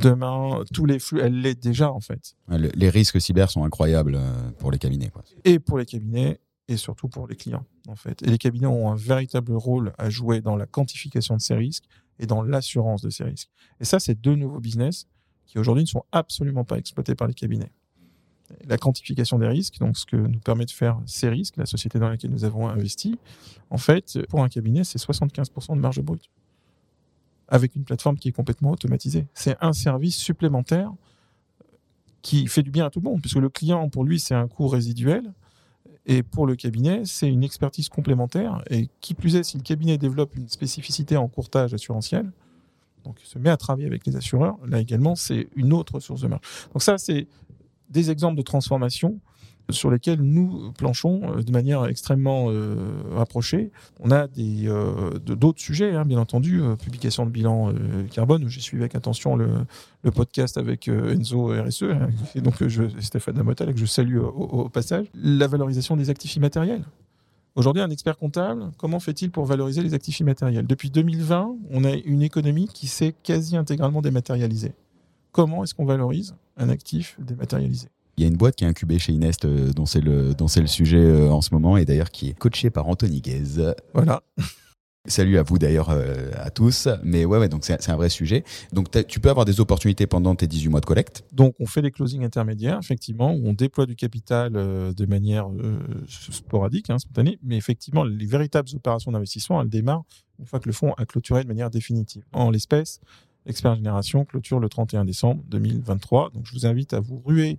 Demain, 0.00 0.62
tous 0.72 0.86
les 0.86 0.98
flux, 0.98 1.20
elle 1.20 1.40
l'est 1.40 1.60
déjà 1.60 1.90
en 1.92 2.00
fait. 2.00 2.36
les 2.48 2.90
risques 2.90 3.20
cyber 3.20 3.50
sont 3.50 3.64
incroyables 3.64 4.14
euh, 4.16 4.50
pour 4.58 4.70
les 4.70 4.78
cabinets. 4.78 5.10
Quoi. 5.10 5.24
Et 5.44 5.58
pour 5.58 5.78
les 5.78 5.86
cabinets 5.86 6.40
et 6.68 6.76
surtout 6.76 7.08
pour 7.08 7.26
les 7.26 7.36
clients 7.36 7.64
en 7.88 7.96
fait. 7.96 8.22
Et 8.22 8.26
les 8.26 8.38
cabinets 8.38 8.66
ont 8.66 8.90
un 8.90 8.96
véritable 8.96 9.52
rôle 9.52 9.92
à 9.98 10.10
jouer 10.10 10.40
dans 10.40 10.56
la 10.56 10.66
quantification 10.66 11.36
de 11.36 11.40
ces 11.40 11.54
risques 11.54 11.84
et 12.18 12.26
dans 12.26 12.42
l'assurance 12.42 13.02
de 13.02 13.10
ces 13.10 13.24
risques. 13.24 13.50
Et 13.80 13.84
ça, 13.84 13.98
c'est 13.98 14.14
deux 14.14 14.36
nouveaux 14.36 14.60
business 14.60 15.06
qui 15.46 15.58
aujourd'hui 15.58 15.84
ne 15.84 15.88
sont 15.88 16.04
absolument 16.12 16.64
pas 16.64 16.78
exploités 16.78 17.14
par 17.14 17.28
les 17.28 17.34
cabinets. 17.34 17.72
La 18.66 18.78
quantification 18.78 19.38
des 19.38 19.48
risques, 19.48 19.78
donc 19.78 19.96
ce 19.96 20.06
que 20.06 20.16
nous 20.16 20.38
permet 20.38 20.64
de 20.64 20.70
faire 20.70 21.00
ces 21.06 21.28
risques, 21.28 21.56
la 21.56 21.66
société 21.66 21.98
dans 21.98 22.08
laquelle 22.08 22.30
nous 22.30 22.44
avons 22.44 22.68
investi, 22.68 23.18
en 23.70 23.78
fait, 23.78 24.18
pour 24.28 24.42
un 24.42 24.48
cabinet, 24.48 24.84
c'est 24.84 24.98
75% 24.98 25.74
de 25.74 25.80
marge 25.80 26.00
brute 26.00 26.30
avec 27.48 27.74
une 27.76 27.84
plateforme 27.84 28.16
qui 28.16 28.28
est 28.28 28.32
complètement 28.32 28.70
automatisée. 28.70 29.26
C'est 29.34 29.56
un 29.60 29.72
service 29.72 30.16
supplémentaire 30.16 30.92
qui 32.22 32.46
fait 32.46 32.62
du 32.62 32.70
bien 32.70 32.86
à 32.86 32.90
tout 32.90 33.00
le 33.00 33.10
monde, 33.10 33.20
puisque 33.20 33.36
le 33.36 33.50
client, 33.50 33.88
pour 33.88 34.04
lui, 34.04 34.18
c'est 34.18 34.34
un 34.34 34.48
coût 34.48 34.66
résiduel. 34.66 35.32
Et 36.06 36.22
pour 36.22 36.46
le 36.46 36.56
cabinet, 36.56 37.02
c'est 37.04 37.28
une 37.28 37.44
expertise 37.44 37.88
complémentaire. 37.88 38.62
Et 38.70 38.88
qui 39.00 39.14
plus 39.14 39.36
est, 39.36 39.42
si 39.42 39.56
le 39.56 39.62
cabinet 39.62 39.98
développe 39.98 40.34
une 40.36 40.48
spécificité 40.48 41.16
en 41.16 41.28
courtage 41.28 41.74
assurantiel, 41.74 42.30
donc 43.04 43.18
se 43.22 43.38
met 43.38 43.50
à 43.50 43.56
travailler 43.56 43.86
avec 43.86 44.06
les 44.06 44.16
assureurs, 44.16 44.56
là 44.66 44.80
également, 44.80 45.14
c'est 45.14 45.48
une 45.54 45.72
autre 45.72 46.00
source 46.00 46.22
de 46.22 46.28
marge. 46.28 46.42
Donc 46.72 46.82
ça, 46.82 46.96
c'est 46.98 47.26
des 47.90 48.10
exemples 48.10 48.36
de 48.36 48.42
transformation 48.42 49.20
sur 49.70 49.90
lesquels 49.90 50.20
nous 50.20 50.72
planchons 50.72 51.22
euh, 51.24 51.42
de 51.42 51.52
manière 51.52 51.86
extrêmement 51.86 52.46
euh, 52.48 52.76
rapprochée. 53.12 53.70
On 54.00 54.10
a 54.10 54.26
des 54.28 54.66
euh, 54.66 55.18
d'autres 55.18 55.60
sujets, 55.60 55.94
hein, 55.94 56.04
bien 56.04 56.18
entendu, 56.18 56.62
publication 56.82 57.24
de 57.24 57.30
bilan 57.30 57.72
carbone. 58.10 58.48
J'ai 58.48 58.60
suivi 58.60 58.82
avec 58.82 58.94
attention 58.94 59.36
le, 59.36 59.66
podcast 60.14 60.58
avec 60.58 60.88
Enzo 60.88 61.46
RSE, 61.46 61.84
hein, 61.84 62.08
et 62.34 62.40
donc 62.40 62.66
je, 62.66 62.84
Stéphane 63.00 63.34
Damotel, 63.34 63.72
que 63.72 63.80
je 63.80 63.86
salue 63.86 64.18
au, 64.18 64.68
passage. 64.68 65.06
La 65.14 65.46
valorisation 65.46 65.96
des 65.96 66.10
actifs 66.10 66.36
immatériels. 66.36 66.84
Aujourd'hui, 67.54 67.82
un 67.82 67.90
expert 67.90 68.16
comptable, 68.16 68.70
comment 68.76 69.00
fait-il 69.00 69.30
pour 69.30 69.46
valoriser 69.46 69.82
les 69.82 69.94
actifs 69.94 70.20
immatériels? 70.20 70.66
Depuis 70.66 70.90
2020, 70.90 71.56
on 71.70 71.84
a 71.84 71.92
une 71.92 72.22
économie 72.22 72.68
qui 72.68 72.86
s'est 72.86 73.14
quasi 73.22 73.56
intégralement 73.56 74.02
dématérialisée. 74.02 74.72
Comment 75.32 75.64
est-ce 75.64 75.74
qu'on 75.74 75.86
valorise 75.86 76.34
un 76.56 76.68
actif 76.68 77.16
dématérialisé? 77.20 77.88
Il 78.16 78.22
y 78.22 78.24
a 78.24 78.28
une 78.28 78.36
boîte 78.36 78.56
qui 78.56 78.64
est 78.64 78.66
incubée 78.66 78.98
chez 78.98 79.12
Inest, 79.12 79.44
euh, 79.44 79.72
dont 79.72 79.86
c'est 79.86 80.00
le, 80.00 80.34
dont 80.34 80.48
c'est 80.48 80.60
le 80.60 80.66
sujet 80.66 80.98
euh, 80.98 81.30
en 81.30 81.40
ce 81.40 81.52
moment, 81.52 81.76
et 81.76 81.84
d'ailleurs 81.84 82.10
qui 82.10 82.30
est 82.30 82.38
coachée 82.38 82.70
par 82.70 82.88
Anthony 82.88 83.20
Guez. 83.20 83.72
Voilà. 83.92 84.22
Salut 85.06 85.36
à 85.36 85.42
vous 85.42 85.58
d'ailleurs, 85.58 85.90
euh, 85.90 86.30
à 86.36 86.48
tous. 86.48 86.88
Mais 87.02 87.26
ouais, 87.26 87.38
ouais 87.38 87.50
donc 87.50 87.64
c'est 87.64 87.90
un 87.90 87.96
vrai 87.96 88.08
sujet. 88.08 88.42
Donc 88.72 88.88
tu 89.06 89.20
peux 89.20 89.28
avoir 89.28 89.44
des 89.44 89.60
opportunités 89.60 90.06
pendant 90.06 90.34
tes 90.34 90.46
18 90.46 90.68
mois 90.68 90.80
de 90.80 90.86
collecte. 90.86 91.24
Donc 91.32 91.54
on 91.60 91.66
fait 91.66 91.82
des 91.82 91.90
closings 91.90 92.24
intermédiaires, 92.24 92.78
effectivement, 92.80 93.34
où 93.34 93.46
on 93.46 93.52
déploie 93.52 93.84
du 93.84 93.96
capital 93.96 94.52
de 94.52 95.06
manière 95.06 95.46
sporadique, 96.08 96.88
hein, 96.88 96.98
spontanée. 96.98 97.38
Mais 97.42 97.58
effectivement, 97.58 98.02
les 98.02 98.24
véritables 98.24 98.70
opérations 98.74 99.12
d'investissement, 99.12 99.60
elles 99.60 99.68
démarrent 99.68 100.04
une 100.38 100.46
fois 100.46 100.58
que 100.58 100.68
le 100.68 100.72
fonds 100.72 100.94
a 100.94 101.04
clôturé 101.04 101.42
de 101.42 101.48
manière 101.48 101.68
définitive. 101.68 102.24
En 102.32 102.50
l'espèce, 102.50 103.00
Expert 103.44 103.74
Génération 103.74 104.24
clôture 104.24 104.58
le 104.58 104.70
31 104.70 105.04
décembre 105.04 105.42
2023. 105.48 106.30
Donc 106.30 106.46
je 106.46 106.52
vous 106.52 106.64
invite 106.64 106.94
à 106.94 107.00
vous 107.00 107.20
ruer 107.22 107.58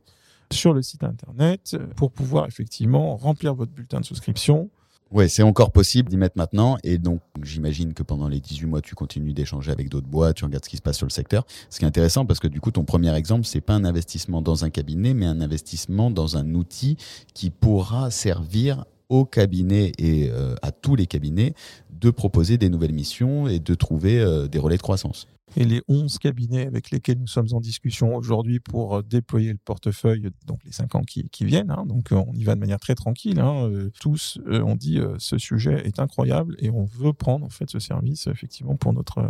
sur 0.56 0.74
le 0.74 0.82
site 0.82 1.04
internet 1.04 1.78
pour 1.96 2.12
pouvoir 2.12 2.48
effectivement 2.48 3.16
remplir 3.16 3.54
votre 3.54 3.72
bulletin 3.72 4.00
de 4.00 4.06
souscription 4.06 4.70
Ouais, 5.12 5.30
c'est 5.30 5.44
encore 5.44 5.72
possible 5.72 6.10
d'y 6.10 6.18
mettre 6.18 6.38
maintenant. 6.38 6.78
Et 6.84 6.98
donc, 6.98 7.22
j'imagine 7.42 7.94
que 7.94 8.02
pendant 8.02 8.28
les 8.28 8.40
18 8.40 8.66
mois, 8.66 8.82
tu 8.82 8.96
continues 8.96 9.34
d'échanger 9.34 9.72
avec 9.72 9.88
d'autres 9.88 10.08
boîtes, 10.08 10.38
tu 10.38 10.46
regardes 10.46 10.66
ce 10.66 10.70
qui 10.70 10.78
se 10.78 10.82
passe 10.82 10.98
sur 10.98 11.06
le 11.06 11.12
secteur. 11.12 11.46
Ce 11.70 11.78
qui 11.78 11.86
est 11.86 11.88
intéressant 11.88 12.26
parce 12.26 12.40
que 12.40 12.48
du 12.48 12.60
coup, 12.60 12.72
ton 12.72 12.84
premier 12.86 13.16
exemple, 13.16 13.46
c'est 13.46 13.62
pas 13.62 13.76
un 13.76 13.86
investissement 13.86 14.42
dans 14.42 14.66
un 14.66 14.70
cabinet, 14.70 15.14
mais 15.14 15.28
un 15.28 15.42
investissement 15.42 16.10
dans 16.10 16.38
un 16.38 16.54
outil 16.56 16.98
qui 17.34 17.52
pourra 17.52 18.10
servir 18.10 18.86
au 19.10 19.26
cabinet 19.26 19.92
et 20.00 20.30
euh, 20.32 20.56
à 20.64 20.72
tous 20.72 20.96
les 20.96 21.06
cabinets 21.06 21.54
de 21.92 22.10
proposer 22.10 22.58
des 22.58 22.70
nouvelles 22.70 22.94
missions 22.94 23.48
et 23.48 23.60
de 23.60 23.76
trouver 23.76 24.20
euh, 24.20 24.48
des 24.48 24.58
relais 24.58 24.78
de 24.78 24.82
croissance 24.82 25.28
et 25.56 25.64
les 25.64 25.82
11 25.88 26.18
cabinets 26.18 26.66
avec 26.66 26.92
lesquels 26.92 27.20
nous 27.20 27.28
sommes 27.28 27.48
en 27.54 27.60
discussion 27.60 28.16
aujourd'hui 28.16 28.60
pour 28.60 28.98
euh, 28.98 29.02
déployer 29.04 29.52
le 29.52 29.60
portefeuille, 29.64 30.30
donc 30.46 30.60
les 30.66 30.72
5 30.72 30.96
ans 30.96 31.02
qui, 31.02 31.28
viennent, 31.42 31.72
hein. 31.72 31.86
donc 31.86 32.12
euh, 32.12 32.16
on 32.28 32.34
y 32.34 32.44
va 32.44 32.56
de 32.56 32.60
manière 32.60 32.80
très 32.80 32.96
tranquille, 32.96 33.40
hein. 33.40 33.70
euh, 33.70 33.90
tous 34.00 34.40
ont 34.48 34.76
dit 34.76 35.00
ce 35.18 35.38
sujet 35.38 35.86
est 35.86 36.00
incroyable 36.00 36.56
et 36.60 36.70
on 36.70 36.86
veut 36.86 37.14
prendre 37.14 37.46
en 37.46 37.50
fait 37.50 37.70
ce 37.70 37.80
service 37.80 38.28
effectivement 38.28 38.76
pour 38.76 38.94
notre, 38.94 39.22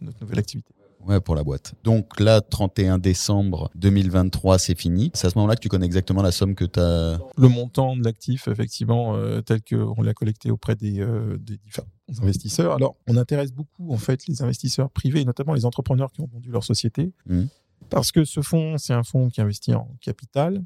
notre 0.00 0.20
nouvelle 0.20 0.38
activité. 0.38 0.74
Ouais, 1.06 1.20
pour 1.20 1.34
la 1.34 1.44
boîte. 1.44 1.74
Donc 1.84 2.18
là, 2.18 2.40
31 2.40 2.98
décembre 2.98 3.70
2023, 3.74 4.58
c'est 4.58 4.78
fini. 4.78 5.10
C'est 5.12 5.26
à 5.26 5.30
ce 5.30 5.38
moment-là 5.38 5.56
que 5.56 5.60
tu 5.60 5.68
connais 5.68 5.84
exactement 5.84 6.22
la 6.22 6.32
somme 6.32 6.54
que 6.54 6.64
tu 6.64 6.80
as. 6.80 7.18
Le 7.36 7.48
montant 7.48 7.94
de 7.94 8.02
l'actif, 8.02 8.48
effectivement, 8.48 9.14
euh, 9.14 9.42
tel 9.42 9.60
qu'on 9.62 10.00
l'a 10.02 10.14
collecté 10.14 10.50
auprès 10.50 10.76
des, 10.76 11.00
euh, 11.00 11.36
des, 11.38 11.58
différents 11.58 11.88
investisseurs. 12.20 12.74
Alors, 12.74 12.96
on 13.06 13.16
intéresse 13.16 13.52
beaucoup, 13.52 13.92
en 13.92 13.96
fait, 13.96 14.26
les 14.26 14.42
investisseurs 14.42 14.90
privés, 14.90 15.24
notamment 15.24 15.54
les 15.54 15.64
entrepreneurs 15.64 16.12
qui 16.12 16.20
ont 16.20 16.28
vendu 16.30 16.50
leur 16.50 16.64
société. 16.64 17.12
Mmh. 17.26 17.44
Parce 17.90 18.12
que 18.12 18.24
ce 18.24 18.40
fonds, 18.40 18.78
c'est 18.78 18.92
un 18.92 19.02
fonds 19.02 19.28
qui 19.28 19.40
investit 19.40 19.74
en 19.74 19.88
capital, 20.00 20.62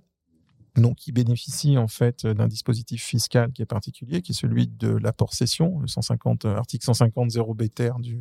donc 0.81 0.97
qui 0.97 1.13
bénéficie 1.13 1.79
en 1.79 1.89
fait 1.89 2.27
d'un 2.27 2.49
dispositif 2.49 3.03
fiscal 3.03 3.53
qui 3.53 3.63
est 3.63 3.67
particulier, 3.67 4.23
qui 4.23 4.33
est 4.33 4.35
celui 4.35 4.67
de 4.67 4.89
l'apport 4.89 5.35
cession, 5.35 5.81
le 5.81 5.87
150, 5.89 6.45
article 6.47 6.85
150 6.85 7.31
0 7.31 7.55
BTR 7.55 7.99
du 7.99 8.21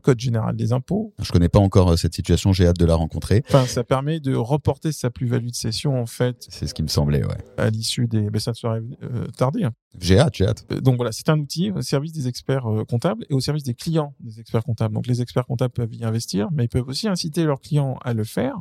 Code 0.00 0.18
général 0.18 0.56
des 0.56 0.72
impôts. 0.72 1.12
Je 1.20 1.30
connais 1.30 1.48
pas 1.48 1.58
encore 1.58 1.92
euh, 1.92 1.96
cette 1.96 2.14
situation, 2.14 2.52
j'ai 2.52 2.66
hâte 2.66 2.78
de 2.78 2.84
la 2.84 2.94
rencontrer. 2.94 3.42
Enfin, 3.48 3.66
ça 3.66 3.84
permet 3.84 4.18
de 4.20 4.34
reporter 4.34 4.92
sa 4.92 5.10
plus-value 5.10 5.48
de 5.48 5.54
cession 5.54 6.00
en 6.00 6.06
fait. 6.06 6.46
C'est 6.48 6.66
ce 6.66 6.74
qui 6.74 6.82
me 6.82 6.88
semblait, 6.88 7.24
ouais. 7.24 7.36
À 7.58 7.70
l'issue 7.70 8.06
des, 8.06 8.30
ben, 8.30 8.40
ça 8.40 8.54
serait 8.54 8.80
euh, 9.02 9.26
tardé. 9.36 9.64
Hein. 9.64 9.72
J'ai 9.98 10.18
hâte, 10.18 10.36
j'ai 10.36 10.46
hâte. 10.46 10.64
Euh, 10.72 10.80
donc 10.80 10.96
voilà, 10.96 11.12
c'est 11.12 11.28
un 11.28 11.38
outil 11.38 11.70
au 11.70 11.82
service 11.82 12.12
des 12.12 12.28
experts 12.28 12.64
comptables 12.88 13.24
et 13.28 13.34
au 13.34 13.40
service 13.40 13.64
des 13.64 13.74
clients 13.74 14.14
des 14.20 14.40
experts 14.40 14.64
comptables. 14.64 14.94
Donc 14.94 15.06
les 15.06 15.20
experts 15.20 15.46
comptables 15.46 15.72
peuvent 15.72 15.94
y 15.94 16.04
investir, 16.04 16.48
mais 16.52 16.64
ils 16.64 16.68
peuvent 16.68 16.88
aussi 16.88 17.08
inciter 17.08 17.44
leurs 17.44 17.60
clients 17.60 17.98
à 18.02 18.14
le 18.14 18.24
faire 18.24 18.56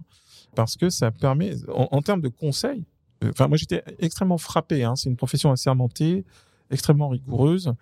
parce 0.55 0.75
que 0.75 0.89
ça 0.89 1.11
permet, 1.11 1.53
en, 1.69 2.01
termes 2.01 2.21
de 2.21 2.29
conseils. 2.29 2.85
Enfin, 3.23 3.47
moi 3.47 3.57
j'étais 3.57 3.83
extrêmement 3.99 4.37
frappé. 4.37 4.83
Hein. 4.83 4.95
C'est 4.95 5.09
une 5.09 5.17
profession 5.17 5.51
assermentée, 5.51 6.25
extrêmement 6.71 7.09
rigoureuse, 7.09 7.73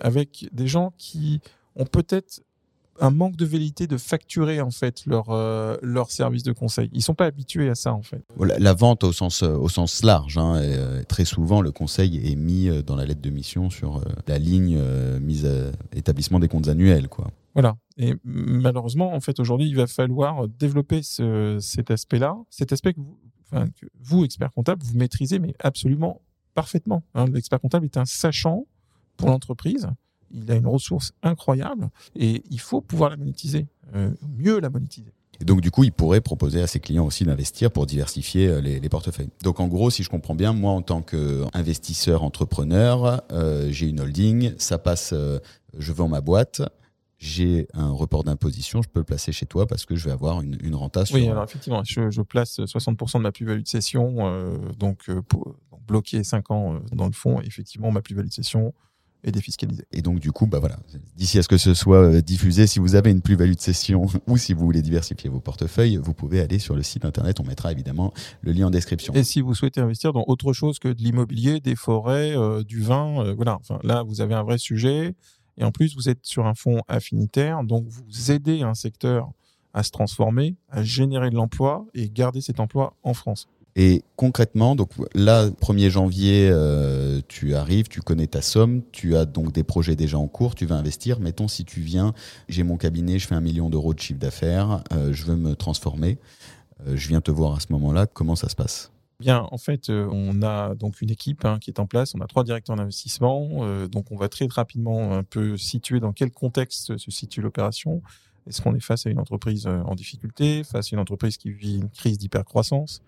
avec 0.00 0.48
des 0.52 0.66
gens 0.66 0.92
qui 0.96 1.40
ont 1.74 1.86
peut-être 1.86 2.42
un 3.00 3.10
manque 3.10 3.36
de 3.36 3.44
vérité 3.44 3.86
de 3.86 3.96
facturer 3.96 4.60
en 4.60 4.70
fait 4.70 5.04
leur 5.06 5.30
euh, 5.30 5.76
leur 5.82 6.10
service 6.10 6.42
de 6.42 6.52
conseil. 6.52 6.90
Ils 6.92 7.02
sont 7.02 7.14
pas 7.14 7.26
habitués 7.26 7.68
à 7.68 7.74
ça 7.74 7.92
en 7.92 8.02
fait. 8.02 8.22
La, 8.40 8.74
vente 8.74 9.04
au 9.04 9.12
sens 9.12 9.42
euh, 9.42 9.54
au 9.54 9.68
sens 9.68 10.02
large. 10.02 10.38
Hein, 10.38 10.56
euh, 10.56 11.02
très 11.04 11.24
souvent, 11.24 11.60
le 11.60 11.72
conseil 11.72 12.30
est 12.30 12.36
mis 12.36 12.68
dans 12.84 12.96
la 12.96 13.04
lettre 13.04 13.20
de 13.20 13.30
mission 13.30 13.70
sur 13.70 14.02
la 14.26 14.38
ligne 14.38 14.78
mise 15.20 15.46
à 15.46 15.72
établissement 15.94 16.38
des 16.38 16.48
comptes 16.48 16.68
annuels, 16.68 17.08
quoi. 17.08 17.30
Voilà. 17.54 17.76
Et 17.96 18.14
malheureusement, 18.24 19.14
en 19.14 19.20
fait, 19.20 19.40
aujourd'hui, 19.40 19.66
il 19.66 19.76
va 19.76 19.86
falloir 19.86 20.46
développer 20.46 21.02
ce, 21.02 21.56
cet 21.58 21.90
aspect-là, 21.90 22.36
cet 22.50 22.72
aspect 22.72 22.92
que 22.92 23.00
vous, 23.00 23.16
que 23.50 23.86
vous, 24.00 24.24
expert 24.24 24.50
comptable, 24.52 24.82
vous 24.84 24.96
maîtrisez, 24.96 25.38
mais 25.38 25.54
absolument 25.60 26.20
parfaitement. 26.54 27.02
Hein. 27.14 27.26
L'expert 27.26 27.60
comptable 27.60 27.84
est 27.84 27.96
un 27.96 28.04
sachant 28.04 28.66
pour 29.16 29.28
l'entreprise 29.28 29.88
il 30.30 30.50
a 30.50 30.54
une 30.54 30.66
ressource 30.66 31.12
incroyable 31.22 31.90
et 32.14 32.42
il 32.50 32.60
faut 32.60 32.80
pouvoir 32.80 33.10
la 33.10 33.16
monétiser, 33.16 33.66
euh, 33.94 34.10
mieux 34.36 34.60
la 34.60 34.70
monétiser. 34.70 35.12
Et 35.40 35.44
donc, 35.44 35.60
du 35.60 35.70
coup, 35.70 35.84
il 35.84 35.92
pourrait 35.92 36.22
proposer 36.22 36.62
à 36.62 36.66
ses 36.66 36.80
clients 36.80 37.04
aussi 37.04 37.24
d'investir 37.24 37.70
pour 37.70 37.84
diversifier 37.84 38.48
euh, 38.48 38.60
les, 38.60 38.88
portefeuilles. 38.88 39.28
Donc, 39.42 39.60
en 39.60 39.68
gros, 39.68 39.90
si 39.90 40.02
je 40.02 40.08
comprends 40.08 40.34
bien, 40.34 40.54
moi, 40.54 40.72
en 40.72 40.80
tant 40.80 41.02
qu'investisseur 41.02 42.22
entrepreneur, 42.22 43.22
euh, 43.32 43.68
j'ai 43.70 43.88
une 43.88 44.00
holding, 44.00 44.54
ça 44.56 44.78
passe, 44.78 45.12
je 45.78 45.92
vends 45.92 46.08
ma 46.08 46.22
boîte, 46.22 46.62
j'ai 47.18 47.66
un 47.72 47.90
report 47.90 48.24
d'imposition, 48.24 48.82
je 48.82 48.88
peux 48.88 49.00
le 49.00 49.04
placer 49.04 49.32
chez 49.32 49.46
toi 49.46 49.66
parce 49.66 49.86
que 49.86 49.96
je 49.96 50.04
vais 50.04 50.12
avoir 50.12 50.42
une, 50.42 50.58
une 50.62 50.74
renta 50.74 51.06
sur... 51.06 51.16
Oui, 51.16 51.28
alors 51.28 51.44
effectivement, 51.44 51.82
je, 51.84 52.20
place 52.22 52.60
60% 52.60 53.18
de 53.18 53.22
ma 53.22 53.32
plus-value 53.32 53.62
de 53.62 53.68
cession, 53.68 54.58
donc 54.78 55.10
pour 55.28 55.56
bloquer 55.86 56.24
5 56.24 56.50
ans 56.50 56.80
dans 56.92 57.06
le 57.06 57.12
fond, 57.12 57.40
effectivement, 57.40 57.90
ma 57.90 58.02
plus-value 58.02 58.28
de 58.28 58.32
cession, 58.32 58.74
et 59.26 59.32
défiscaliser. 59.32 59.84
Et 59.92 60.02
donc, 60.02 60.20
du 60.20 60.30
coup, 60.30 60.46
bah 60.46 60.60
voilà, 60.60 60.78
d'ici 61.16 61.38
à 61.38 61.42
ce 61.42 61.48
que 61.48 61.56
ce 61.56 61.74
soit 61.74 62.02
euh, 62.02 62.20
diffusé, 62.22 62.66
si 62.66 62.78
vous 62.78 62.94
avez 62.94 63.10
une 63.10 63.20
plus-value 63.20 63.54
de 63.54 63.60
cession 63.60 64.06
ou 64.28 64.38
si 64.38 64.54
vous 64.54 64.64
voulez 64.64 64.82
diversifier 64.82 65.28
vos 65.28 65.40
portefeuilles, 65.40 65.96
vous 65.96 66.14
pouvez 66.14 66.40
aller 66.40 66.58
sur 66.58 66.76
le 66.76 66.82
site 66.82 67.04
internet. 67.04 67.40
On 67.40 67.44
mettra 67.44 67.72
évidemment 67.72 68.14
le 68.40 68.52
lien 68.52 68.68
en 68.68 68.70
description. 68.70 69.12
Et 69.14 69.24
si 69.24 69.40
vous 69.40 69.54
souhaitez 69.54 69.80
investir 69.80 70.12
dans 70.12 70.24
autre 70.28 70.52
chose 70.52 70.78
que 70.78 70.88
de 70.88 71.02
l'immobilier, 71.02 71.60
des 71.60 71.76
forêts, 71.76 72.36
euh, 72.36 72.62
du 72.62 72.80
vin, 72.80 73.24
euh, 73.24 73.34
voilà, 73.34 73.56
enfin, 73.56 73.80
là, 73.82 74.04
vous 74.04 74.20
avez 74.20 74.34
un 74.34 74.44
vrai 74.44 74.58
sujet. 74.58 75.14
Et 75.58 75.64
en 75.64 75.72
plus, 75.72 75.94
vous 75.94 76.08
êtes 76.08 76.24
sur 76.24 76.46
un 76.46 76.54
fonds 76.54 76.82
affinitaire, 76.88 77.64
donc 77.64 77.86
vous 77.88 78.30
aidez 78.30 78.62
un 78.62 78.74
secteur 78.74 79.30
à 79.72 79.82
se 79.82 79.90
transformer, 79.90 80.56
à 80.70 80.82
générer 80.82 81.30
de 81.30 81.36
l'emploi 81.36 81.86
et 81.94 82.08
garder 82.08 82.40
cet 82.40 82.60
emploi 82.60 82.94
en 83.02 83.14
France. 83.14 83.48
Et 83.78 84.02
concrètement, 84.16 84.74
donc 84.74 84.90
là, 85.14 85.50
1er 85.50 85.90
janvier, 85.90 86.48
euh, 86.50 87.20
tu 87.28 87.54
arrives, 87.54 87.88
tu 87.88 88.00
connais 88.00 88.26
ta 88.26 88.40
somme, 88.40 88.80
tu 88.90 89.16
as 89.16 89.26
donc 89.26 89.52
des 89.52 89.64
projets 89.64 89.96
déjà 89.96 90.18
en 90.18 90.28
cours, 90.28 90.54
tu 90.54 90.64
vas 90.64 90.76
investir. 90.76 91.20
Mettons 91.20 91.46
si 91.46 91.66
tu 91.66 91.80
viens, 91.80 92.14
j'ai 92.48 92.62
mon 92.62 92.78
cabinet, 92.78 93.18
je 93.18 93.26
fais 93.26 93.34
un 93.34 93.42
million 93.42 93.68
d'euros 93.68 93.92
de 93.92 94.00
chiffre 94.00 94.18
d'affaires, 94.18 94.82
euh, 94.94 95.12
je 95.12 95.24
veux 95.26 95.36
me 95.36 95.54
transformer, 95.54 96.16
euh, 96.86 96.96
je 96.96 97.08
viens 97.08 97.20
te 97.20 97.30
voir 97.30 97.54
à 97.54 97.60
ce 97.60 97.66
moment-là. 97.72 98.06
Comment 98.06 98.34
ça 98.34 98.48
se 98.48 98.56
passe? 98.56 98.92
Bien, 99.18 99.48
en 99.50 99.56
fait, 99.56 99.88
on 99.88 100.42
a 100.42 100.74
donc 100.74 101.00
une 101.00 101.10
équipe 101.10 101.44
hein, 101.46 101.58
qui 101.58 101.70
est 101.70 101.80
en 101.80 101.86
place. 101.86 102.14
On 102.14 102.20
a 102.20 102.26
trois 102.26 102.44
directeurs 102.44 102.76
d'investissement. 102.76 103.86
donc, 103.88 104.12
on 104.12 104.16
va 104.16 104.28
très 104.28 104.46
rapidement 104.50 105.14
un 105.14 105.22
peu 105.22 105.56
situer 105.56 106.00
dans 106.00 106.12
quel 106.12 106.30
contexte 106.30 106.98
se 106.98 107.10
situe 107.10 107.40
l'opération. 107.40 108.02
Est-ce 108.46 108.60
qu'on 108.60 108.74
est 108.74 108.80
face 108.80 109.06
à 109.06 109.10
une 109.10 109.18
entreprise 109.18 109.66
en 109.66 109.94
difficulté, 109.94 110.64
face 110.64 110.92
à 110.92 110.96
une 110.96 111.00
entreprise 111.00 111.38
qui 111.38 111.50
vit 111.50 111.76
une 111.76 111.88
crise 111.88 112.18
d'hypercroissance 112.18 113.00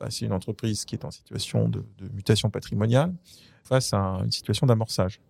face 0.00 0.22
à 0.22 0.26
une 0.26 0.32
entreprise 0.32 0.84
qui 0.84 0.94
est 0.94 1.04
en 1.04 1.10
situation 1.10 1.68
de, 1.68 1.84
mutation 2.14 2.50
patrimoniale, 2.50 3.12
face 3.64 3.92
à 3.92 4.20
une 4.24 4.32
situation 4.32 4.66
d'amorçage? 4.66 5.20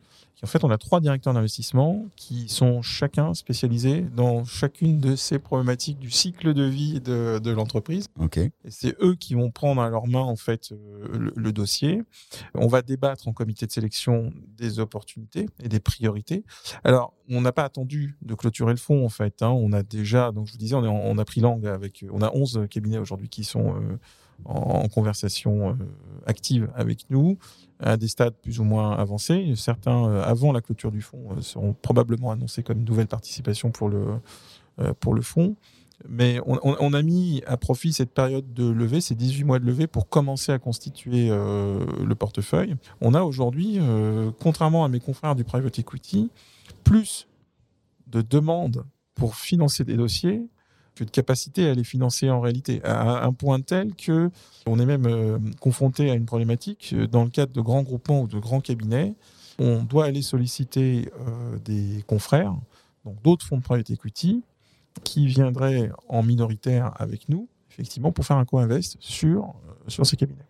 En 0.42 0.46
fait, 0.46 0.64
on 0.64 0.70
a 0.70 0.78
trois 0.78 1.00
directeurs 1.00 1.34
d'investissement 1.34 2.06
qui 2.16 2.48
sont 2.48 2.80
chacun 2.80 3.34
spécialisés 3.34 4.00
dans 4.00 4.44
chacune 4.44 4.98
de 4.98 5.14
ces 5.14 5.38
problématiques 5.38 5.98
du 5.98 6.10
cycle 6.10 6.54
de 6.54 6.62
vie 6.64 7.00
de, 7.00 7.50
l'entreprise. 7.50 8.06
Et 8.64 8.70
c'est 8.70 8.96
eux 9.02 9.16
qui 9.16 9.34
vont 9.34 9.50
prendre 9.50 9.82
à 9.82 9.90
leur 9.90 10.06
main 10.06 10.20
en 10.20 10.36
fait 10.36 10.72
euh, 10.72 11.30
le, 11.34 11.52
dossier. 11.52 12.02
On 12.54 12.68
va 12.68 12.80
débattre 12.80 13.28
en 13.28 13.32
comité 13.32 13.66
de 13.66 13.72
sélection 13.72 14.32
des 14.56 14.78
opportunités 14.78 15.46
et 15.62 15.68
des 15.68 15.80
priorités. 15.80 16.44
Alors, 16.84 17.12
on 17.28 17.40
n'a 17.40 17.52
pas 17.52 17.64
attendu 17.64 18.16
de 18.22 18.34
clôturer 18.34 18.72
le 18.72 18.78
fonds 18.78 19.04
en 19.04 19.08
fait. 19.08 19.42
Hein. 19.42 19.50
On 19.50 19.72
a 19.72 19.82
déjà, 19.82 20.32
donc 20.32 20.46
je 20.46 20.52
vous 20.52 20.58
disais, 20.58 20.74
on, 20.74 21.18
a 21.18 21.24
pris 21.24 21.40
langue 21.40 21.66
avec, 21.66 22.04
on 22.10 22.22
a 22.22 22.30
11 22.32 22.66
cabinets 22.70 22.98
aujourd'hui 22.98 23.28
qui 23.28 23.44
sont 23.44 23.74
euh, 23.74 23.98
en, 24.44 24.88
conversation 24.88 25.70
euh, 25.70 25.74
active 26.26 26.70
avec 26.74 27.06
nous 27.10 27.38
à 27.78 27.96
des 27.96 28.08
stades 28.08 28.34
plus 28.42 28.60
ou 28.60 28.64
moins 28.64 28.96
avancés. 28.96 29.52
Certains, 29.56 30.06
euh, 30.06 30.22
avant 30.22 30.52
la 30.52 30.60
clôture 30.60 30.90
du 30.90 31.02
fonds, 31.02 31.32
euh, 31.32 31.40
seront 31.40 31.74
probablement 31.74 32.30
annoncés 32.30 32.62
comme 32.62 32.82
nouvelle 32.84 33.06
participation 33.06 33.70
pour 33.70 33.88
le, 33.88 34.04
pour 35.00 35.14
le 35.14 35.22
fonds. 35.22 35.56
Mais 36.08 36.40
on, 36.46 36.94
a 36.94 37.02
mis 37.02 37.42
à 37.46 37.58
profit 37.58 37.92
cette 37.92 38.12
période 38.12 38.54
de 38.54 38.66
levée, 38.66 39.02
ces 39.02 39.14
18 39.14 39.44
mois 39.44 39.58
de 39.58 39.66
levée, 39.66 39.86
pour 39.86 40.08
commencer 40.08 40.50
à 40.50 40.58
constituer 40.58 41.28
le 41.28 42.14
portefeuille. 42.14 42.74
On 43.02 43.12
a 43.12 43.20
aujourd'hui, 43.20 43.78
contrairement 44.40 44.82
à 44.82 44.88
mes 44.88 44.98
confrères 44.98 45.36
du 45.36 45.44
private 45.44 45.78
equity, 45.78 46.30
plus 46.84 47.28
de 48.06 48.22
demandes 48.22 48.84
pour 49.14 49.36
financer 49.36 49.84
des 49.84 49.98
dossiers 49.98 50.40
de 51.04 51.10
capacité 51.10 51.68
à 51.68 51.74
les 51.74 51.84
financer 51.84 52.30
en 52.30 52.40
réalité, 52.40 52.82
à 52.84 53.24
un 53.24 53.32
point 53.32 53.60
tel 53.60 53.94
que 53.94 54.30
on 54.66 54.78
est 54.78 54.86
même 54.86 55.06
euh, 55.06 55.38
confronté 55.60 56.10
à 56.10 56.14
une 56.14 56.26
problématique 56.26 56.94
euh, 56.94 57.06
dans 57.06 57.24
le 57.24 57.30
cadre 57.30 57.52
de 57.52 57.60
grands 57.60 57.82
groupements 57.82 58.22
ou 58.22 58.26
de 58.26 58.38
grands 58.38 58.60
cabinets. 58.60 59.14
On 59.58 59.82
doit 59.82 60.06
aller 60.06 60.22
solliciter 60.22 61.10
euh, 61.20 61.58
des 61.64 62.02
confrères, 62.06 62.54
donc 63.04 63.22
d'autres 63.22 63.46
fonds 63.46 63.58
de 63.58 63.62
private 63.62 63.90
equity, 63.90 64.42
qui 65.04 65.26
viendraient 65.26 65.90
en 66.08 66.22
minoritaire 66.22 66.92
avec 66.96 67.28
nous, 67.28 67.48
effectivement, 67.70 68.12
pour 68.12 68.24
faire 68.24 68.36
un 68.36 68.44
co-invest 68.44 68.96
sur, 69.00 69.54
sur 69.86 70.06
ces 70.06 70.16
cabinets. 70.16 70.46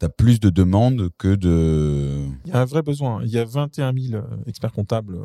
Tu 0.00 0.06
as 0.06 0.08
plus 0.08 0.40
de 0.40 0.50
demandes 0.50 1.10
que 1.18 1.34
de... 1.34 2.26
Il 2.44 2.50
y 2.50 2.52
a 2.52 2.60
un 2.60 2.64
vrai 2.64 2.82
besoin. 2.82 3.22
Il 3.24 3.30
y 3.30 3.38
a 3.38 3.44
21 3.44 3.92
000 3.92 4.22
experts 4.46 4.72
comptables 4.72 5.18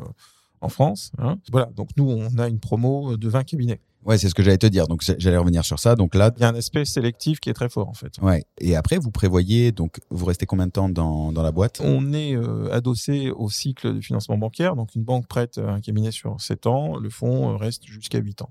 en 0.60 0.68
France. 0.68 1.12
hein. 1.18 1.38
Voilà, 1.50 1.66
donc 1.74 1.88
nous, 1.96 2.08
on 2.08 2.38
a 2.38 2.48
une 2.48 2.60
promo 2.60 3.16
de 3.16 3.28
20 3.28 3.44
cabinets. 3.44 3.80
Ouais, 4.04 4.16
c'est 4.16 4.28
ce 4.28 4.34
que 4.34 4.42
j'allais 4.42 4.56
te 4.58 4.66
dire. 4.66 4.86
Donc 4.88 5.02
j'allais 5.18 5.36
revenir 5.36 5.64
sur 5.64 5.78
ça. 5.78 5.94
Donc 5.94 6.14
là, 6.14 6.30
Il 6.36 6.40
y 6.42 6.44
a 6.44 6.48
un 6.48 6.54
aspect 6.54 6.84
sélectif 6.84 7.38
qui 7.40 7.50
est 7.50 7.54
très 7.54 7.68
fort, 7.68 7.88
en 7.88 7.92
fait. 7.94 8.12
ouais. 8.22 8.44
Et 8.58 8.74
après, 8.76 8.96
vous 8.98 9.10
prévoyez 9.10 9.72
donc 9.72 10.00
vous 10.10 10.24
restez 10.24 10.46
combien 10.46 10.66
de 10.66 10.72
temps 10.72 10.88
dans, 10.88 11.32
dans 11.32 11.42
la 11.42 11.52
boîte? 11.52 11.80
On 11.84 12.12
est 12.12 12.34
euh, 12.34 12.72
adossé 12.72 13.30
au 13.30 13.50
cycle 13.50 13.94
de 13.96 14.00
financement 14.00 14.38
bancaire. 14.38 14.74
Donc, 14.76 14.94
une 14.94 15.04
banque 15.04 15.26
prête 15.26 15.58
un 15.58 15.80
cabinet 15.80 16.10
sur 16.12 16.40
7 16.40 16.66
ans. 16.66 16.96
Le 16.96 17.10
fonds 17.10 17.52
euh, 17.52 17.56
reste 17.56 17.84
jusqu'à 17.86 18.18
8 18.18 18.42
ans. 18.42 18.50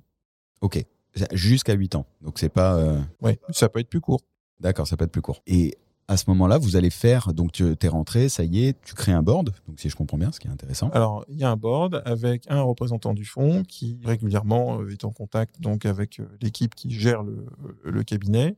Ok. 0.62 0.86
Jusqu'à 1.32 1.74
8 1.74 1.96
ans. 1.96 2.06
Donc 2.22 2.38
c'est 2.38 2.50
pas. 2.50 2.76
euh, 2.76 3.00
Ouais, 3.22 3.40
ça 3.50 3.68
peut 3.70 3.80
être 3.80 3.90
plus 3.90 4.02
court. 4.02 4.22
D'accord, 4.60 4.86
ça 4.88 4.96
peut 4.98 5.06
être 5.06 5.12
plus 5.12 5.22
court. 5.24 5.42
Et 5.48 5.76
à 6.10 6.18
ce 6.18 6.26
moment-là, 6.30 6.58
vous 6.58 6.76
allez 6.76 6.90
faire. 6.90 7.34
Donc 7.34 7.52
tu 7.52 7.64
es 7.80 7.88
rentré, 7.88 8.30
ça 8.30 8.44
y 8.44 8.66
est, 8.66 8.82
tu 8.84 8.96
crées 8.96 9.12
un 9.12 9.22
board. 9.22 9.52
Donc 9.68 9.80
si 9.80 9.90
je 9.90 9.96
comprends 9.96 10.18
bien, 10.18 10.32
ce 10.32 10.40
qui 10.40 10.48
est 10.48 10.52
intéressant. 10.52 10.90
Alors, 10.90 11.24
il 11.30 11.38
y 11.38 11.44
a 11.44 11.52
un 11.52 11.56
board 11.56 12.02
avec 12.04 12.46
un 12.50 12.62
représentant 12.62 13.14
du 13.14 13.26
fonds 13.26 13.64
qui 13.64 14.00
régulièrement 14.04 14.82
euh, 14.82 14.90
est 14.90 15.06
en 15.06 15.12
contact 15.12 15.62
donc 15.62 15.86
avec 15.86 16.20
euh, 16.20 16.26
l'équipe 16.42 16.74
qui 16.74 16.92
gère 16.92 17.22
le, 17.24 18.04
cabinet 18.04 18.56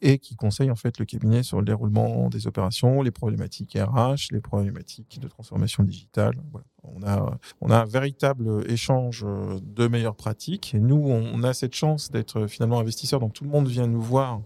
et 0.00 0.18
qui 0.18 0.36
conseille 0.36 0.70
en 0.70 0.76
fait 0.76 0.98
le 0.98 1.06
cabinet 1.06 1.42
sur 1.42 1.58
le 1.58 1.64
déroulement 1.64 2.28
des 2.28 2.46
opérations, 2.46 3.02
les 3.02 3.10
problématiques 3.10 3.76
RH, 3.76 4.30
les 4.30 4.40
problématiques 4.40 5.18
de 5.18 5.26
transformation 5.26 5.82
digitale. 5.82 6.34
On 6.84 7.02
a 7.02 7.36
on 7.60 7.70
a 7.70 7.78
un 7.78 7.84
véritable 7.84 8.70
échange 8.70 9.24
euh, 9.26 9.58
de 9.60 9.88
meilleures 9.88 10.14
pratiques. 10.14 10.72
Et 10.74 10.78
nous, 10.78 11.02
on 11.04 11.42
a 11.42 11.52
cette 11.52 11.74
chance 11.74 12.12
d'être 12.12 12.46
finalement 12.46 12.78
investisseurs, 12.78 13.18
donc 13.18 13.32
tout 13.32 13.42
le 13.42 13.50
monde 13.50 13.66
vient 13.66 13.88
nous 13.88 14.02
voir 14.02 14.40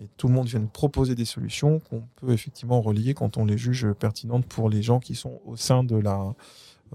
et 0.00 0.08
tout 0.16 0.28
le 0.28 0.34
monde 0.34 0.46
vient 0.46 0.60
nous 0.60 0.68
proposer 0.68 1.14
des 1.14 1.24
solutions 1.24 1.80
qu'on 1.80 2.02
peut 2.16 2.32
effectivement 2.32 2.80
relier 2.80 3.14
quand 3.14 3.36
on 3.36 3.44
les 3.44 3.58
juge 3.58 3.92
pertinentes 3.92 4.46
pour 4.46 4.70
les 4.70 4.82
gens 4.82 5.00
qui 5.00 5.14
sont 5.14 5.40
au 5.44 5.56
sein 5.56 5.84
de 5.84 5.96
la, 5.96 6.34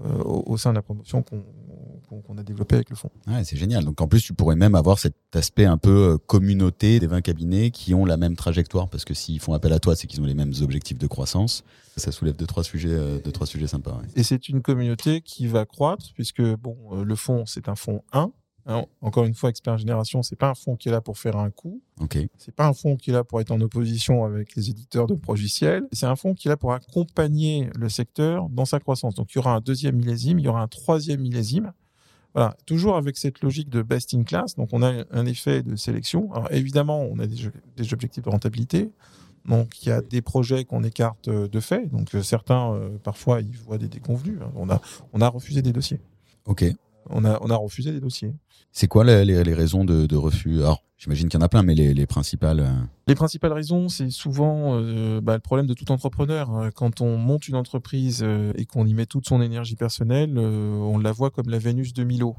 euh, 0.04 0.22
au, 0.22 0.56
sein 0.56 0.70
de 0.70 0.76
la 0.76 0.82
promotion 0.82 1.22
qu'on 1.22 2.38
a 2.38 2.42
développée 2.44 2.76
avec 2.76 2.88
le 2.88 2.94
fonds. 2.94 3.10
Ouais, 3.26 3.42
c'est 3.42 3.56
génial. 3.56 3.84
Donc 3.84 4.00
en 4.00 4.06
plus, 4.06 4.22
tu 4.22 4.32
pourrais 4.32 4.54
même 4.54 4.76
avoir 4.76 5.00
cet 5.00 5.16
aspect 5.34 5.64
un 5.64 5.76
peu 5.76 6.12
euh, 6.12 6.18
communauté 6.18 7.00
des 7.00 7.08
20 7.08 7.20
cabinets 7.20 7.72
qui 7.72 7.94
ont 7.94 8.04
la 8.04 8.16
même 8.16 8.36
trajectoire. 8.36 8.88
Parce 8.88 9.04
que 9.04 9.12
s'ils 9.12 9.40
font 9.40 9.54
appel 9.54 9.72
à 9.72 9.80
toi, 9.80 9.96
c'est 9.96 10.06
qu'ils 10.06 10.20
ont 10.20 10.24
les 10.24 10.34
mêmes 10.34 10.52
objectifs 10.60 10.98
de 10.98 11.06
croissance. 11.08 11.64
Ça 11.96 12.12
soulève 12.12 12.36
deux, 12.36 12.46
trois 12.46 12.62
sujets, 12.62 12.90
euh, 12.92 13.18
deux, 13.18 13.32
trois 13.32 13.46
sujets 13.48 13.66
sympas. 13.66 13.90
ouais. 13.90 14.06
Et 14.14 14.22
c'est 14.22 14.48
une 14.48 14.62
communauté 14.62 15.20
qui 15.20 15.48
va 15.48 15.66
croître 15.66 16.12
puisque 16.14 16.42
bon, 16.42 16.76
le 17.02 17.16
fonds 17.16 17.44
c'est 17.44 17.68
un 17.68 17.74
fonds 17.74 18.02
1. 18.12 18.30
Encore 19.00 19.24
une 19.24 19.34
fois, 19.34 19.48
Expert 19.50 19.78
Génération, 19.78 20.22
c'est 20.22 20.36
pas 20.36 20.50
un 20.50 20.54
fonds 20.54 20.76
qui 20.76 20.88
est 20.88 20.92
là 20.92 21.00
pour 21.00 21.16
faire 21.16 21.36
un 21.36 21.50
coup. 21.50 21.80
Ok. 22.00 22.18
C'est 22.36 22.54
pas 22.54 22.66
un 22.66 22.74
fonds 22.74 22.96
qui 22.96 23.10
est 23.10 23.12
là 23.14 23.24
pour 23.24 23.40
être 23.40 23.50
en 23.50 23.60
opposition 23.60 24.24
avec 24.24 24.54
les 24.56 24.68
éditeurs 24.70 25.06
de 25.06 25.16
logiciels. 25.26 25.88
C'est 25.92 26.06
un 26.06 26.16
fonds 26.16 26.34
qui 26.34 26.48
est 26.48 26.50
là 26.50 26.56
pour 26.58 26.72
accompagner 26.72 27.70
le 27.78 27.88
secteur 27.88 28.48
dans 28.50 28.66
sa 28.66 28.78
croissance. 28.78 29.14
Donc, 29.14 29.32
il 29.32 29.36
y 29.36 29.38
aura 29.38 29.54
un 29.54 29.60
deuxième 29.60 29.96
millésime, 29.96 30.38
il 30.38 30.44
y 30.44 30.48
aura 30.48 30.60
un 30.60 30.68
troisième 30.68 31.20
millésime. 31.20 31.72
Voilà, 32.34 32.54
toujours 32.66 32.96
avec 32.96 33.16
cette 33.16 33.40
logique 33.40 33.70
de 33.70 33.80
best 33.80 34.12
in 34.12 34.22
class. 34.22 34.54
Donc, 34.54 34.68
on 34.72 34.82
a 34.82 35.02
un 35.10 35.26
effet 35.26 35.62
de 35.62 35.74
sélection. 35.76 36.30
Alors, 36.34 36.52
évidemment, 36.52 37.00
on 37.00 37.18
a 37.20 37.26
des, 37.26 37.50
des 37.76 37.92
objectifs 37.94 38.22
de 38.22 38.28
rentabilité. 38.28 38.90
Donc, 39.46 39.82
il 39.82 39.88
y 39.88 39.92
a 39.92 40.02
des 40.02 40.20
projets 40.20 40.66
qu'on 40.66 40.84
écarte 40.84 41.28
euh, 41.28 41.48
de 41.48 41.58
fait. 41.60 41.86
Donc, 41.86 42.14
euh, 42.14 42.22
certains, 42.22 42.74
euh, 42.74 42.90
parfois, 43.02 43.40
ils 43.40 43.56
voient 43.56 43.78
des 43.78 43.88
déconvenus. 43.88 44.38
hein. 44.42 44.52
On 44.56 44.68
a, 44.68 44.78
on 45.14 45.22
a 45.22 45.28
refusé 45.28 45.62
des 45.62 45.72
dossiers. 45.72 46.00
Ok. 46.44 46.64
On 47.10 47.24
a, 47.24 47.38
on 47.42 47.50
a 47.50 47.56
refusé 47.56 47.92
des 47.92 48.00
dossiers. 48.00 48.32
C'est 48.72 48.86
quoi 48.88 49.04
les, 49.04 49.24
les- 49.24 49.44
les 49.44 49.54
raisons 49.54 49.84
de, 49.84 50.06
de 50.06 50.16
refus? 50.16 50.58
Alors, 50.58 50.82
j'imagine 50.98 51.28
qu'il 51.28 51.38
y 51.40 51.42
en 51.42 51.44
a 51.46 51.48
plein, 51.48 51.62
mais 51.62 51.74
les, 51.74 51.94
les 51.94 52.06
principales. 52.06 52.60
euh, 52.60 52.70
Les 53.06 53.14
principales 53.14 53.52
raisons, 53.52 53.88
c'est 53.88 54.10
souvent 54.10 54.76
euh, 54.78 55.20
bah, 55.20 55.34
le 55.34 55.40
problème 55.40 55.66
de 55.66 55.74
tout 55.74 55.90
entrepreneur. 55.90 56.54
Euh, 56.56 56.70
Quand 56.74 57.00
on 57.00 57.16
monte 57.16 57.48
une 57.48 57.56
entreprise 57.56 58.24
et 58.56 58.66
qu'on 58.66 58.86
y 58.86 58.94
met 58.94 59.06
toute 59.06 59.26
son 59.26 59.40
énergie 59.42 59.76
personnelle, 59.76 60.38
on 60.38 60.98
la 60.98 61.12
voit 61.12 61.30
comme 61.30 61.48
la 61.48 61.58
Vénus 61.58 61.92
de 61.94 62.04
Milo. 62.04 62.36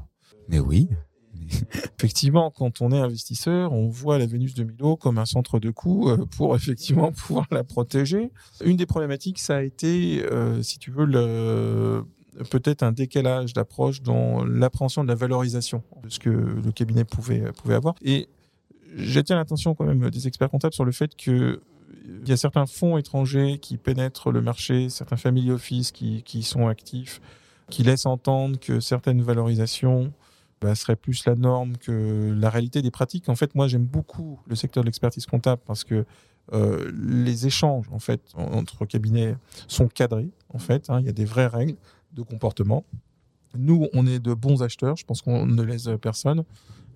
Mais 0.48 0.60
oui. 0.60 0.88
Effectivement, 1.98 2.50
quand 2.50 2.80
on 2.80 2.92
est 2.92 2.98
investisseur, 2.98 3.72
on 3.72 3.88
voit 3.88 4.18
la 4.18 4.26
Vénus 4.26 4.54
de 4.54 4.64
Milo 4.64 4.96
comme 4.96 5.18
un 5.18 5.24
centre 5.26 5.58
de 5.58 5.70
coût 5.70 6.10
pour 6.36 6.54
effectivement 6.56 7.12
pouvoir 7.26 7.46
la 7.50 7.64
protéger. 7.64 8.30
Une 8.64 8.76
des 8.76 8.86
problématiques, 8.86 9.38
ça 9.38 9.56
a 9.56 9.62
été, 9.62 10.24
euh, 10.30 10.62
si 10.62 10.78
tu 10.78 10.90
veux, 10.90 11.04
le 11.04 12.04
peut-être 12.50 12.82
un 12.82 12.92
décalage 12.92 13.52
d'approche 13.52 14.02
dans 14.02 14.44
l'appréhension 14.44 15.02
de 15.02 15.08
la 15.08 15.14
valorisation 15.14 15.82
de 16.02 16.08
ce 16.08 16.18
que 16.18 16.30
le 16.30 16.72
cabinet 16.72 17.04
pouvait, 17.04 17.52
pouvait 17.52 17.74
avoir. 17.74 17.94
Et 18.02 18.28
j'attire 18.96 19.36
l'attention 19.36 19.74
quand 19.74 19.84
même 19.84 20.10
des 20.10 20.26
experts 20.26 20.50
comptables 20.50 20.74
sur 20.74 20.84
le 20.84 20.92
fait 20.92 21.16
que 21.16 21.60
il 22.22 22.28
y 22.28 22.32
a 22.32 22.36
certains 22.36 22.66
fonds 22.66 22.98
étrangers 22.98 23.58
qui 23.58 23.76
pénètrent 23.76 24.30
le 24.30 24.40
marché, 24.40 24.88
certains 24.88 25.16
family 25.16 25.50
office 25.50 25.92
qui, 25.92 26.22
qui 26.22 26.42
sont 26.42 26.68
actifs, 26.68 27.20
qui 27.68 27.82
laissent 27.82 28.06
entendre 28.06 28.58
que 28.58 28.80
certaines 28.80 29.22
valorisations 29.22 30.12
bah, 30.60 30.74
seraient 30.74 30.96
plus 30.96 31.24
la 31.26 31.34
norme 31.34 31.76
que 31.76 32.34
la 32.36 32.50
réalité 32.50 32.82
des 32.82 32.90
pratiques. 32.90 33.28
En 33.28 33.34
fait, 33.34 33.54
moi, 33.54 33.68
j'aime 33.68 33.84
beaucoup 33.84 34.40
le 34.46 34.54
secteur 34.54 34.82
de 34.82 34.86
l'expertise 34.86 35.26
comptable 35.26 35.62
parce 35.66 35.84
que 35.84 36.04
euh, 36.52 36.90
les 36.94 37.46
échanges 37.46 37.86
en 37.92 38.00
fait 38.00 38.20
entre 38.34 38.84
cabinets 38.84 39.36
sont 39.68 39.88
cadrés. 39.88 40.30
En 40.52 40.58
fait, 40.58 40.90
hein, 40.90 41.00
il 41.00 41.06
y 41.06 41.08
a 41.08 41.12
des 41.12 41.24
vraies 41.24 41.46
règles 41.46 41.76
de 42.12 42.22
comportement. 42.22 42.84
Nous, 43.56 43.88
on 43.92 44.06
est 44.06 44.20
de 44.20 44.34
bons 44.34 44.62
acheteurs. 44.62 44.96
Je 44.96 45.04
pense 45.04 45.22
qu'on 45.22 45.46
ne 45.46 45.62
laisse 45.62 45.88
personne. 46.00 46.44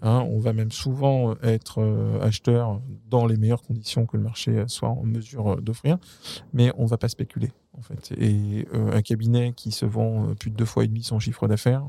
Hein, 0.02 0.26
on 0.28 0.38
va 0.38 0.52
même 0.52 0.70
souvent 0.70 1.34
être 1.42 1.80
euh, 1.80 2.20
acheteur 2.20 2.80
dans 3.08 3.26
les 3.26 3.36
meilleures 3.36 3.62
conditions 3.62 4.04
que 4.04 4.18
le 4.18 4.22
marché 4.22 4.64
soit 4.66 4.90
en 4.90 5.02
mesure 5.04 5.62
d'offrir, 5.62 5.96
mais 6.52 6.72
on 6.76 6.82
ne 6.82 6.88
va 6.88 6.98
pas 6.98 7.08
spéculer 7.08 7.52
en 7.78 7.80
fait. 7.80 8.12
Et 8.18 8.66
euh, 8.74 8.92
un 8.92 9.00
cabinet 9.00 9.54
qui 9.56 9.72
se 9.72 9.86
vend 9.86 10.28
euh, 10.28 10.34
plus 10.34 10.50
de 10.50 10.56
deux 10.56 10.66
fois 10.66 10.84
et 10.84 10.88
demi 10.88 11.02
son 11.02 11.20
chiffre 11.20 11.48
d'affaires, 11.48 11.84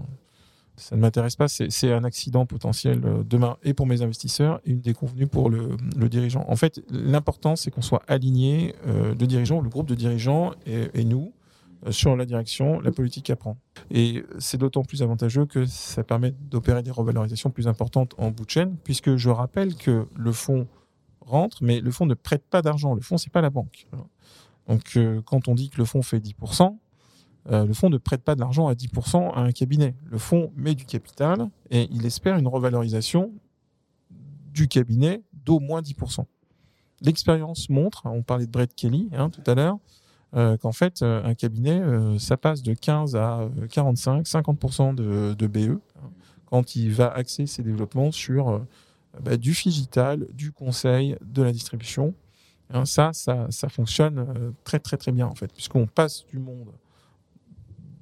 ça 0.78 0.95
ne 0.95 1.01
m'intéresse 1.01 1.36
pas. 1.36 1.47
C'est 1.47 1.93
un 1.93 2.03
accident 2.03 2.45
potentiel 2.45 3.01
euh, 3.05 3.23
demain 3.23 3.57
et 3.63 3.73
pour 3.73 3.88
mes 3.88 4.01
investisseurs 4.01 4.59
et 4.65 4.71
une 4.71 4.82
déconvenue 4.82 5.28
pour 5.28 5.49
le, 5.49 5.78
le 5.97 6.09
dirigeant. 6.09 6.45
En 6.47 6.55
fait, 6.55 6.82
l'important 6.89 7.55
c'est 7.55 7.71
qu'on 7.71 7.82
soit 7.82 8.03
aligné, 8.07 8.76
euh, 8.88 9.13
le 9.13 9.61
le 9.61 9.69
groupe 9.69 9.88
de 9.88 9.95
dirigeants 9.95 10.51
et, 10.65 11.03
nous 11.03 11.32
euh, 11.32 11.44
sur 11.91 12.15
la 12.15 12.25
direction, 12.25 12.79
la 12.79 12.91
politique 12.91 13.29
à 13.29 13.36
prendre. 13.36 13.57
Et 13.91 14.23
c'est 14.39 14.57
d'autant 14.57 14.83
plus 14.83 15.03
avantageux 15.03 15.45
que 15.45 15.65
ça 15.65 16.03
permet 16.03 16.31
d'opérer 16.31 16.83
des 16.83 16.91
revalorisations 16.91 17.49
plus 17.51 17.67
importantes 17.67 18.15
en 18.17 18.31
bout 18.31 18.45
de 18.45 18.49
chaîne, 18.49 18.77
puisque 18.83 19.15
je 19.15 19.29
rappelle 19.29 19.75
que 19.75 20.07
le 20.15 20.31
fonds 20.31 20.67
rentre, 21.21 21.57
mais 21.61 21.79
le 21.81 21.91
fonds 21.91 22.05
ne 22.05 22.13
prête 22.13 22.43
pas 22.49 22.61
d'argent. 22.61 22.93
Le 22.93 23.01
fonds, 23.01 23.17
c'est 23.17 23.31
pas 23.31 23.41
la 23.41 23.49
banque. 23.49 23.88
Donc, 24.67 24.97
euh, 24.97 25.21
quand 25.25 25.47
on 25.47 25.55
dit 25.55 25.69
que 25.69 25.77
le 25.77 25.86
fonds 25.86 26.01
fait 26.01 26.19
10%, 26.19 26.77
euh, 27.51 27.65
le 27.65 27.73
fonds 27.73 27.89
ne 27.89 27.97
prête 27.97 28.23
pas 28.23 28.36
de 28.36 28.39
l'argent 28.39 28.67
à 28.67 28.73
10% 28.73 29.33
à 29.33 29.41
un 29.41 29.51
cabinet. 29.51 29.95
Le 30.05 30.17
fonds 30.17 30.51
met 30.55 30.73
du 30.73 30.86
capital 30.86 31.49
et 31.69 31.88
il 31.91 32.05
espère 32.05 32.38
une 32.38 32.47
revalorisation 32.47 33.31
du 34.09 34.67
cabinet 34.67 35.21
d'au 35.33 35.59
moins 35.59 35.81
10%. 35.81 36.25
L'expérience 37.01 37.69
montre, 37.69 38.03
on 38.05 38.23
parlait 38.23 38.47
de 38.47 38.51
Brett 38.51 38.73
Kelly 38.73 39.09
hein, 39.13 39.29
tout 39.29 39.43
à 39.45 39.53
l'heure, 39.53 39.77
euh, 40.36 40.57
qu'en 40.57 40.71
fait, 40.71 41.01
euh, 41.01 41.23
un 41.23 41.34
cabinet, 41.34 41.80
euh, 41.80 42.19
ça 42.19 42.38
passe 42.38 42.61
de 42.61 42.73
15 42.73 43.15
à 43.15 43.41
euh, 43.41 43.67
45, 43.67 44.26
50% 44.26 44.95
de, 44.95 45.34
de 45.34 45.47
BE 45.47 45.80
hein, 45.97 46.09
quand 46.45 46.76
il 46.76 46.91
va 46.91 47.11
axer 47.11 47.45
ses 47.45 47.63
développements 47.63 48.11
sur 48.11 48.49
euh, 48.49 48.59
bah, 49.21 49.38
du 49.38 49.51
digital, 49.51 50.28
du 50.34 50.51
conseil, 50.51 51.15
de 51.21 51.41
la 51.41 51.51
distribution. 51.51 52.13
Hein, 52.69 52.86
ça, 52.86 53.13
ça, 53.13 53.47
ça 53.49 53.69
fonctionne 53.69 54.53
très 54.63 54.80
très 54.80 54.97
très 54.97 55.11
bien 55.11 55.28
en 55.28 55.36
fait, 55.36 55.53
puisqu'on 55.53 55.86
passe 55.86 56.26
du 56.26 56.39
monde 56.39 56.71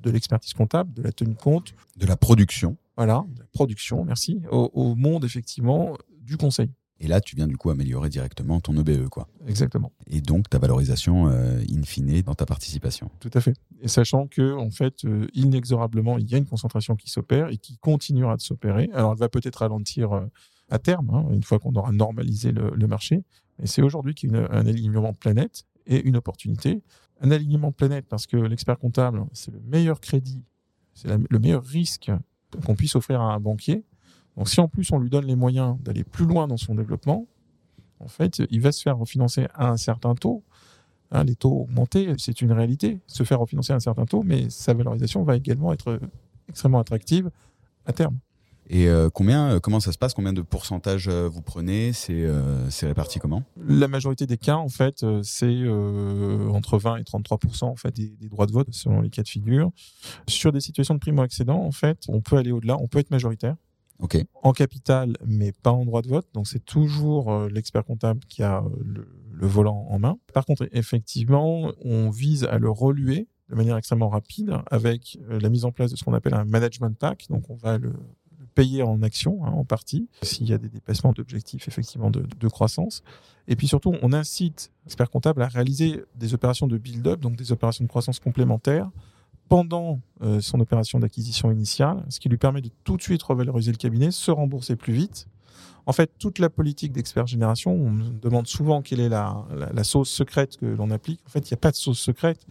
de 0.02 0.10
l'expertise 0.10 0.54
comptable, 0.54 0.94
de 0.94 1.02
la 1.02 1.12
tenue 1.12 1.34
de 1.34 1.40
compte, 1.40 1.74
De 1.98 2.06
la 2.06 2.16
production. 2.18 2.78
voilà, 2.98 3.26
de 3.36 3.40
la 3.40 3.46
production, 3.54 4.04
merci, 4.06 4.42
au, 4.50 4.72
au 4.74 4.96
monde 4.96 5.26
effectivement 5.26 5.98
du 6.22 6.38
conseil. 6.38 6.70
Et 7.04 7.08
là, 7.08 7.20
tu 7.20 7.36
viens 7.36 7.48
du 7.48 7.58
coup 7.58 7.70
améliorer 7.70 8.08
directement 8.08 8.62
ton 8.62 8.78
EBE, 8.78 9.10
quoi. 9.10 9.28
Exactement. 9.46 9.92
Et 10.10 10.22
donc 10.22 10.50
ta 10.50 10.58
valorisation 10.58 11.28
euh, 11.28 11.62
in 11.70 11.84
fine 11.84 12.22
dans 12.22 12.34
ta 12.34 12.46
participation. 12.46 13.12
Tout 13.20 13.30
à 13.34 13.42
fait. 13.42 13.56
Et 13.82 13.90
sachant 13.90 14.26
que, 14.28 14.56
en 14.56 14.72
fait, 14.72 15.04
euh, 15.04 15.28
inexorablement, 15.34 16.18
il 16.18 16.30
y 16.32 16.36
a 16.36 16.38
une 16.38 16.46
concentration 16.46 16.96
qui 16.96 17.10
s'opère 17.10 17.50
et 17.50 17.58
qui 17.58 17.78
continuera 17.78 18.38
de 18.38 18.42
s'opérer. 18.42 18.90
Alors, 18.94 19.12
elle 19.12 19.20
va 19.20 19.28
peut-être 19.28 19.58
ralentir 19.58 20.14
euh, 20.14 20.26
à 20.70 20.80
terme, 20.80 21.10
hein, 21.14 21.26
une 21.32 21.44
fois 21.44 21.60
qu'on 21.60 21.74
aura 21.76 21.92
normalisé 21.92 22.54
le, 22.54 22.72
le 22.74 22.88
marché. 22.88 23.24
Mais 23.60 23.68
c'est 23.68 23.82
aujourd'hui 23.82 24.16
qu'il 24.16 24.32
y 24.32 24.36
a 24.36 24.40
une- 24.40 24.48
un 24.50 24.66
alignement 24.66 25.12
planète 25.14 25.66
et 25.86 26.02
une 26.08 26.16
opportunité. 26.16 26.82
Un 27.20 27.32
alignement 27.32 27.74
planète 27.74 28.06
parce 28.08 28.28
que 28.28 28.38
l'expert 28.38 28.80
comptable, 28.80 29.26
c'est 29.34 29.52
le 29.52 29.60
meilleur 29.60 30.00
crédit, 30.00 30.42
c'est 30.94 31.10
le 31.30 31.40
meilleur 31.40 31.64
risque 31.66 32.12
qu'on 32.66 32.76
puisse 32.76 32.96
offrir 32.96 33.20
à 33.22 33.34
un 33.34 33.40
banquier. 33.42 33.84
Donc, 34.38 34.50
si 34.50 34.60
en 34.60 34.68
plus 34.68 34.92
on 34.92 35.00
lui 35.00 35.10
donne 35.10 35.26
les 35.26 35.36
moyens 35.36 35.78
d'aller 35.82 36.04
plus 36.04 36.26
loin 36.26 36.48
dans 36.48 36.58
son 36.58 36.76
développement, 36.76 37.28
en 38.00 38.08
fait, 38.08 38.42
il 38.50 38.62
va 38.62 38.72
se 38.72 38.82
faire 38.82 38.98
refinancer 38.98 39.48
à 39.54 39.70
un 39.70 39.78
certain 39.78 40.16
taux. 40.16 40.44
Hein, 41.12 41.24
les 41.24 41.36
taux 41.36 41.62
augmentés, 41.62 42.14
c'est 42.18 42.42
une 42.42 42.52
réalité. 42.52 43.00
Se 43.08 43.24
faire 43.24 43.40
refinancer 43.40 43.72
à 43.72 43.78
un 43.78 43.80
certain 43.80 44.06
taux, 44.06 44.24
mais 44.24 44.50
sa 44.50 44.74
valorisation 44.74 45.24
va 45.24 45.36
également 45.36 45.72
être 45.72 46.00
extrêmement 46.50 46.80
attractive 46.80 47.30
à 47.86 47.94
terme. 47.94 48.18
Et 48.70 48.88
euh, 48.88 49.10
combien, 49.10 49.52
euh, 49.52 49.60
comment 49.60 49.80
ça 49.80 49.92
se 49.92 49.98
passe? 49.98 50.14
Combien 50.14 50.32
de 50.32 50.42
pourcentage 50.42 51.08
euh, 51.10 51.28
vous 51.28 51.42
prenez? 51.42 51.92
C'est 51.94 52.26
réparti 52.84 53.20
comment? 53.20 53.44
La 53.68 53.88
majorité 53.88 54.26
des 54.26 54.38
cas, 54.38 54.56
en 54.56 54.70
fait, 54.70 55.06
c'est 55.22 55.68
entre 56.50 56.78
20 56.78 56.98
et 56.98 57.04
33% 57.04 57.66
en 57.66 57.76
fait 57.76 57.92
des, 57.96 58.10
des, 58.10 58.30
droits 58.30 58.46
de 58.46 58.52
vote 58.52 58.68
selon 58.72 59.02
les 59.02 59.10
cas 59.10 59.24
de 59.24 59.28
figure. 59.28 59.72
Sur 60.28 60.52
des 60.52 60.62
situations 60.62 60.94
de 60.94 61.00
primo-accédant, 61.00 61.62
en 61.62 61.72
fait, 61.72 62.00
on 62.08 62.22
peut 62.22 62.38
aller 62.38 62.52
au-delà, 62.52 62.78
on 62.80 62.88
peut 62.88 63.00
être 63.00 63.12
majoritaire. 63.12 63.56
Okay. 64.00 64.26
En 64.42 64.52
capital, 64.52 65.16
mais 65.26 65.52
pas 65.52 65.72
en 65.72 65.86
droit 65.86 66.02
de 66.02 66.10
vote. 66.10 66.28
Donc 66.34 66.48
c'est 66.48 66.64
toujours 66.64 67.48
l'expert 67.48 67.86
comptable 67.86 68.20
qui 68.28 68.44
a 68.44 68.64
le, 68.84 69.08
le 69.32 69.48
volant 69.48 69.88
en 69.90 70.00
main. 70.00 70.18
Par 70.34 70.46
contre, 70.46 70.68
effectivement, 70.72 71.72
on 71.84 72.10
vise 72.10 72.44
à 72.44 72.58
le 72.58 72.70
reluer 72.70 73.28
de 73.50 73.56
manière 73.56 73.78
extrêmement 73.78 74.10
rapide 74.10 74.58
avec 74.72 75.18
la 75.30 75.50
mise 75.50 75.64
en 75.64 75.72
place 75.72 75.92
de 75.92 75.96
ce 75.96 76.04
qu'on 76.04 76.14
appelle 76.14 76.34
un 76.34 76.46
management 76.46 76.98
pack. 76.98 77.28
Donc 77.30 77.50
on 77.50 77.56
va 77.56 77.78
le 77.78 77.94
payer 78.54 78.84
en 78.84 79.02
action, 79.02 79.46
hein, 79.46 79.52
en 79.52 79.66
partie, 79.66 80.08
s'il 80.22 80.48
y 80.48 80.54
a 80.54 80.58
des 80.58 80.70
dépassements 80.70 81.12
d'objectifs 81.12 81.68
effectivement 81.68 82.12
de, 82.12 82.48
croissance. 82.48 83.04
Et 83.48 83.56
puis 83.56 83.68
surtout, 83.68 83.96
on 84.02 84.14
incite 84.14 84.72
l'expert 84.86 85.10
comptable 85.10 85.42
à 85.42 85.48
réaliser 85.48 86.04
des 86.16 86.34
opérations 86.34 86.68
de 86.68 86.78
build-up, 86.78 87.20
donc 87.20 87.36
des 87.36 87.52
opérations 87.52 87.84
de 87.84 87.90
croissance 87.90 88.20
complémentaires, 88.20 88.90
pendant 89.54 90.02
euh, 90.24 90.42
son 90.42 90.60
opération 90.62 90.98
d'acquisition 90.98 91.52
initiale, 91.52 92.04
ce 92.10 92.20
qui 92.20 92.28
lui 92.28 92.40
permet 92.40 92.62
de 92.62 92.72
tout 92.84 92.98
de 92.98 93.04
suite 93.04 93.22
revaloriser 93.22 93.72
le 93.72 93.78
cabinet, 93.78 94.10
se 94.10 94.32
rembourser 94.32 94.76
plus 94.76 94.94
vite. 94.94 95.28
En 95.86 95.94
fait, 95.94 96.10
toute 96.18 96.40
la 96.40 96.50
politique 96.50 96.92
d'expert 96.92 97.28
génération, 97.28 97.72
on 97.72 97.92
me 97.92 98.10
demande 98.20 98.48
souvent 98.48 98.82
quelle 98.82 99.00
est 99.00 99.10
la, 99.10 99.46
la 99.72 99.84
sauce 99.84 100.10
secrète 100.10 100.58
que 100.58 100.66
l'on 100.66 100.90
applique. 100.90 101.22
En 101.28 101.30
fait, 101.30 101.42
il 101.42 101.54
n'y 101.54 101.58
a 101.58 101.58
pas 101.58 101.70
de 101.70 101.76
sauce 101.76 102.00
secrète. 102.00 102.48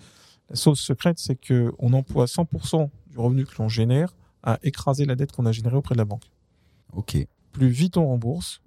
La 0.48 0.54
sauce 0.54 0.78
secrète, 0.78 1.18
c'est 1.18 1.34
qu'on 1.34 1.92
emploie 1.92 2.26
100% 2.26 2.88
du 3.10 3.18
revenu 3.18 3.46
que 3.46 3.60
l'on 3.60 3.68
génère 3.68 4.14
à 4.44 4.60
écraser 4.62 5.04
la 5.04 5.16
dette 5.16 5.32
qu'on 5.32 5.46
a 5.46 5.50
générée 5.50 5.74
auprès 5.74 5.96
de 5.96 5.98
la 5.98 6.04
banque. 6.04 6.30
Ok. 6.92 7.16
Plus 7.50 7.68
vite 7.68 7.96
on 7.96 8.06
rembourse, 8.06 8.62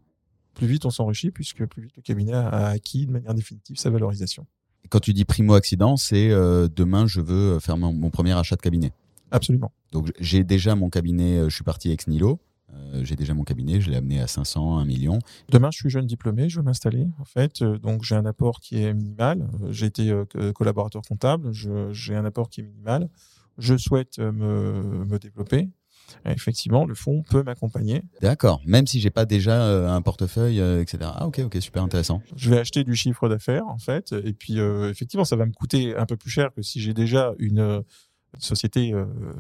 plus 0.56 0.68
vite 0.68 0.86
on 0.86 0.90
s'enrichit, 0.90 1.32
puisque 1.32 1.66
plus 1.68 1.84
vite 1.84 1.96
le 1.96 2.02
cabinet 2.02 2.34
a 2.34 2.68
acquis 2.68 3.06
de 3.06 3.14
manière 3.14 3.34
définitive 3.34 3.78
sa 3.78 3.90
valorisation. 3.90 4.46
Quand 4.90 5.00
tu 5.00 5.14
dis 5.14 5.26
primo-accident, 5.26 5.98
c'est 5.98 6.30
euh, 6.32 6.68
demain 6.74 7.08
je 7.08 7.22
veux 7.22 7.60
faire 7.60 7.78
mon, 7.78 8.10
premier 8.10 8.34
achat 8.34 8.56
de 8.56 8.62
cabinet. 8.62 8.92
Absolument. 9.32 9.72
Donc 9.92 10.12
j'ai 10.20 10.44
déjà 10.44 10.76
mon 10.76 10.90
cabinet, 10.90 11.38
euh, 11.38 11.50
je 11.50 11.56
suis 11.56 11.64
parti 11.64 11.92
ex 11.92 12.08
nihilo. 12.08 12.40
Euh, 12.74 13.02
j'ai 13.04 13.16
déjà 13.16 13.34
mon 13.34 13.44
cabinet, 13.44 13.80
je 13.80 13.90
l'ai 13.90 13.96
amené 13.96 14.20
à 14.20 14.28
500, 14.28 14.80
1 14.80 14.86
million. 14.86 15.20
Demain, 15.50 15.70
je 15.72 15.78
suis 15.78 15.90
jeune 15.90 16.08
diplômé, 16.08 16.50
je 16.50 16.58
veux 16.60 16.64
m'installer. 16.64 17.08
En 17.20 17.26
fait, 17.26 17.64
donc 17.64 18.04
j'ai 18.04 18.16
un 18.16 18.26
apport 18.26 18.60
qui 18.60 18.84
est 18.84 18.94
minimal. 18.94 19.48
J'ai 19.70 19.86
été 19.86 20.14
collaborateur 20.54 21.02
comptable, 21.04 21.52
j'ai 21.54 22.16
un 22.16 22.26
apport 22.26 22.50
qui 22.50 22.62
est 22.62 22.64
minimal 22.64 23.10
je 23.58 23.78
souhaite 23.78 24.20
euh, 24.20 24.32
me, 24.32 25.18
développer, 25.20 25.70
effectivement, 26.26 26.86
le 26.86 26.96
fonds 26.96 27.24
peut 27.30 27.44
m'accompagner. 27.44 28.04
D'accord, 28.22 28.62
même 28.66 28.88
si 28.88 29.00
j'ai 29.00 29.10
pas 29.10 29.26
déjà 29.26 29.64
euh, 29.64 29.90
un 29.90 30.02
portefeuille, 30.02 30.60
euh, 30.60 30.82
etc. 30.82 31.00
Ah 31.04 31.28
ok, 31.28 31.40
ok, 31.46 31.58
super 31.60 31.84
intéressant. 31.84 32.22
Je 32.36 32.50
vais 32.50 32.60
acheter 32.60 32.84
du 32.84 32.96
chiffre 32.96 33.30
d'affaires 33.30 33.68
en 33.68 33.78
fait, 33.78 34.14
et 34.14 34.34
puis 34.34 34.60
effectivement, 34.60 35.26
ça 35.26 35.36
va 35.36 35.46
me 35.46 35.54
coûter 35.54 35.96
un 35.96 36.06
peu 36.06 36.18
plus 36.18 36.30
cher 36.30 36.54
que 36.54 36.62
si 36.62 36.82
j'ai 36.82 36.94
déjà 36.94 37.34
une 37.40 37.84
société 38.38 38.94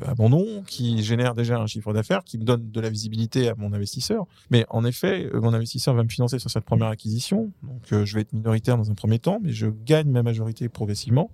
à 0.06 0.14
mon 0.18 0.30
nom 0.30 0.64
qui 0.66 1.04
génère 1.04 1.34
déjà 1.36 1.60
un 1.60 1.68
chiffre 1.68 1.92
d'affaires, 1.92 2.24
qui 2.24 2.38
me 2.38 2.44
donne 2.44 2.72
de 2.72 2.80
la 2.80 2.90
visibilité 2.90 3.50
à 3.50 3.56
mon 3.56 3.74
investisseur. 3.74 4.26
Mais 4.52 4.66
en 4.70 4.86
effet, 4.86 5.30
mon 5.34 5.54
investisseur 5.54 5.94
va 5.94 6.04
me 6.04 6.10
financer 6.10 6.40
sur 6.40 6.50
cette 6.50 6.64
première 6.64 6.88
acquisition, 6.88 7.52
donc 7.64 8.06
je 8.06 8.16
vais 8.16 8.22
être 8.22 8.34
minoritaire 8.34 8.78
dans 8.78 8.90
un 8.90 8.96
premier 8.96 9.20
temps, 9.20 9.40
mais 9.42 9.52
je 9.52 9.68
gagne 9.68 10.10
ma 10.10 10.24
majorité 10.24 10.70
progressivement. 10.70 11.30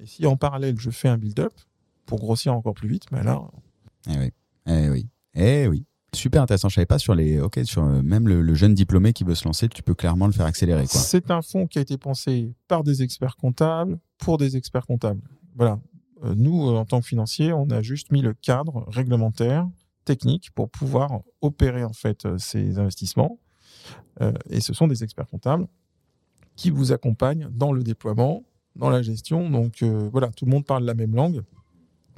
Et 0.00 0.06
si 0.06 0.26
en 0.26 0.36
parallèle 0.36 0.78
je 0.78 0.90
fais 0.90 1.08
un 1.08 1.16
build-up, 1.16 1.52
pour 2.10 2.18
grossir 2.18 2.52
encore 2.54 2.74
plus 2.74 2.88
vite. 2.88 3.04
Mais 3.12 3.22
là. 3.22 3.40
Eh 4.08 4.18
oui. 4.18 4.32
Eh 4.66 4.88
oui. 4.88 5.08
Eh 5.34 5.68
oui. 5.68 5.84
Super 6.12 6.42
intéressant. 6.42 6.68
Je 6.68 6.74
savais 6.74 6.86
pas 6.86 6.98
sur 6.98 7.14
les. 7.14 7.40
Ok, 7.40 7.60
sur 7.64 7.84
euh, 7.84 8.02
même 8.02 8.26
le, 8.26 8.54
jeune 8.54 8.74
diplômé 8.74 9.12
qui 9.12 9.24
veut 9.24 9.34
se 9.34 9.44
lancer, 9.44 9.68
tu 9.68 9.82
peux 9.82 9.94
clairement 9.94 10.26
le 10.26 10.32
faire 10.32 10.46
accélérer. 10.46 10.86
C'est 10.86 11.30
un 11.30 11.42
fonds 11.42 11.66
qui 11.66 11.78
a 11.78 11.82
été 11.82 11.98
pensé 11.98 12.52
par 12.66 12.82
des 12.82 13.02
experts 13.02 13.36
comptables 13.36 13.98
pour 14.18 14.36
des 14.36 14.56
experts 14.56 14.86
comptables. 14.86 15.20
Voilà. 15.54 15.78
Euh, 16.24 16.34
nous, 16.36 16.68
euh, 16.68 16.76
en 16.76 16.84
tant 16.84 17.00
que 17.00 17.06
financiers, 17.06 17.52
on 17.52 17.70
a 17.70 17.80
juste 17.80 18.10
mis 18.10 18.22
le 18.22 18.34
cadre 18.34 18.84
réglementaire, 18.88 19.68
technique 20.04 20.50
pour 20.52 20.68
pouvoir 20.68 21.20
opérer 21.40 21.84
en 21.84 21.92
fait 21.92 22.26
ces 22.38 22.78
investissements. 22.78 23.38
et 24.50 24.60
ce 24.60 24.74
sont 24.74 24.88
des 24.88 25.04
experts 25.04 25.28
comptables 25.28 25.66
qui 26.56 26.70
vous 26.70 26.92
accompagnent 26.92 27.48
dans 27.52 27.72
le 27.72 27.82
déploiement, 27.82 28.42
dans 28.76 28.90
la 28.90 29.02
gestion. 29.02 29.48
Donc 29.48 29.82
voilà, 29.82 30.28
tout 30.28 30.46
le 30.46 30.50
monde 30.50 30.64
parle 30.66 30.84
la 30.84 30.94
même 30.94 31.14
langue. 31.14 31.42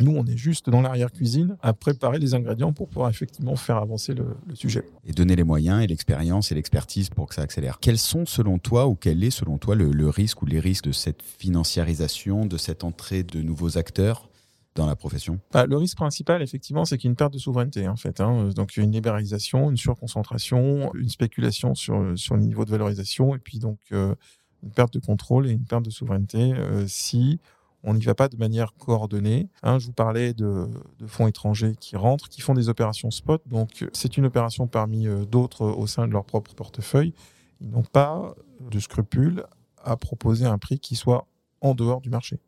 Nous, 0.01 0.13
on 0.17 0.27
est 0.27 0.37
juste 0.37 0.71
dans 0.71 0.81
l'arrière-cuisine 0.81 1.57
à 1.63 1.73
préparer 1.73 2.19
les 2.19 2.35
ingrédients 2.35 2.73
pour 2.73 2.89
pouvoir 2.89 3.11
effectivement 3.11 3.57
faire 3.57 3.77
avancer 3.77 4.15
le, 4.15 4.37
sujet. 4.55 4.85
Et 5.05 5.13
donner 5.13 5.37
les 5.37 5.45
moyens 5.45 5.83
et 5.83 5.87
l'expérience 5.87 6.51
et 6.51 6.55
l'expertise 6.55 7.11
pour 7.11 7.29
que 7.29 7.35
ça 7.35 7.43
accélère. 7.43 7.79
Quels 7.81 7.99
sont 7.99 8.27
selon 8.27 8.59
toi 8.59 8.87
ou 8.89 8.95
quel 8.95 9.23
est 9.23 9.31
selon 9.31 9.59
toi 9.59 9.75
le, 9.75 10.09
risque 10.09 10.43
ou 10.43 10.47
les 10.47 10.61
risques 10.61 10.87
de 10.87 10.93
cette 10.93 11.23
financiarisation, 11.23 12.47
de 12.47 12.57
cette 12.57 12.85
entrée 12.85 13.23
de 13.23 13.43
nouveaux 13.43 13.79
acteurs 13.79 14.29
dans 14.75 14.87
la 14.87 14.97
profession? 14.97 15.39
Bah, 15.53 15.67
Le 15.67 15.77
risque 15.77 15.97
principal, 15.97 16.43
effectivement, 16.43 16.85
c'est 16.85 16.97
qu'il 16.97 17.09
y 17.09 17.11
a 17.11 17.13
une 17.13 17.17
perte 17.17 17.35
de 17.35 17.39
souveraineté, 17.39 17.87
en 17.87 17.97
fait. 17.97 18.21
Hein. 18.21 18.51
Donc, 18.57 18.77
une 18.77 18.93
libéralisation, 18.93 19.71
une 19.71 19.77
surconcentration, 19.77 20.93
une 20.95 21.11
spéculation 21.11 21.75
sur, 21.75 22.13
sur 22.17 22.37
le 22.37 22.43
niveau 22.43 22.65
de 22.65 22.71
valorisation, 22.71 23.35
et 23.35 23.39
puis 23.39 23.59
donc 23.59 23.79
euh, 23.93 24.15
une 24.63 24.71
perte 24.71 24.95
de 24.95 25.01
contrôle 25.01 25.47
et 25.49 25.53
une 25.53 25.65
perte 25.65 25.85
de 25.85 25.91
souveraineté 25.91 26.55
euh, 26.55 26.87
si 26.87 27.41
on 27.85 27.95
n'y 27.95 28.05
va 28.05 28.15
pas 28.15 28.29
de 28.29 28.37
manière 28.37 28.75
coordonnée. 28.75 29.49
Hein, 29.63 29.79
je 29.79 29.87
vous 29.87 29.93
parlais 29.93 30.35
de, 30.35 30.69
fonds 31.07 31.27
étrangers 31.27 31.75
qui 31.79 31.97
rentrent, 31.97 32.29
qui 32.29 32.41
font 32.41 32.55
des 32.55 32.69
opérations 32.69 33.11
spot. 33.11 33.43
Donc, 33.47 33.85
c'est 33.93 34.17
une 34.17 34.27
opération 34.27 34.67
parmi 34.67 35.07
euh, 35.07 35.25
d'autres 35.25 35.67
au 35.67 35.87
sein 35.87 36.07
de 36.07 36.13
leur 36.13 36.25
propre 36.25 36.55
portefeuille. 36.55 37.13
Ils 37.61 37.71
n'ont 37.71 37.83
pas 37.83 38.35
de 38.71 38.79
scrupules 38.79 39.45
à 39.83 39.97
proposer 39.97 40.47
un 40.47 40.59
prix 40.59 40.79
qui 40.79 40.95
soit 40.95 41.27
en 41.61 41.75
dehors 41.75 42.01
du 42.01 42.11
marché 42.11 42.39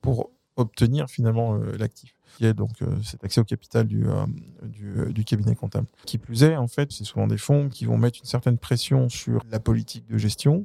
pour 0.00 0.30
obtenir 0.56 1.08
finalement 1.08 1.54
euh, 1.54 1.76
l'actif. 1.76 2.14
Il 2.40 2.46
y 2.46 2.48
a 2.48 2.52
donc 2.52 2.82
euh, 2.82 2.86
cet 3.02 3.24
accès 3.24 3.40
au 3.40 3.44
capital 3.44 3.86
du, 3.86 4.04
cabinet 5.24 5.54
comptable. 5.54 5.86
Qui 6.06 6.18
plus 6.18 6.44
est, 6.44 6.56
en 6.56 6.68
fait, 6.68 6.92
c'est 6.92 7.04
souvent 7.04 7.26
des 7.26 7.38
fonds 7.38 7.68
qui 7.68 7.84
vont 7.84 7.98
mettre 7.98 8.20
une 8.20 8.26
certaine 8.26 8.58
pression 8.58 9.08
sur 9.08 9.42
la 9.50 9.60
politique 9.60 10.06
de 10.06 10.18
gestion 10.18 10.64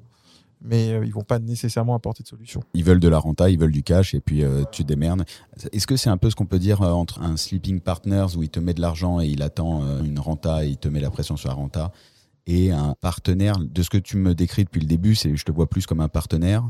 mais 0.64 0.94
euh, 0.94 1.06
ils 1.06 1.14
vont 1.14 1.24
pas 1.24 1.40
nécessairement 1.40 1.94
apporter 1.94 2.24
de 2.24 2.28
solution. 2.28 2.62
Ils 2.74 2.84
veulent 2.84 3.00
de 3.00 3.08
la 3.08 3.20
renta, 3.20 3.50
ils 3.50 3.60
veulent 3.60 3.72
du 3.72 3.84
cash, 3.84 4.14
et 4.14 4.22
puis 4.22 4.44
euh, 4.44 4.64
tu 4.72 4.84
démerdes. 4.84 5.24
Est-ce 5.72 5.86
que 5.86 5.98
c'est 5.98 6.10
un 6.10 6.18
peu 6.18 6.30
ce 6.30 6.36
qu'on 6.36 6.46
peut 6.46 6.60
dire 6.60 6.82
euh, 6.82 6.92
entre 6.92 7.22
un 7.22 7.38
sleeping 7.38 7.82
partners 7.82 8.28
où 8.38 8.44
il 8.44 8.50
te 8.50 8.60
met 8.60 8.74
de 8.74 8.82
l'argent 8.82 9.20
et 9.20 9.28
il 9.28 9.42
attend 9.44 9.84
une 10.04 10.20
renta 10.20 10.66
et 10.66 10.70
il 10.70 10.78
te 10.78 10.88
met 10.88 11.02
la 11.02 11.12
pression 11.12 11.36
sur 11.38 11.50
la 11.50 11.56
renta, 11.56 11.92
et 12.48 12.72
un 12.72 12.96
partenaire, 13.00 13.58
de 13.60 13.84
ce 13.84 13.90
que 13.90 13.98
tu 13.98 14.18
me 14.18 14.34
décris 14.34 14.64
depuis 14.64 14.82
le 14.82 14.88
début, 14.88 15.16
c'est 15.16 15.36
je 15.36 15.46
te 15.46 15.52
vois 15.52 15.70
plus 15.70 15.86
comme 15.86 16.02
un 16.02 16.10
partenaire 16.10 16.68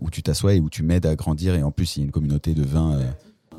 où 0.00 0.10
tu 0.10 0.22
t'assois 0.22 0.54
et 0.54 0.60
où 0.60 0.68
tu 0.68 0.82
m'aides 0.82 1.06
à 1.06 1.14
grandir, 1.14 1.54
et 1.54 1.62
en 1.62 1.70
plus 1.70 1.96
il 1.96 2.00
y 2.00 2.02
a 2.02 2.06
une 2.06 2.12
communauté 2.12 2.54
de 2.54 2.64
20 2.64 3.00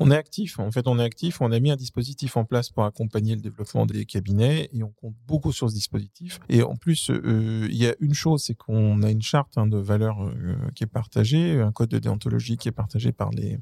on 0.00 0.10
est 0.10 0.16
actif. 0.16 0.58
En 0.58 0.70
fait, 0.70 0.86
on 0.86 0.98
est 0.98 1.04
actif. 1.04 1.40
On 1.40 1.52
a 1.52 1.60
mis 1.60 1.70
un 1.70 1.76
dispositif 1.76 2.36
en 2.36 2.44
place 2.44 2.70
pour 2.70 2.84
accompagner 2.84 3.34
le 3.34 3.40
développement 3.40 3.86
des 3.86 4.04
cabinets 4.04 4.68
et 4.72 4.82
on 4.82 4.90
compte 4.90 5.14
beaucoup 5.26 5.52
sur 5.52 5.68
ce 5.68 5.74
dispositif. 5.74 6.40
Et 6.48 6.62
en 6.62 6.76
plus, 6.76 7.10
euh, 7.10 7.66
il 7.70 7.76
y 7.76 7.86
a 7.86 7.94
une 8.00 8.14
chose, 8.14 8.44
c'est 8.44 8.54
qu'on 8.54 9.02
a 9.02 9.10
une 9.10 9.22
charte 9.22 9.56
hein, 9.58 9.66
de 9.66 9.78
valeur 9.78 10.22
euh, 10.22 10.56
qui 10.74 10.84
est 10.84 10.88
partagée, 10.88 11.60
un 11.60 11.72
code 11.72 11.90
de 11.90 11.98
déontologie 11.98 12.56
qui 12.56 12.68
est 12.68 12.72
partagé 12.72 13.12
par 13.12 13.30
les, 13.30 13.58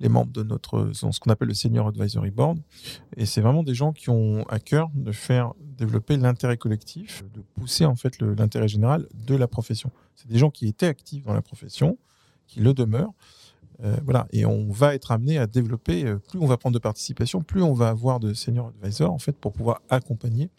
les 0.00 0.08
membres 0.08 0.32
de 0.32 0.42
notre, 0.42 0.90
ce 0.92 1.20
qu'on 1.20 1.30
appelle 1.30 1.48
le 1.48 1.54
Senior 1.54 1.88
Advisory 1.88 2.30
Board. 2.30 2.58
Et 3.16 3.24
c'est 3.24 3.40
vraiment 3.40 3.62
des 3.62 3.74
gens 3.74 3.92
qui 3.92 4.10
ont 4.10 4.44
à 4.48 4.58
cœur 4.58 4.90
de 4.94 5.12
faire 5.12 5.52
développer 5.60 6.16
l'intérêt 6.16 6.56
collectif, 6.56 7.24
de 7.32 7.40
pousser 7.54 7.86
en 7.86 7.96
fait 7.96 8.20
l'intérêt 8.20 8.68
général 8.68 9.06
de 9.14 9.36
la 9.36 9.46
profession. 9.46 9.90
C'est 10.16 10.28
des 10.28 10.38
gens 10.38 10.50
qui 10.50 10.66
étaient 10.66 10.86
actifs 10.86 11.24
dans 11.24 11.34
la 11.34 11.42
profession, 11.42 11.98
qui 12.46 12.60
le 12.60 12.74
demeurent 12.74 13.14
euh, 13.84 13.96
voilà, 14.04 14.28
et 14.30 14.46
on 14.46 14.70
va 14.70 14.94
être 14.94 15.10
amené 15.10 15.38
à 15.38 15.46
développer, 15.46 16.04
euh, 16.04 16.16
plus 16.16 16.38
on 16.38 16.46
va 16.46 16.56
prendre 16.56 16.74
de 16.74 16.78
participation, 16.78 17.42
plus 17.42 17.62
on 17.62 17.74
va 17.74 17.88
avoir 17.88 18.20
de 18.20 18.32
senior 18.32 18.68
advisors 18.68 19.10
en 19.10 19.18
fait 19.18 19.36
pour 19.36 19.52
pouvoir 19.52 19.82
accompagner 19.90 20.50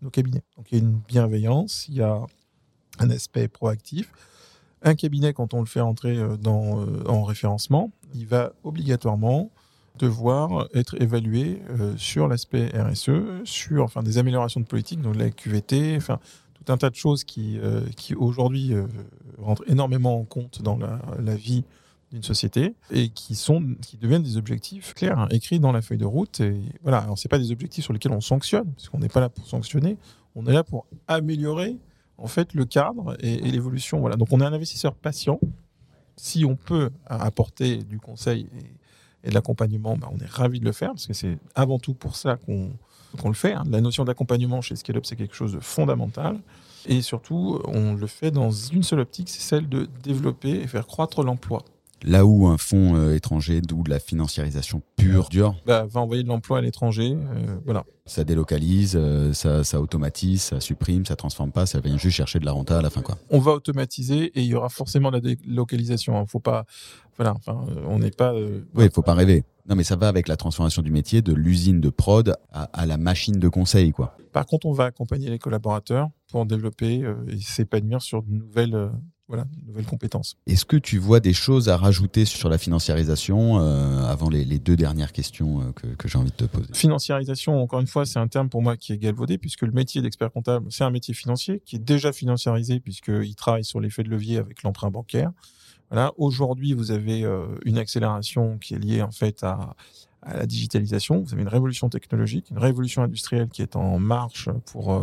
nos 0.00 0.10
cabinets. 0.10 0.44
Donc 0.56 0.70
il 0.70 0.78
y 0.78 0.80
a 0.80 0.84
une 0.84 1.00
bienveillance, 1.08 1.86
il 1.88 1.96
y 1.96 2.02
a 2.02 2.20
un 3.00 3.10
aspect 3.10 3.48
proactif. 3.48 4.12
Un 4.82 4.94
cabinet, 4.94 5.32
quand 5.32 5.54
on 5.54 5.60
le 5.60 5.66
fait 5.66 5.80
entrer 5.80 6.18
euh, 6.18 6.36
en 7.06 7.24
référencement, 7.24 7.90
il 8.14 8.26
va 8.26 8.52
obligatoirement 8.62 9.50
devoir 9.98 10.68
être 10.74 11.00
évalué 11.02 11.60
sur 11.96 12.28
l'aspect 12.28 12.68
RSE, 12.68 13.42
sur 13.42 13.82
enfin, 13.82 14.04
des 14.04 14.18
améliorations 14.18 14.60
de 14.60 14.66
politique, 14.66 15.02
donc 15.02 15.16
la 15.16 15.28
QVT, 15.30 15.96
enfin, 15.96 16.20
tout 16.54 16.72
un 16.72 16.76
tas 16.76 16.88
de 16.88 16.94
choses 16.94 17.24
qui, 17.24 17.58
qui 17.96 18.14
aujourd'hui 18.14 18.74
rentrent 19.38 19.64
énormément 19.66 20.20
en 20.20 20.24
compte 20.24 20.62
dans 20.62 20.78
la 20.78 21.34
vie 21.34 21.64
d'une 22.12 22.22
société 22.22 22.74
et 22.90 23.10
qui 23.10 23.34
sont 23.34 23.74
qui 23.82 23.96
deviennent 23.96 24.22
des 24.22 24.36
objectifs 24.36 24.94
clairs 24.94 25.18
hein, 25.18 25.28
écrits 25.30 25.60
dans 25.60 25.72
la 25.72 25.82
feuille 25.82 25.98
de 25.98 26.06
route 26.06 26.40
et 26.40 26.60
voilà 26.82 26.98
alors 26.98 27.18
c'est 27.18 27.28
pas 27.28 27.38
des 27.38 27.52
objectifs 27.52 27.84
sur 27.84 27.92
lesquels 27.92 28.12
on 28.12 28.20
sanctionne 28.20 28.72
parce 28.72 28.88
qu'on 28.88 28.98
n'est 28.98 29.08
pas 29.08 29.20
là 29.20 29.28
pour 29.28 29.46
sanctionner 29.46 29.98
on 30.34 30.46
est 30.46 30.52
là 30.52 30.64
pour 30.64 30.86
améliorer 31.06 31.76
en 32.16 32.26
fait 32.26 32.54
le 32.54 32.64
cadre 32.64 33.16
et, 33.20 33.36
l'évolution 33.40 34.00
voilà 34.00 34.16
donc 34.16 34.28
on 34.32 34.40
est 34.40 34.44
un 34.44 34.52
investisseur 34.52 34.94
patient 34.94 35.38
si 36.16 36.44
on 36.44 36.56
peut 36.56 36.90
apporter 37.06 37.82
du 37.82 38.00
conseil 38.00 38.48
et, 39.24 39.28
de 39.28 39.34
l'accompagnement 39.34 39.96
bah, 39.96 40.08
on 40.12 40.18
est 40.18 40.30
ravi 40.30 40.60
de 40.60 40.64
le 40.64 40.72
faire 40.72 40.90
parce 40.90 41.06
que 41.06 41.12
c'est 41.12 41.38
avant 41.54 41.78
tout 41.78 41.94
pour 41.94 42.16
ça 42.16 42.36
qu'on 42.36 42.70
qu'on 43.16 43.28
le 43.28 43.34
fait. 43.34 43.52
hein. 43.52 43.64
La 43.68 43.80
notion 43.80 44.04
d'accompagnement 44.04 44.60
chez 44.60 44.76
Scale 44.76 44.98
Up, 44.98 45.06
c'est 45.06 45.16
quelque 45.16 45.34
chose 45.34 45.52
de 45.52 45.60
fondamental. 45.60 46.38
Et 46.86 47.02
surtout, 47.02 47.60
on 47.64 47.94
le 47.94 48.06
fait 48.06 48.30
dans 48.30 48.50
une 48.50 48.82
seule 48.82 49.00
optique, 49.00 49.28
c'est 49.28 49.40
celle 49.40 49.68
de 49.68 49.88
développer 50.02 50.60
et 50.60 50.66
faire 50.66 50.86
croître 50.86 51.22
l'emploi. 51.22 51.64
Là 52.04 52.24
où 52.26 52.46
un 52.46 52.58
fonds 52.58 52.94
euh, 52.94 53.16
étranger, 53.16 53.60
d'où 53.60 53.82
de 53.82 53.90
la 53.90 53.98
financiarisation 53.98 54.82
pure, 54.96 55.28
dure, 55.30 55.56
Bah, 55.66 55.84
va 55.90 56.00
envoyer 56.00 56.22
de 56.22 56.28
l'emploi 56.28 56.58
à 56.58 56.60
l'étranger, 56.60 57.16
euh, 57.16 57.56
voilà. 57.64 57.84
ça 58.06 58.22
délocalise, 58.24 58.94
euh, 58.96 59.32
ça, 59.32 59.64
ça 59.64 59.80
automatise, 59.80 60.42
ça 60.42 60.60
supprime, 60.60 61.04
ça 61.06 61.16
transforme 61.16 61.50
pas, 61.50 61.66
ça 61.66 61.80
vient 61.80 61.96
juste 61.98 62.16
chercher 62.16 62.38
de 62.38 62.44
la 62.44 62.52
renta 62.52 62.78
à 62.78 62.82
la 62.82 62.90
fin. 62.90 63.02
quoi. 63.02 63.18
On 63.30 63.40
va 63.40 63.52
automatiser 63.52 64.26
et 64.26 64.42
il 64.42 64.46
y 64.46 64.54
aura 64.54 64.68
forcément 64.68 65.10
la 65.10 65.20
délocalisation. 65.20 66.16
hein. 66.18 66.24
Faut 66.26 66.38
pas, 66.40 66.66
voilà, 67.16 67.34
enfin, 67.34 67.66
on 67.88 67.98
n'est 67.98 68.10
pas. 68.12 68.32
euh, 68.32 68.60
Oui, 68.76 68.84
il 68.84 68.90
faut 68.92 69.02
pas 69.02 69.14
rêver. 69.14 69.42
Non, 69.68 69.74
mais 69.74 69.84
ça 69.84 69.96
va 69.96 70.08
avec 70.08 70.28
la 70.28 70.36
transformation 70.36 70.80
du 70.82 70.90
métier 70.92 71.20
de 71.20 71.34
l'usine 71.34 71.80
de 71.80 71.90
prod 71.90 72.36
à, 72.52 72.62
à 72.72 72.86
la 72.86 72.96
machine 72.96 73.38
de 73.38 73.48
conseil. 73.48 73.90
quoi. 73.92 74.16
Par 74.32 74.46
contre, 74.46 74.66
on 74.66 74.72
va 74.72 74.84
accompagner 74.84 75.28
les 75.30 75.38
collaborateurs 75.38 76.08
pour 76.30 76.46
développer 76.46 77.02
euh, 77.02 77.14
et 77.28 77.38
s'épanouir 77.40 78.00
sur 78.02 78.22
de 78.22 78.30
nouvelles, 78.30 78.88
voilà, 79.28 79.44
nouvelles 79.66 79.84
compétences. 79.84 80.36
Est-ce 80.46 80.64
que 80.64 80.78
tu 80.78 80.98
vois 80.98 81.20
des 81.20 81.34
choses 81.34 81.68
à 81.68 81.76
rajouter 81.76 82.24
sur 82.24 82.48
la 82.48 82.56
financiarisation 82.56 83.60
euh, 83.60 84.02
avant 84.06 84.30
les, 84.30 84.44
les 84.44 84.58
deux 84.58 84.74
dernières 84.74 85.12
questions 85.12 85.60
euh, 85.60 85.72
que, 85.72 85.86
que 85.86 86.08
j'ai 86.08 86.16
envie 86.16 86.30
de 86.30 86.36
te 86.36 86.44
poser? 86.44 86.68
Financiarisation, 86.72 87.62
encore 87.62 87.80
une 87.80 87.86
fois, 87.86 88.06
c'est 88.06 88.18
un 88.18 88.26
terme 88.28 88.48
pour 88.48 88.62
moi 88.62 88.78
qui 88.78 88.94
est 88.94 88.98
galvaudé 88.98 89.36
puisque 89.36 89.62
le 89.62 89.72
métier 89.72 90.00
d'expert 90.00 90.32
comptable, 90.32 90.66
c'est 90.70 90.84
un 90.84 90.90
métier 90.90 91.12
financier 91.12 91.60
qui 91.66 91.76
est 91.76 91.78
déjà 91.78 92.10
financiarisé 92.12 92.80
puisqu'il 92.80 93.34
travaille 93.34 93.64
sur 93.64 93.80
l'effet 93.80 94.02
de 94.02 94.08
levier 94.08 94.38
avec 94.38 94.62
l'emprunt 94.62 94.90
bancaire. 94.90 95.30
Voilà. 95.90 96.12
Aujourd'hui, 96.16 96.72
vous 96.72 96.90
avez 96.90 97.24
euh, 97.24 97.46
une 97.66 97.76
accélération 97.76 98.56
qui 98.58 98.74
est 98.74 98.78
liée 98.78 99.02
en 99.02 99.10
fait 99.10 99.44
à, 99.44 99.74
à 100.22 100.38
la 100.38 100.46
digitalisation. 100.46 101.22
Vous 101.22 101.34
avez 101.34 101.42
une 101.42 101.48
révolution 101.48 101.90
technologique, 101.90 102.50
une 102.50 102.58
révolution 102.58 103.02
industrielle 103.02 103.48
qui 103.48 103.60
est 103.60 103.76
en 103.76 103.98
marche 103.98 104.48
pour 104.72 104.94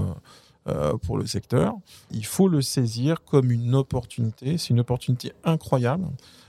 pour 1.03 1.17
le 1.17 1.27
secteur. 1.27 1.75
Il 2.11 2.25
faut 2.25 2.47
le 2.47 2.61
saisir 2.61 3.23
comme 3.23 3.51
une 3.51 3.75
opportunité. 3.75 4.57
C'est 4.57 4.69
une 4.69 4.79
opportunité 4.79 5.31
incroyable. 5.43 6.07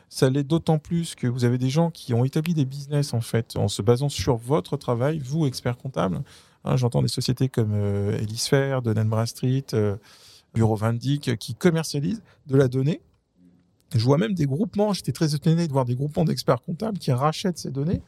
Ça 0.09 0.31
l'est 0.31 0.45
d'autant 0.45 0.79
plus 0.79 1.15
que 1.15 1.27
vous 1.27 1.45
avez 1.45 1.59
des 1.59 1.69
gens 1.69 1.91
qui 1.91 2.15
ont 2.15 2.25
établi 2.25 2.55
des 2.55 2.65
business 2.65 3.13
en 3.13 3.21
fait 3.21 3.57
en 3.57 3.69
se 3.69 3.83
basant 3.83 4.09
sur 4.09 4.37
votre 4.37 4.77
travail, 4.77 5.19
vous 5.19 5.47
expert 5.47 5.77
comptable. 5.77 6.23
Hein, 6.65 6.77
J'entends 6.77 7.03
des 7.03 7.09
sociétés 7.09 7.49
comme 7.49 7.73
euh, 7.73 8.19
Elisphère, 8.19 8.83
Bradstreet, 8.83 9.67
euh, 9.75 9.97
Bureau 10.55 10.77
Vindic 10.77 11.37
qui 11.39 11.55
commercialisent 11.55 12.23
de 12.47 12.57
la 12.57 12.69
donnée. 12.69 13.01
Je 13.95 14.05
vois 14.05 14.19
même 14.19 14.35
des 14.35 14.47
groupements, 14.47 14.93
j'étais 14.93 15.13
très 15.13 15.35
étonné 15.35 15.67
de 15.67 15.73
voir 15.73 15.85
des 15.85 15.95
groupements 15.95 16.25
d'experts 16.25 16.63
comptables 16.63 16.99
qui 16.99 17.13
rachètent 17.13 17.59
ces 17.59 17.71
données. 17.71 18.03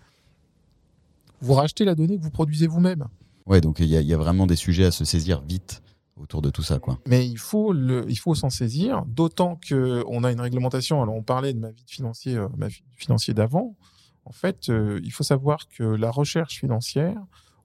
Vous 1.40 1.54
rachetez 1.54 1.84
la 1.84 1.94
donnée 1.94 2.16
que 2.18 2.22
vous 2.22 2.30
produisez 2.30 2.66
vous-même. 2.66 3.06
Ouais, 3.46 3.60
donc 3.60 3.78
il 3.80 3.86
y 3.86 4.14
a 4.14 4.16
vraiment 4.16 4.46
des 4.46 4.56
sujets 4.56 4.84
à 4.84 4.90
se 4.90 5.04
saisir 5.04 5.40
vite 5.40 5.82
autour 6.20 6.42
de 6.42 6.50
tout 6.50 6.62
ça. 6.62 6.78
Mais 7.06 7.26
il 7.26 7.38
faut 7.38 7.74
s'en 8.34 8.50
saisir, 8.50 9.04
d'autant 9.06 9.56
que 9.56 10.04
on 10.06 10.24
a 10.24 10.32
une 10.32 10.40
réglementation. 10.40 11.02
Alors 11.02 11.14
on 11.14 11.22
parlait 11.22 11.52
de 11.52 11.58
ma 11.58 11.70
vie 11.70 11.84
de 11.84 11.90
financier, 11.90 12.36
euh, 12.36 12.48
ma 12.56 12.68
vie 12.68 12.82
de 13.08 13.32
d'avant. 13.32 13.76
En 14.28 14.32
fait, 14.32 14.68
euh, 14.68 15.00
il 15.02 15.10
faut 15.10 15.24
savoir 15.24 15.68
que 15.70 15.82
la 15.82 16.10
recherche 16.10 16.58
financière 16.58 17.16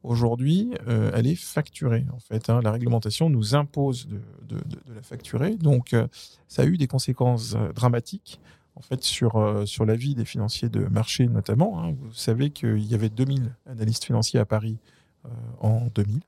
aujourd'hui, 0.01 0.73
euh, 0.87 1.11
elle 1.13 1.27
est 1.27 1.35
facturée. 1.35 2.05
En 2.13 2.19
fait, 2.19 2.49
hein. 2.49 2.61
la 2.63 2.71
réglementation 2.71 3.29
nous 3.29 3.53
impose 3.53 4.07
de, 4.07 4.57
la 4.93 5.01
facturer. 5.01 5.57
Donc, 5.57 5.93
euh, 5.93 6.07
ça 6.47 6.61
a 6.61 6.65
eu 6.65 6.77
des 6.77 6.87
conséquences 6.87 7.57
dramatiques. 7.75 8.39
En 8.75 8.81
fait, 8.81 9.03
sur, 9.03 9.37
la 9.37 9.95
vie 9.95 10.15
des 10.15 10.25
financiers 10.25 10.69
de 10.69 10.85
marché 10.85 11.27
notamment, 11.27 11.83
hein. 11.83 11.95
vous 11.99 12.13
savez 12.13 12.49
qu'il 12.49 12.83
y 12.83 12.95
avait 12.95 13.09
2000 13.09 13.53
analystes 13.67 14.05
financiers 14.05 14.39
à 14.39 14.45
Paris 14.45 14.77
en 15.59 15.87
2000. 15.93 16.21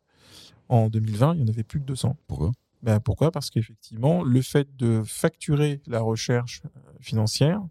En 0.69 0.89
2020, 0.89 1.35
il 1.35 1.37
n'y 1.37 1.43
en 1.43 1.47
avait 1.47 1.63
plus 1.63 1.79
que 1.79 1.85
200. 1.85 2.17
Pourquoi? 2.27 2.51
Ben, 2.81 2.99
pourquoi? 2.99 3.31
Parce 3.31 3.49
qu'effectivement, 3.49 4.23
le 4.23 4.41
fait 4.41 4.67
de 4.77 5.01
facturer 5.03 5.81
la 5.87 6.01
recherche 6.01 6.61
euh, 6.65 6.79
financière 7.01 7.61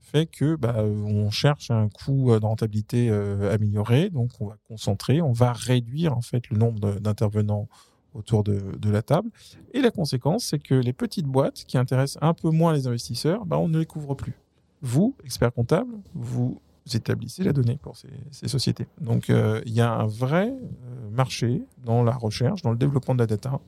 fait 0.00 0.26
que 0.26 0.56
bah, 0.56 0.82
on 0.82 1.30
cherche 1.30 1.70
un 1.70 1.88
coût 1.88 2.32
euh, 2.32 2.40
de 2.40 2.44
rentabilité 2.44 3.08
euh, 3.10 3.52
amélioré, 3.54 4.10
donc 4.10 4.30
on 4.40 4.46
va 4.46 4.56
concentrer, 4.68 5.22
on 5.22 5.32
va 5.32 5.52
réduire 5.52 6.16
en 6.16 6.22
fait 6.22 6.50
le 6.50 6.56
nombre 6.56 6.98
d'intervenants 7.00 7.68
autour 8.14 8.44
de, 8.44 8.76
de 8.78 8.90
la 8.90 9.02
table. 9.02 9.30
Et 9.72 9.80
la 9.80 9.90
conséquence, 9.90 10.44
c'est 10.44 10.58
que 10.58 10.74
les 10.74 10.92
petites 10.92 11.26
boîtes 11.26 11.64
qui 11.64 11.78
intéressent 11.78 12.22
un 12.22 12.34
peu 12.34 12.50
moins 12.50 12.72
les 12.72 12.86
investisseurs, 12.86 13.46
bah, 13.46 13.58
on 13.58 13.68
ne 13.68 13.78
les 13.78 13.86
couvre 13.86 14.14
plus. 14.14 14.34
Vous, 14.82 15.16
expert 15.24 15.52
comptable, 15.52 15.94
vous 16.14 16.60
établissez 16.92 17.42
la 17.44 17.52
donnée 17.52 17.78
pour 17.82 17.96
ces, 17.96 18.08
ces 18.30 18.48
sociétés. 18.48 18.86
Donc 19.00 19.30
euh, 19.30 19.60
il 19.66 19.72
y 19.72 19.80
a 19.80 19.92
un 19.92 20.06
vrai 20.06 20.48
euh, 20.48 21.10
marché 21.10 21.62
dans 21.84 22.02
la 22.02 22.12
recherche, 22.12 22.62
dans 22.62 22.70
le 22.72 22.76
développement 22.76 23.14
de 23.14 23.20
la 23.20 23.26
data 23.26 23.60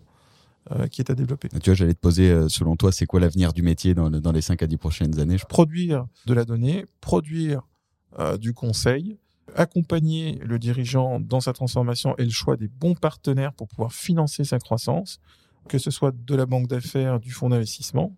euh, 0.73 0.87
qui 0.89 1.01
est 1.01 1.11
à 1.11 1.15
développer. 1.15 1.49
Tu 1.49 1.71
vois, 1.71 1.75
j'allais 1.75 1.95
te 1.95 2.01
poser, 2.01 2.49
selon 2.49 2.77
toi, 2.77 2.93
c'est 2.93 3.07
quoi 3.07 3.21
l'avenir 3.21 3.53
du 3.53 3.63
métier 3.63 3.95
dans, 3.95 4.09
le- 4.11 4.21
dans 4.21 4.33
les 4.33 4.43
5 4.43 4.63
à 4.63 4.67
10 4.67 4.77
prochaines 4.77 5.19
années 5.21 5.39
Je- 5.39 5.47
Produire 5.47 6.07
de 6.27 6.35
la 6.35 6.45
donnée, 6.45 6.85
produire 7.01 7.63
euh, 8.19 8.37
du 8.37 8.53
conseil, 8.55 9.19
accompagner 9.55 10.39
le 10.45 10.59
dirigeant 10.59 11.21
dans 11.21 11.41
sa 11.41 11.53
transformation 11.53 12.15
et 12.19 12.25
le 12.25 12.31
choix 12.31 12.57
des 12.57 12.69
bons 12.69 12.95
partenaires 12.95 13.53
pour 13.53 13.69
pouvoir 13.69 13.93
financer 13.93 14.45
sa 14.45 14.59
croissance, 14.59 15.21
que 15.69 15.79
ce 15.79 15.91
soit 15.91 16.13
de 16.15 16.35
la 16.35 16.47
banque 16.47 16.67
d'affaires, 16.69 17.19
du 17.21 17.31
fonds 17.31 17.49
d'investissement. 17.49 18.15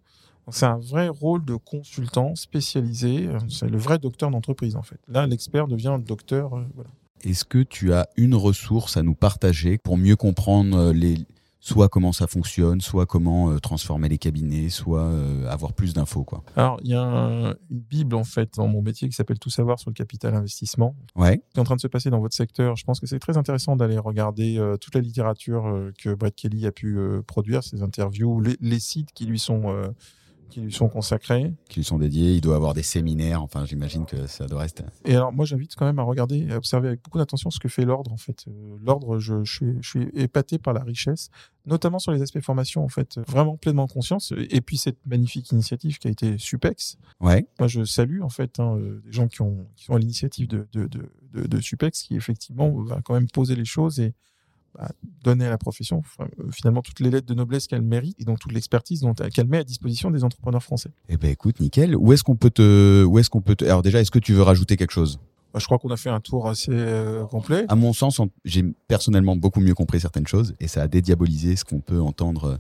C'est 0.51 0.67
un 0.67 0.79
vrai 0.79 1.09
rôle 1.09 1.45
de 1.45 1.57
consultant 1.57 2.35
spécialisé. 2.35 3.27
euh, 3.29 3.39
C'est 3.49 3.69
le 3.69 3.79
vrai 3.79 3.99
docteur 3.99 4.31
d'entreprise 4.31 4.77
en 4.77 4.83
fait. 4.83 4.99
Là, 5.09 5.27
l'expert 5.27 5.67
devient 5.69 5.95
le 5.99 6.03
docteur. 6.05 6.55
euh, 6.57 6.65
voilà. 6.75 6.91
Est-ce 7.25 7.45
que 7.45 7.63
tu 7.63 7.93
as 7.93 8.09
une 8.17 8.35
ressource 8.35 8.97
à 8.97 9.03
nous 9.03 9.15
partager 9.15 9.77
pour 9.79 9.97
mieux 9.97 10.15
comprendre 10.17 10.77
euh, 10.77 10.93
les, 10.93 11.17
soit 11.59 11.89
comment 11.89 12.13
ça 12.13 12.29
fonctionne, 12.29 12.81
soit 12.81 13.07
comment 13.07 13.51
euh, 13.51 13.59
transformer 13.59 14.09
les 14.09 14.19
cabinets, 14.19 14.69
soit 14.69 15.03
euh, 15.03 15.49
avoir 15.49 15.73
plus 15.73 15.93
d'infos 15.95 16.23
quoi? 16.23 16.45
Alors, 16.55 16.79
il 16.85 16.91
y 16.91 16.95
a 16.95 17.03
un- 17.03 17.51
une 17.71 17.81
bible 17.91 18.15
en 18.15 18.23
fait 18.25 18.55
dans 18.57 18.69
mon 18.69 18.83
métier 18.83 19.09
qui 19.09 19.17
s'appelle 19.17 19.41
Tout 19.41 19.51
savoir 19.51 19.81
sur 19.81 19.91
le 19.91 19.95
capital 19.95 20.35
investissement. 20.37 20.95
Ouais. 21.17 21.39
qui 21.53 21.59
est 21.59 21.61
en 21.61 21.65
train 21.65 21.75
de 21.77 21.81
se 21.81 21.89
passer 21.89 22.09
dans 22.09 22.21
votre 22.21 22.37
secteur. 22.37 22.77
Je 22.77 22.85
pense 22.85 23.01
que 23.01 23.07
c'est 23.07 23.19
très 23.19 23.37
intéressant 23.37 23.75
d'aller 23.75 23.99
regarder 23.99 24.57
euh, 24.59 24.77
toute 24.77 24.95
la 24.95 25.01
littérature 25.01 25.91
que 25.99 26.15
Brett 26.15 26.37
Kelly 26.37 26.67
a 26.67 26.73
pu 26.73 26.97
produire, 27.27 27.65
ses 27.65 27.83
interviews, 27.83 28.41
les, 28.41 28.57
les 28.61 28.79
sites 28.81 29.11
qui 29.13 29.27
lui 29.27 29.41
sont 29.41 29.75
qui 30.49 30.61
lui 30.61 30.73
sont 30.73 30.89
consacrés. 30.89 31.53
qui 31.69 31.81
lui 31.81 31.85
sont 31.85 31.99
dédiés. 31.99 32.35
Il 32.35 32.41
doit 32.41 32.57
avoir 32.57 32.75
des 32.75 32.83
séminaires. 32.83 33.43
Enfin, 33.43 33.65
j'imagine 33.65 34.07
que 34.07 34.27
ça 34.27 34.47
doit 34.47 34.61
rester. 34.61 34.85
Et 35.05 35.15
alors, 35.15 35.33
moi, 35.33 35.45
j'invite 35.45 35.75
quand 35.77 35.85
même 35.87 35.99
à 35.99 36.03
regarder 36.03 36.39
et 36.39 36.53
à 36.53 36.57
observer 36.57 36.89
avec 36.89 37.03
beaucoup 37.03 37.19
d'attention 37.19 37.51
ce 37.51 37.59
que 37.61 37.69
fait 37.69 37.85
l'ordre. 37.85 38.13
En 38.13 38.17
fait, 38.17 38.45
Euh, 38.49 38.77
l'ordre, 38.83 39.19
je, 39.19 39.45
je 39.45 39.53
suis, 39.53 39.77
je 39.81 39.89
suis 39.89 40.09
épaté 40.15 40.59
par 40.59 40.73
la 40.75 40.83
richesse, 40.83 41.31
notamment 41.67 41.99
sur 41.99 42.13
les 42.13 42.23
aspects 42.23 42.41
formation. 42.41 42.83
En 42.85 42.89
fait, 42.89 43.19
vraiment 43.29 43.57
pleinement 43.57 43.87
conscience. 43.87 44.33
Et 44.51 44.61
puis 44.61 44.77
cette 44.79 44.99
magnifique 45.07 45.51
initiative 45.53 45.99
qui 45.99 46.09
a 46.09 46.11
été 46.11 46.39
Supex. 46.39 46.97
Ouais. 47.21 47.47
Moi, 47.59 47.69
je 47.69 47.85
salue 47.85 48.23
en 48.23 48.29
fait 48.31 48.59
hein, 48.61 48.77
euh, 48.77 49.01
des 49.05 49.13
gens 49.13 49.29
qui, 49.29 49.43
ont, 49.43 49.67
qui 49.77 49.85
sont 49.85 49.95
à 49.95 49.99
l'initiative 49.99 50.49
de, 50.49 50.67
de, 50.73 50.87
de, 50.87 51.11
de, 51.35 51.47
de 51.47 51.61
Supex, 51.61 52.03
qui 52.03 52.17
effectivement 52.17 52.71
va 52.83 53.01
quand 53.03 53.15
même 53.15 53.29
poser 53.29 53.55
les 53.57 53.65
choses 53.65 54.01
et 54.01 54.15
donner 55.23 55.47
à 55.47 55.51
la 55.51 55.59
profession 55.59 56.03
euh, 56.21 56.27
finalement 56.53 56.83
toutes 56.83 57.01
les 57.01 57.11
lettres 57.11 57.27
de 57.27 57.35
noblesse 57.35 57.67
qu'elle 57.67 57.83
mérite 57.83 58.17
et 58.21 58.25
donc 58.25 58.39
toute 58.39 58.53
l'expertise 58.53 59.05
qu'elle 59.35 59.49
met 59.49 59.59
à 59.59 59.65
disposition 59.65 60.11
des 60.11 60.25
entrepreneurs 60.25 60.63
français. 60.63 60.91
Eh 61.09 61.17
ben 61.17 61.31
écoute, 61.31 61.61
nickel. 61.61 61.97
Où 61.97 62.13
est-ce 62.13 62.23
qu'on 62.23 62.37
peut 62.37 62.51
te, 62.51 63.05
où 63.05 63.19
est-ce 63.19 63.31
qu'on 63.31 63.41
peut 63.41 63.57
te... 63.57 63.65
Alors 63.65 63.83
déjà, 63.83 64.01
est-ce 64.01 64.11
que 64.11 64.19
tu 64.19 64.33
veux 64.33 64.43
rajouter 64.43 64.77
quelque 64.77 64.93
chose? 64.93 65.19
Je 65.57 65.65
crois 65.65 65.79
qu'on 65.79 65.91
a 65.91 65.97
fait 65.97 66.11
un 66.11 66.21
tour 66.21 66.47
assez 66.49 66.71
euh, 66.73 67.25
complet. 67.27 67.65
À 67.69 67.75
mon 67.75 67.93
sens, 67.93 68.21
en- 68.21 68.29
j'ai 68.45 68.63
personnellement 68.87 69.35
beaucoup 69.37 69.61
mieux 69.61 69.75
compris 69.75 70.01
certaines 70.01 70.27
choses 70.27 70.55
et 70.61 70.69
ça 70.69 70.83
a 70.83 70.89
dédiabolisé 70.89 71.57
ce 71.57 71.65
qu'on 71.65 71.81
peut 71.81 72.01
entendre 72.01 72.45
euh, 72.45 72.57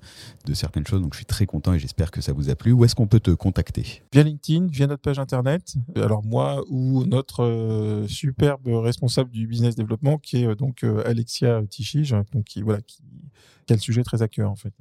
de 0.47 0.55
certaines 0.55 0.87
choses. 0.87 1.01
Donc 1.03 1.13
je 1.15 1.19
suis 1.19 1.27
très 1.27 1.47
content 1.47 1.75
et 1.75 1.79
j'espère 1.79 2.11
que 2.11 2.21
ça 2.21 2.33
vous 2.33 2.49
a 2.51 2.55
plu. 2.55 2.73
Où 2.73 2.85
est-ce 2.85 2.95
qu'on 2.95 3.07
peut 3.07 3.21
te 3.21 3.31
contacter? 3.31 4.03
Via 4.13 4.23
LinkedIn, 4.23 4.67
via 4.69 4.87
notre 4.87 5.03
page 5.03 5.19
internet. 5.19 5.75
Alors 5.97 6.25
moi 6.25 6.65
ou 6.69 7.05
notre 7.05 7.45
euh, 7.45 8.07
superbe 8.09 8.67
responsable 8.69 9.31
du 9.31 9.47
business 9.47 9.75
développement 9.77 10.19
qui 10.19 10.43
est 10.43 10.47
euh, 10.47 10.55
donc 10.55 10.85
Alexia 11.05 11.63
Tichige, 11.69 12.15
donc 12.33 12.45
qui 12.45 12.63
voilà 12.63 12.81
qui, 12.83 13.03
qui 13.67 13.73
a 13.73 13.77
le 13.77 13.81
sujet 13.81 14.03
très 14.03 14.23
à 14.23 14.29
cœur 14.29 14.51
en 14.51 14.57
fait 14.57 14.73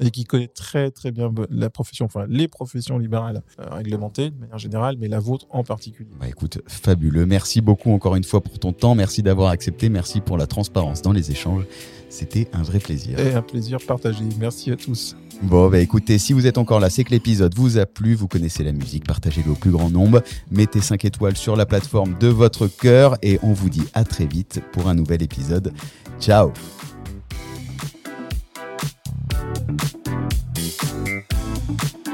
et 0.00 0.10
qui 0.10 0.24
connaît 0.24 0.48
très 0.48 0.90
très 0.90 1.12
bien 1.12 1.32
la 1.50 1.70
profession, 1.70 2.06
enfin 2.06 2.26
les 2.28 2.48
professions 2.48 2.98
libérales 2.98 3.42
euh, 3.60 3.64
réglementées 3.70 4.30
de 4.30 4.38
manière 4.38 4.58
générale, 4.58 4.96
mais 4.98 5.08
la 5.08 5.20
vôtre 5.20 5.46
en 5.50 5.64
particulier. 5.64 6.10
Bah 6.18 6.28
écoute, 6.28 6.60
fabuleux. 6.66 7.26
Merci 7.26 7.60
beaucoup 7.60 7.90
encore 7.92 8.16
une 8.16 8.24
fois 8.24 8.40
pour 8.40 8.58
ton 8.58 8.72
temps. 8.72 8.94
Merci 8.94 9.22
d'avoir 9.22 9.50
accepté. 9.50 9.88
Merci 9.88 10.20
pour 10.20 10.38
la 10.38 10.46
transparence 10.46 11.02
dans 11.02 11.12
les 11.12 11.30
échanges. 11.30 11.64
C'était 12.08 12.48
un 12.52 12.62
vrai 12.62 12.78
plaisir. 12.78 13.18
Et 13.18 13.34
un 13.34 13.42
plaisir 13.42 13.78
partagé. 13.86 14.24
Merci 14.38 14.70
à 14.70 14.76
tous. 14.76 15.16
Bon, 15.42 15.68
bah 15.68 15.80
écoutez, 15.80 16.18
si 16.18 16.32
vous 16.32 16.46
êtes 16.46 16.56
encore 16.56 16.80
là, 16.80 16.88
c'est 16.88 17.04
que 17.04 17.10
l'épisode 17.10 17.54
vous 17.54 17.78
a 17.78 17.84
plu, 17.84 18.14
vous 18.14 18.26
connaissez 18.26 18.64
la 18.64 18.72
musique, 18.72 19.04
partagez-le 19.04 19.50
au 19.50 19.54
plus 19.54 19.70
grand 19.70 19.90
nombre, 19.90 20.22
mettez 20.50 20.80
5 20.80 21.04
étoiles 21.04 21.36
sur 21.36 21.56
la 21.56 21.66
plateforme 21.66 22.16
de 22.18 22.28
votre 22.28 22.68
cœur 22.68 23.18
et 23.22 23.38
on 23.42 23.52
vous 23.52 23.68
dit 23.68 23.84
à 23.92 24.04
très 24.04 24.24
vite 24.24 24.62
pour 24.72 24.88
un 24.88 24.94
nouvel 24.94 25.22
épisode. 25.22 25.74
Ciao 26.20 26.52
thank 29.54 29.86
you 31.08 32.05